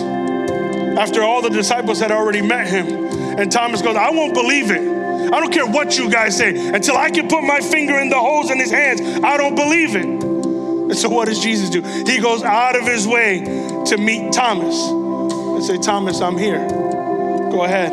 after 1.00 1.24
all 1.24 1.42
the 1.42 1.50
disciples 1.50 2.00
had 2.00 2.12
already 2.12 2.42
met 2.42 2.68
him. 2.68 2.88
And 3.40 3.52
Thomas 3.52 3.82
goes, 3.82 3.96
I 3.96 4.12
won't 4.12 4.34
believe 4.34 4.70
it. 4.72 4.82
I 4.82 5.40
don't 5.40 5.52
care 5.52 5.66
what 5.66 5.98
you 5.98 6.10
guys 6.10 6.36
say. 6.38 6.70
Until 6.74 6.98
I 6.98 7.10
can 7.10 7.28
put 7.28 7.44
my 7.44 7.60
finger 7.60 8.00
in 8.00 8.10
the 8.10 8.20
holes 8.20 8.52
in 8.52 8.60
his 8.60 8.72
hands, 8.72 9.02
I 9.24 9.38
don't 9.38 9.56
believe 9.56 9.96
it. 9.96 10.06
And 10.06 10.98
so, 10.98 11.08
what 11.08 11.28
does 11.28 11.40
Jesus 11.40 11.70
do? 11.70 11.82
He 11.82 12.20
goes 12.20 12.44
out 12.44 12.76
of 12.76 12.86
his 12.86 13.08
way 13.08 13.40
to 13.86 13.98
meet 13.98 14.34
Thomas 14.34 14.76
and 14.90 15.64
say, 15.64 15.78
Thomas, 15.78 16.20
I'm 16.20 16.38
here. 16.38 16.68
Go 17.52 17.64
ahead. 17.64 17.92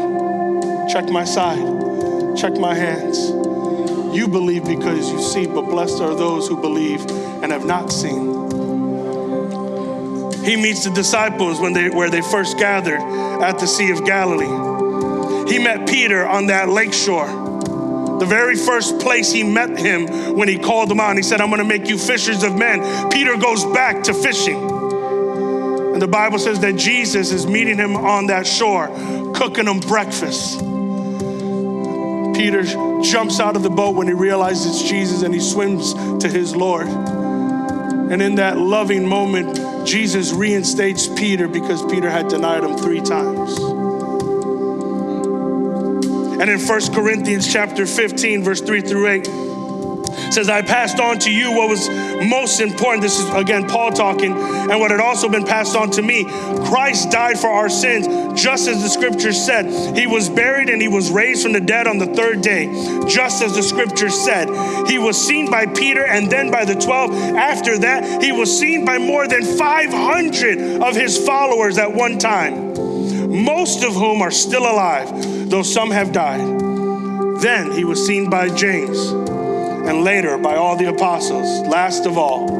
Check 0.89 1.11
my 1.11 1.25
side. 1.25 2.37
Check 2.37 2.55
my 2.59 2.75
hands. 2.75 3.46
You 4.17 4.27
believe 4.27 4.64
because 4.64 5.12
you 5.12 5.21
see, 5.21 5.47
but 5.47 5.67
blessed 5.67 6.01
are 6.01 6.14
those 6.14 6.49
who 6.49 6.59
believe 6.59 7.03
and 7.43 7.53
have 7.53 7.67
not 7.67 7.93
seen. 7.93 8.33
He 10.43 10.57
meets 10.57 10.85
the 10.85 10.91
disciples 10.95 11.61
when 11.61 11.75
they 11.75 11.91
where 11.91 12.09
they 12.09 12.23
first 12.23 12.57
gathered 12.57 12.99
at 13.43 13.59
the 13.59 13.67
Sea 13.67 13.91
of 13.91 14.07
Galilee. 14.07 15.53
He 15.53 15.59
met 15.59 15.87
Peter 15.87 16.27
on 16.27 16.47
that 16.47 16.71
lake 16.71 16.95
shore. 16.95 17.27
The 18.19 18.25
very 18.27 18.57
first 18.57 18.99
place 19.01 19.31
he 19.31 19.43
met 19.43 19.79
him 19.79 20.35
when 20.35 20.49
he 20.49 20.59
called 20.59 20.91
him 20.91 20.99
out, 20.99 21.14
he 21.17 21.23
said, 21.23 21.43
I'm 21.43 21.51
gonna 21.51 21.64
make 21.64 21.87
you 21.87 21.99
fishers 21.99 22.43
of 22.43 22.57
men. 22.57 23.11
Peter 23.11 23.37
goes 23.37 23.67
back 23.67 24.03
to 24.05 24.14
fishing. 24.14 24.57
And 25.93 26.01
the 26.01 26.09
Bible 26.09 26.39
says 26.39 26.59
that 26.61 26.77
Jesus 26.77 27.33
is 27.33 27.47
meeting 27.47 27.77
him 27.77 27.95
on 27.95 28.29
that 28.29 28.47
shore, 28.47 28.87
cooking 29.35 29.67
him 29.67 29.81
breakfast. 29.81 30.62
Peter 32.37 32.62
jumps 33.03 33.41
out 33.41 33.57
of 33.57 33.62
the 33.62 33.70
boat 33.70 33.97
when 33.97 34.07
he 34.07 34.12
realizes 34.12 34.80
it's 34.80 34.89
Jesus 34.89 35.22
and 35.22 35.32
he 35.32 35.41
swims 35.41 35.95
to 36.22 36.28
his 36.28 36.55
Lord. 36.55 36.87
And 36.87 38.20
in 38.20 38.34
that 38.34 38.59
loving 38.59 39.09
moment, 39.09 39.87
Jesus 39.87 40.32
reinstates 40.32 41.09
Peter 41.09 41.49
because 41.49 41.84
Peter 41.87 42.11
had 42.11 42.28
denied 42.28 42.62
him 42.62 42.76
three 42.76 43.01
times. 43.01 43.59
And 46.39 46.51
in 46.51 46.61
1 46.61 46.93
Corinthians 46.93 47.51
chapter 47.51 47.87
15, 47.87 48.45
verse 48.45 48.61
3 48.61 48.82
through 48.82 49.09
8, 49.09 49.28
says, 50.37 50.51
I 50.51 50.61
passed 50.61 51.01
on 51.01 51.18
to 51.20 51.32
you 51.32 51.51
what 51.51 51.70
was 51.70 51.89
most 51.89 52.61
important. 52.61 53.01
This 53.01 53.18
is 53.18 53.26
again 53.30 53.66
Paul 53.66 53.91
talking, 53.91 54.32
and 54.32 54.78
what 54.78 54.91
had 54.91 55.01
also 55.01 55.30
been 55.30 55.47
passed 55.47 55.74
on 55.74 55.91
to 55.93 56.03
me. 56.03 56.24
Christ 56.66 57.11
died 57.11 57.39
for 57.39 57.49
our 57.49 57.70
sins, 57.70 58.07
just 58.39 58.68
as 58.68 58.82
the 58.82 58.89
scriptures 58.91 59.43
said. 59.43 59.97
He 59.97 60.07
was 60.07 60.28
buried 60.28 60.68
and 60.68 60.82
he 60.82 60.89
was 60.89 61.11
raised 61.11 61.43
from 61.43 61.55
the 61.55 61.61
dead 61.61 61.87
on 61.87 61.97
the 61.97 62.09
third 62.09 62.43
day, 62.43 62.66
just 63.09 63.43
as 63.43 63.57
the 63.57 63.62
scriptures 63.62 64.14
said. 64.14 64.49
He 64.87 64.99
was 64.99 65.16
seen 65.16 65.51
by 65.51 65.64
Peter 65.64 66.05
and 66.07 66.30
then 66.30 66.51
by 66.51 66.66
the 66.66 66.74
12. 66.74 67.12
After 67.34 67.78
that, 67.78 68.22
he 68.22 68.30
was 68.30 68.55
seen 68.59 68.84
by 68.84 68.99
more 68.99 69.26
than 69.26 69.43
500 69.43 70.82
of 70.82 70.95
his 70.95 71.16
followers 71.16 71.78
at 71.78 71.95
one 71.95 72.18
time, 72.18 72.74
most 73.43 73.84
of 73.84 73.95
whom 73.95 74.20
are 74.20 74.30
still 74.30 74.64
alive, 74.64 75.09
though 75.49 75.62
some 75.62 75.91
have 75.91 76.12
died. 76.12 76.41
Then 77.41 77.72
he 77.72 77.84
was 77.84 78.07
seen 78.07 78.28
by 78.28 78.55
James, 78.55 79.12
and 79.87 80.03
later 80.03 80.37
by 80.39 80.57
all 80.57 80.76
the 80.76 80.87
apostles. 80.87 81.47
Last 81.66 82.07
of 82.07 82.18
all, 82.18 82.51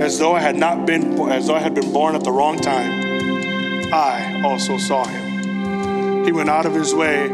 as 0.00 0.18
though 0.18 0.34
I 0.34 0.40
had 0.40 0.56
not 0.56 0.86
been, 0.86 1.18
as 1.30 1.46
though 1.46 1.54
I 1.54 1.60
had 1.60 1.74
been 1.74 1.92
born 1.92 2.14
at 2.14 2.24
the 2.24 2.32
wrong 2.32 2.58
time, 2.58 3.92
I 3.92 4.42
also 4.44 4.78
saw 4.78 5.04
him. 5.04 6.24
He 6.24 6.32
went 6.32 6.48
out 6.48 6.66
of 6.66 6.74
his 6.74 6.94
way 6.94 7.30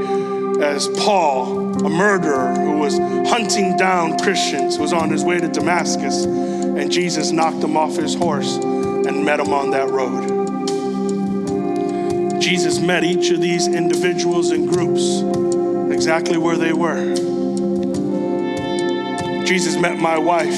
as 0.61 0.89
Paul, 0.89 1.85
a 1.87 1.89
murderer 1.89 2.53
who 2.55 2.79
was 2.79 2.99
hunting 3.31 3.77
down 3.77 4.19
Christians, 4.19 4.79
was 4.79 4.93
on 4.93 5.09
his 5.11 5.25
way 5.25 5.39
to 5.39 5.49
Damascus, 5.49 6.25
and 6.25 6.91
Jesus 6.91 7.31
knocked 7.31 7.63
him 7.63 7.77
off 7.77 7.97
his 7.97 8.15
horse 8.15 8.57
and 8.57 9.25
met 9.25 9.39
him 9.41 9.53
on 9.53 9.71
that 9.71 9.89
road. 9.91 10.37
Jesus 12.41 12.81
met 12.81 13.05
each 13.05 13.31
of 13.31 13.41
these 13.41 13.69
individuals 13.69 14.51
and 14.51 14.69
groups 14.69 15.23
exactly 15.93 16.39
where 16.39 16.57
they 16.57 16.73
were. 16.73 17.15
Jesus 19.49 19.77
met 19.77 19.99
my 19.99 20.19
wife 20.19 20.53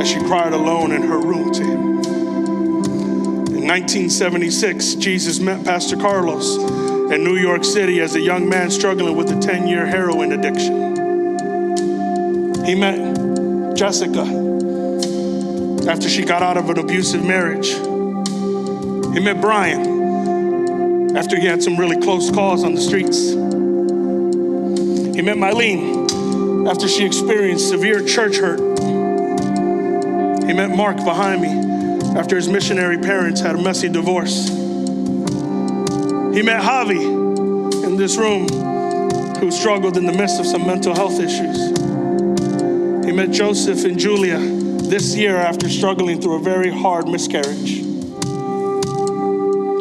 as 0.00 0.08
she 0.08 0.18
cried 0.18 0.52
alone 0.52 0.90
in 0.90 1.02
her 1.02 1.20
room 1.20 1.52
to 1.52 1.62
him. 1.62 1.80
In 3.54 3.64
1976, 3.64 4.96
Jesus 4.96 5.38
met 5.38 5.64
Pastor 5.64 5.96
Carlos 5.96 6.56
in 7.12 7.22
New 7.22 7.36
York 7.36 7.62
City 7.62 8.00
as 8.00 8.16
a 8.16 8.20
young 8.20 8.48
man 8.48 8.72
struggling 8.72 9.16
with 9.16 9.30
a 9.30 9.38
10 9.38 9.68
year 9.68 9.86
heroin 9.86 10.32
addiction. 10.32 10.96
He 12.64 12.74
met 12.74 13.76
Jessica 13.76 14.22
after 15.88 16.08
she 16.08 16.24
got 16.24 16.42
out 16.42 16.56
of 16.56 16.68
an 16.68 16.80
abusive 16.80 17.24
marriage. 17.24 17.68
He 19.14 19.20
met 19.20 19.40
Brian 19.40 21.16
after 21.16 21.38
he 21.38 21.46
had 21.46 21.62
some 21.62 21.76
really 21.76 22.00
close 22.00 22.32
calls 22.32 22.64
on 22.64 22.74
the 22.74 22.80
streets. 22.80 23.30
He 25.14 25.22
met 25.22 25.36
Mylene 25.36 25.95
after 26.68 26.88
she 26.88 27.06
experienced 27.06 27.68
severe 27.68 28.04
church 28.04 28.38
hurt. 28.38 28.58
He 30.46 30.52
met 30.52 30.70
Mark 30.76 30.96
behind 30.96 31.40
me 31.40 31.48
after 32.18 32.34
his 32.34 32.48
missionary 32.48 32.98
parents 32.98 33.40
had 33.40 33.54
a 33.54 33.62
messy 33.62 33.88
divorce. 33.88 34.48
He 34.48 36.42
met 36.42 36.62
Javi 36.62 37.84
in 37.84 37.96
this 37.96 38.16
room 38.16 38.48
who 39.38 39.50
struggled 39.50 39.96
in 39.96 40.06
the 40.06 40.12
midst 40.12 40.40
of 40.40 40.46
some 40.46 40.66
mental 40.66 40.94
health 40.94 41.20
issues. 41.20 41.56
He 43.06 43.12
met 43.12 43.30
Joseph 43.30 43.84
and 43.84 43.98
Julia 43.98 44.38
this 44.38 45.14
year 45.14 45.36
after 45.36 45.68
struggling 45.68 46.20
through 46.20 46.36
a 46.36 46.40
very 46.40 46.70
hard 46.70 47.06
miscarriage. 47.06 47.82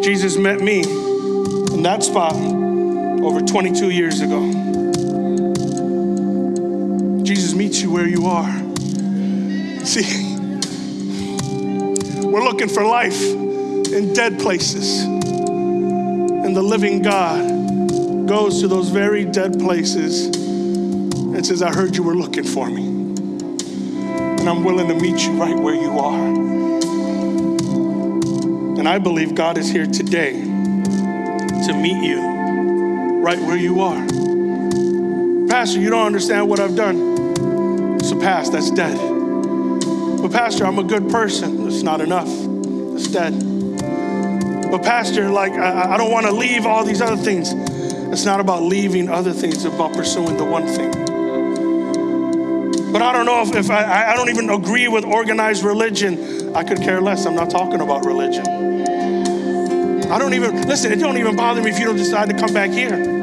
Jesus 0.03 0.37
met 0.37 0.61
me 0.61 0.81
in 0.81 1.81
that 1.83 2.03
spot 2.03 2.35
over 2.35 3.41
22 3.41 3.89
years 3.89 4.21
ago. 4.21 4.64
Where 7.95 8.07
you 8.09 8.25
are. 8.25 8.51
See, 9.85 10.35
we're 12.25 12.43
looking 12.43 12.67
for 12.67 12.83
life 12.83 13.23
in 13.23 14.11
dead 14.11 14.37
places. 14.37 15.03
And 15.03 16.53
the 16.53 16.61
living 16.61 17.01
God 17.01 18.27
goes 18.27 18.59
to 18.59 18.67
those 18.67 18.89
very 18.89 19.23
dead 19.23 19.57
places 19.59 20.25
and 20.25 21.45
says, 21.45 21.61
I 21.61 21.73
heard 21.73 21.95
you 21.95 22.03
were 22.03 22.15
looking 22.15 22.43
for 22.43 22.69
me. 22.69 22.83
And 22.83 24.49
I'm 24.49 24.65
willing 24.65 24.89
to 24.89 24.95
meet 24.95 25.25
you 25.25 25.31
right 25.41 25.57
where 25.57 25.75
you 25.75 25.97
are. 25.97 26.27
And 28.77 28.89
I 28.89 28.99
believe 28.99 29.35
God 29.35 29.57
is 29.57 29.69
here 29.69 29.85
today 29.85 30.33
to 30.33 31.73
meet 31.81 32.03
you 32.05 32.19
right 33.21 33.39
where 33.39 33.55
you 33.55 33.79
are. 33.79 34.05
Pastor, 35.47 35.79
you 35.79 35.89
don't 35.89 36.05
understand 36.05 36.49
what 36.49 36.59
I've 36.59 36.75
done. 36.75 37.14
It's 38.05 38.11
a 38.11 38.17
past, 38.17 38.51
that's 38.51 38.69
dead. 38.69 38.99
But, 40.21 40.31
Pastor, 40.31 40.63
I'm 40.63 40.77
a 40.77 40.83
good 40.83 41.09
person. 41.09 41.65
It's 41.65 41.81
not 41.81 42.01
enough, 42.01 42.27
it's 42.29 43.07
dead. 43.07 43.33
But, 44.69 44.83
Pastor, 44.83 45.31
like, 45.31 45.53
I, 45.53 45.95
I 45.95 45.97
don't 45.97 46.11
want 46.11 46.27
to 46.27 46.31
leave 46.31 46.67
all 46.67 46.85
these 46.85 47.01
other 47.01 47.17
things. 47.17 47.51
It's 47.51 48.23
not 48.23 48.39
about 48.39 48.61
leaving 48.61 49.09
other 49.09 49.33
things, 49.33 49.55
it's 49.55 49.65
about 49.65 49.93
pursuing 49.93 50.37
the 50.37 50.45
one 50.45 50.67
thing. 50.67 50.91
But 52.93 53.01
I 53.01 53.11
don't 53.11 53.25
know 53.25 53.41
if, 53.41 53.55
if 53.55 53.71
I, 53.71 54.11
I 54.11 54.15
don't 54.15 54.29
even 54.29 54.51
agree 54.51 54.87
with 54.87 55.03
organized 55.03 55.63
religion. 55.63 56.55
I 56.55 56.63
could 56.63 56.81
care 56.81 57.01
less. 57.01 57.25
I'm 57.25 57.33
not 57.33 57.49
talking 57.49 57.81
about 57.81 58.05
religion. 58.05 58.45
I 60.11 60.19
don't 60.19 60.35
even, 60.35 60.67
listen, 60.67 60.91
it 60.91 60.99
don't 60.99 61.17
even 61.17 61.35
bother 61.35 61.63
me 61.63 61.71
if 61.71 61.79
you 61.79 61.85
don't 61.85 61.97
decide 61.97 62.29
to 62.29 62.35
come 62.37 62.53
back 62.53 62.69
here 62.69 63.15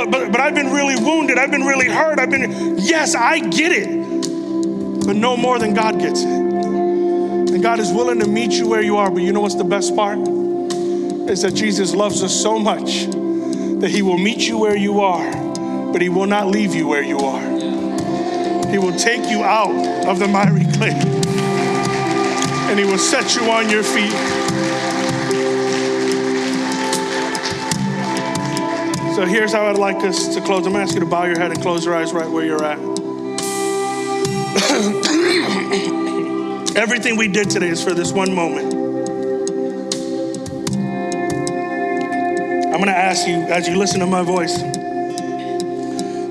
but, 0.00 0.10
but, 0.10 0.32
but 0.32 0.40
I've 0.40 0.54
been 0.54 0.72
really 0.72 0.96
wounded. 0.96 1.38
I've 1.38 1.50
been 1.50 1.64
really 1.64 1.88
hurt. 1.88 2.18
I've 2.18 2.30
been, 2.30 2.69
yes, 2.82 3.14
I 3.14 3.40
get 3.40 3.72
it. 3.72 5.06
But 5.06 5.16
no 5.16 5.36
more 5.36 5.58
than 5.58 5.74
God 5.74 5.98
gets 5.98 6.22
it. 6.22 6.28
And 6.28 7.62
God 7.62 7.80
is 7.80 7.92
willing 7.92 8.20
to 8.20 8.28
meet 8.28 8.52
you 8.52 8.68
where 8.68 8.82
you 8.82 8.96
are. 8.96 9.10
But 9.10 9.22
you 9.22 9.32
know 9.32 9.40
what's 9.40 9.54
the 9.54 9.64
best 9.64 9.94
part? 9.96 10.18
Is 10.18 11.42
that 11.42 11.54
Jesus 11.54 11.94
loves 11.94 12.22
us 12.22 12.34
so 12.34 12.58
much 12.58 13.06
that 13.80 13.90
he 13.90 14.02
will 14.02 14.18
meet 14.18 14.48
you 14.48 14.58
where 14.58 14.76
you 14.76 15.00
are, 15.00 15.30
but 15.92 16.02
he 16.02 16.08
will 16.08 16.26
not 16.26 16.48
leave 16.48 16.74
you 16.74 16.86
where 16.86 17.02
you 17.02 17.18
are. 17.18 17.40
He 18.68 18.78
will 18.78 18.96
take 18.96 19.28
you 19.30 19.42
out 19.42 20.06
of 20.06 20.18
the 20.18 20.28
miry 20.28 20.64
clay 20.74 20.94
and 22.70 22.78
he 22.78 22.84
will 22.84 22.98
set 22.98 23.34
you 23.34 23.42
on 23.50 23.68
your 23.68 23.82
feet. 23.82 24.69
So 29.20 29.26
here's 29.26 29.52
how 29.52 29.66
I'd 29.66 29.76
like 29.76 29.96
us 29.96 30.34
to 30.34 30.40
close. 30.40 30.64
I'm 30.64 30.72
going 30.72 30.86
to 30.86 30.90
ask 30.90 30.94
you 30.94 31.00
to 31.00 31.06
bow 31.06 31.24
your 31.24 31.38
head 31.38 31.50
and 31.50 31.60
close 31.60 31.84
your 31.84 31.94
eyes 31.94 32.14
right 32.14 32.26
where 32.26 32.42
you're 32.42 32.64
at. 32.64 32.78
Everything 36.74 37.18
we 37.18 37.28
did 37.28 37.50
today 37.50 37.68
is 37.68 37.84
for 37.84 37.92
this 37.92 38.12
one 38.12 38.34
moment. 38.34 38.72
I'm 42.64 42.80
going 42.80 42.86
to 42.86 42.96
ask 42.96 43.28
you 43.28 43.34
as 43.34 43.68
you 43.68 43.76
listen 43.76 44.00
to 44.00 44.06
my 44.06 44.22
voice. 44.22 44.58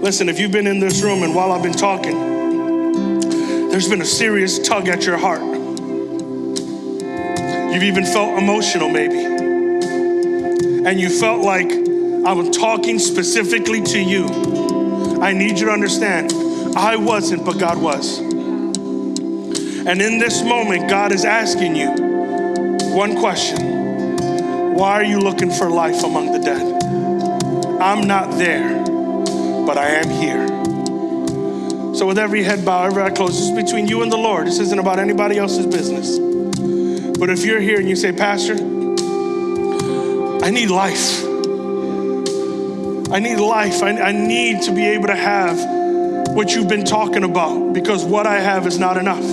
Listen, 0.01 0.27
if 0.27 0.39
you've 0.39 0.51
been 0.51 0.65
in 0.65 0.79
this 0.79 1.03
room 1.03 1.21
and 1.21 1.35
while 1.35 1.51
I've 1.51 1.61
been 1.61 1.73
talking, 1.73 3.19
there's 3.69 3.87
been 3.87 4.01
a 4.01 4.05
serious 4.05 4.57
tug 4.57 4.87
at 4.87 5.05
your 5.05 5.17
heart. 5.17 5.43
You've 7.71 7.83
even 7.83 8.05
felt 8.05 8.39
emotional, 8.39 8.89
maybe. 8.89 9.19
And 10.87 10.99
you 10.99 11.11
felt 11.11 11.45
like 11.45 11.88
I'm 12.29 12.51
talking 12.51 12.99
specifically 12.99 13.81
to 13.81 13.99
you. 13.99 14.27
I 15.19 15.33
need 15.33 15.57
you 15.57 15.65
to 15.65 15.71
understand 15.71 16.31
I 16.77 16.95
wasn't, 16.95 17.43
but 17.43 17.57
God 17.57 17.81
was. 17.81 18.19
And 18.19 19.99
in 19.99 20.19
this 20.19 20.43
moment, 20.43 20.87
God 20.87 21.11
is 21.11 21.25
asking 21.25 21.75
you 21.75 21.89
one 22.93 23.17
question 23.17 24.75
Why 24.75 24.91
are 24.91 25.03
you 25.03 25.17
looking 25.17 25.49
for 25.49 25.71
life 25.71 26.03
among 26.03 26.31
the 26.31 26.37
dead? 26.37 26.83
I'm 27.81 28.05
not 28.05 28.37
there, 28.37 28.77
but 29.65 29.79
I 29.79 29.87
am 29.87 30.09
here. 30.11 30.45
So, 31.95 32.05
with 32.05 32.19
every 32.19 32.43
head 32.43 32.63
bow, 32.63 32.83
every 32.83 33.01
eye 33.01 33.09
closed, 33.09 33.41
is 33.41 33.49
between 33.49 33.87
you 33.87 34.03
and 34.03 34.11
the 34.11 34.17
Lord. 34.17 34.45
This 34.45 34.59
isn't 34.59 34.77
about 34.77 34.99
anybody 34.99 35.39
else's 35.39 35.65
business. 35.65 36.19
But 37.17 37.31
if 37.31 37.43
you're 37.43 37.59
here 37.59 37.79
and 37.79 37.89
you 37.89 37.95
say, 37.95 38.11
Pastor, 38.11 38.53
I 40.45 40.51
need 40.51 40.69
life. 40.69 41.28
I 43.11 43.17
need 43.17 43.37
life. 43.37 43.81
I, 43.81 43.89
I 43.99 44.11
need 44.11 44.61
to 44.63 44.71
be 44.71 44.85
able 44.85 45.07
to 45.07 45.15
have 45.15 45.57
what 46.35 46.53
you've 46.53 46.67
been 46.67 46.85
talking 46.85 47.23
about 47.23 47.73
because 47.73 48.05
what 48.05 48.27
I 48.27 48.39
have 48.39 48.67
is 48.67 48.77
not 48.77 48.97
enough. 48.97 49.23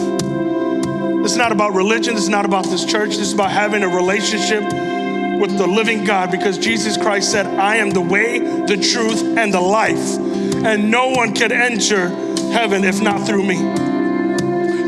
It's 1.25 1.37
not 1.37 1.53
about 1.53 1.75
religion. 1.75 2.17
It's 2.17 2.29
not 2.29 2.47
about 2.47 2.65
this 2.65 2.87
church. 2.87 3.11
This 3.11 3.29
is 3.29 3.33
about 3.35 3.51
having 3.51 3.83
a 3.83 3.89
relationship 3.89 4.63
with 4.63 5.59
the 5.59 5.67
living 5.67 6.05
God 6.05 6.31
because 6.31 6.57
Jesus 6.57 6.97
Christ 6.97 7.31
said, 7.31 7.45
I 7.47 7.77
am 7.77 7.91
the 7.91 8.01
way, 8.01 8.39
the 8.39 8.79
truth, 8.79 9.23
and 9.37 9.53
the 9.53 9.61
life. 9.61 10.17
And 10.65 10.91
no 10.91 11.09
one 11.09 11.35
can 11.35 11.53
enter 11.53 12.09
heaven 12.53 12.83
if 12.83 13.03
not 13.03 13.27
through 13.27 13.45
me. 13.45 13.63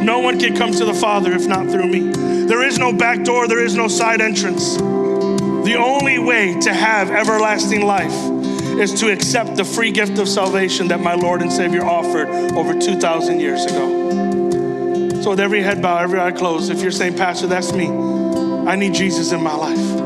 No 0.02 0.20
one 0.20 0.38
can 0.38 0.56
come 0.56 0.72
to 0.72 0.86
the 0.86 0.94
Father 0.94 1.32
if 1.32 1.46
not 1.46 1.68
through 1.68 1.88
me. 1.88 2.10
There 2.46 2.62
is 2.62 2.78
no 2.78 2.94
back 2.94 3.22
door, 3.22 3.48
there 3.48 3.62
is 3.62 3.74
no 3.74 3.86
side 3.88 4.22
entrance. 4.22 4.76
The 4.78 5.76
only 5.78 6.18
way 6.18 6.58
to 6.60 6.72
have 6.72 7.10
everlasting 7.10 7.84
life 7.84 8.37
is 8.78 8.94
to 9.00 9.12
accept 9.12 9.56
the 9.56 9.64
free 9.64 9.90
gift 9.90 10.18
of 10.18 10.28
salvation 10.28 10.88
that 10.88 11.00
my 11.00 11.14
Lord 11.14 11.42
and 11.42 11.52
Savior 11.52 11.84
offered 11.84 12.28
over 12.54 12.78
2,000 12.78 13.40
years 13.40 13.64
ago. 13.64 15.20
So, 15.20 15.30
with 15.30 15.40
every 15.40 15.62
head 15.62 15.82
bowed, 15.82 16.02
every 16.02 16.20
eye 16.20 16.30
closed, 16.30 16.70
if 16.70 16.80
you're 16.80 16.92
saying, 16.92 17.16
Pastor, 17.16 17.48
that's 17.48 17.72
me, 17.72 17.88
I 17.88 18.76
need 18.76 18.94
Jesus 18.94 19.32
in 19.32 19.42
my 19.42 19.54
life. 19.54 20.00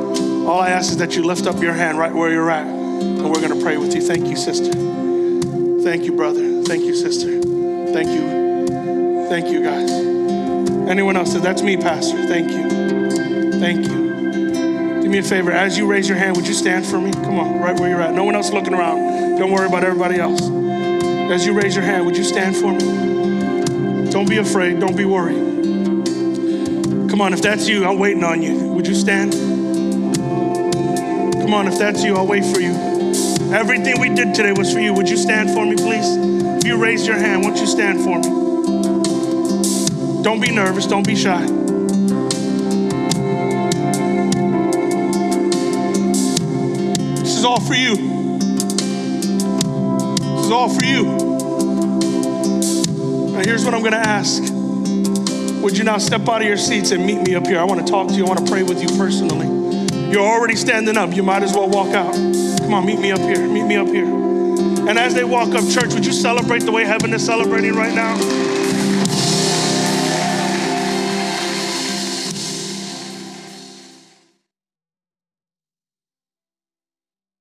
All 0.47 0.61
I 0.61 0.71
ask 0.71 0.91
is 0.91 0.97
that 0.99 1.15
you 1.15 1.23
lift 1.23 1.47
up 1.47 1.61
your 1.63 1.75
hand 1.75 1.99
right 1.99 2.13
where 2.13 2.31
you're 2.31 2.51
at, 2.51 2.67
and 2.67 3.25
we're 3.31 3.41
going 3.41 3.57
to 3.57 3.63
pray 3.63 3.77
with 3.77 3.95
you. 3.95 4.01
Thank 4.01 4.27
you, 4.27 4.37
sister. 4.37 4.73
Thank 5.83 6.05
you, 6.05 6.13
brother. 6.13 6.63
Thank 6.63 6.85
you, 6.85 6.95
sister. 6.95 7.41
Thank 7.93 8.09
you. 8.09 9.29
Thank 9.29 9.49
you, 9.49 9.63
guys. 9.63 9.91
Anyone 10.89 11.17
else? 11.17 11.35
That's 11.35 11.63
me, 11.63 11.77
Pastor. 11.77 12.27
Thank 12.27 12.51
you. 12.51 13.61
Thank 13.61 13.87
you 13.87 14.02
me 15.13 15.19
a 15.19 15.23
favor. 15.23 15.53
As 15.53 15.77
you 15.77 15.87
raise 15.87 16.09
your 16.09 16.17
hand, 16.17 16.37
would 16.37 16.47
you 16.47 16.55
stand 16.55 16.87
for 16.87 16.99
me? 16.99 17.13
Come 17.13 17.39
on, 17.39 17.61
right 17.61 17.79
where 17.79 17.91
you're 17.91 18.01
at. 18.01 18.15
No 18.15 18.25
one 18.25 18.35
else 18.35 18.51
looking 18.51 18.73
around. 18.73 19.39
Don't 19.39 19.53
worry 19.53 19.67
about 19.67 19.85
everybody 19.85 20.19
else. 20.19 20.41
As 21.31 21.45
you 21.45 21.53
raise 21.53 21.77
your 21.77 21.85
hand, 21.85 22.07
would 22.07 22.17
you 22.17 22.25
stand 22.25 22.57
for 22.57 22.73
me? 22.73 24.11
Don't 24.11 24.27
be 24.27 24.39
afraid. 24.39 24.81
Don't 24.81 24.97
be 24.97 25.05
worried. 25.05 25.37
Come 27.11 27.21
on, 27.21 27.35
if 27.35 27.43
that's 27.43 27.69
you, 27.69 27.85
I'm 27.85 27.99
waiting 27.99 28.25
on 28.25 28.41
you. 28.41 28.73
Would 28.73 28.87
you 28.87 28.95
stand? 28.95 29.35
Come 31.43 31.53
on, 31.53 31.69
if 31.69 31.79
that's 31.79 32.03
you, 32.03 32.17
I'll 32.17 32.27
wait 32.27 32.45
for 32.47 32.61
you. 32.61 32.73
Everything 33.53 34.01
we 34.01 34.09
did 34.09 34.35
today 34.35 34.53
was 34.53 34.73
for 34.73 34.81
you. 34.81 34.95
Would 34.95 35.11
you 35.11 35.19
stand 35.19 35.51
for 35.51 35.67
me, 35.67 35.77
please? 35.77 36.07
If 36.57 36.65
you 36.65 36.79
raise 36.79 37.07
your 37.07 37.19
hand, 37.19 37.45
won't 37.45 37.59
you 37.59 37.67
stand 37.67 38.01
for 38.01 38.19
me? 38.19 38.31
Don't 40.23 40.41
be 40.41 40.51
nervous. 40.51 40.87
Don't 40.87 41.07
be 41.07 41.17
shy. 41.17 41.62
Is 47.43 47.47
all 47.47 47.61
for 47.61 47.75
you. 47.75 47.97
This 50.37 50.47
is 50.47 50.53
all 50.53 50.69
for 50.69 50.85
you. 50.85 51.03
Now, 53.33 53.43
here's 53.43 53.65
what 53.65 53.75
I'm 53.75 53.81
going 53.81 53.95
to 53.95 53.99
ask. 53.99 54.41
Would 55.61 55.77
you 55.77 55.83
now 55.83 55.99
step 55.99 56.29
out 56.29 56.41
of 56.43 56.47
your 56.47 56.57
seats 56.57 56.93
and 56.93 57.05
meet 57.05 57.21
me 57.27 57.35
up 57.35 57.45
here? 57.49 57.59
I 57.59 57.65
want 57.65 57.85
to 57.85 57.91
talk 57.91 58.07
to 58.07 58.15
you. 58.15 58.27
I 58.27 58.29
want 58.29 58.47
to 58.47 58.53
pray 58.53 58.63
with 58.63 58.81
you 58.81 58.97
personally. 58.97 59.49
You're 60.13 60.23
already 60.23 60.55
standing 60.55 60.97
up. 60.97 61.17
You 61.17 61.25
might 61.25 61.43
as 61.43 61.53
well 61.53 61.69
walk 61.69 61.89
out. 61.89 62.15
Come 62.61 62.75
on, 62.75 62.87
meet 62.87 63.01
me 63.01 63.11
up 63.11 63.19
here. 63.19 63.45
Meet 63.49 63.65
me 63.65 63.75
up 63.75 63.89
here. 63.89 64.07
And 64.07 64.97
as 64.97 65.13
they 65.13 65.25
walk 65.25 65.49
up, 65.49 65.69
church, 65.69 65.95
would 65.95 66.07
you 66.07 66.13
celebrate 66.13 66.61
the 66.61 66.71
way 66.71 66.85
heaven 66.85 67.13
is 67.13 67.27
celebrating 67.27 67.75
right 67.75 67.93
now? 67.93 68.52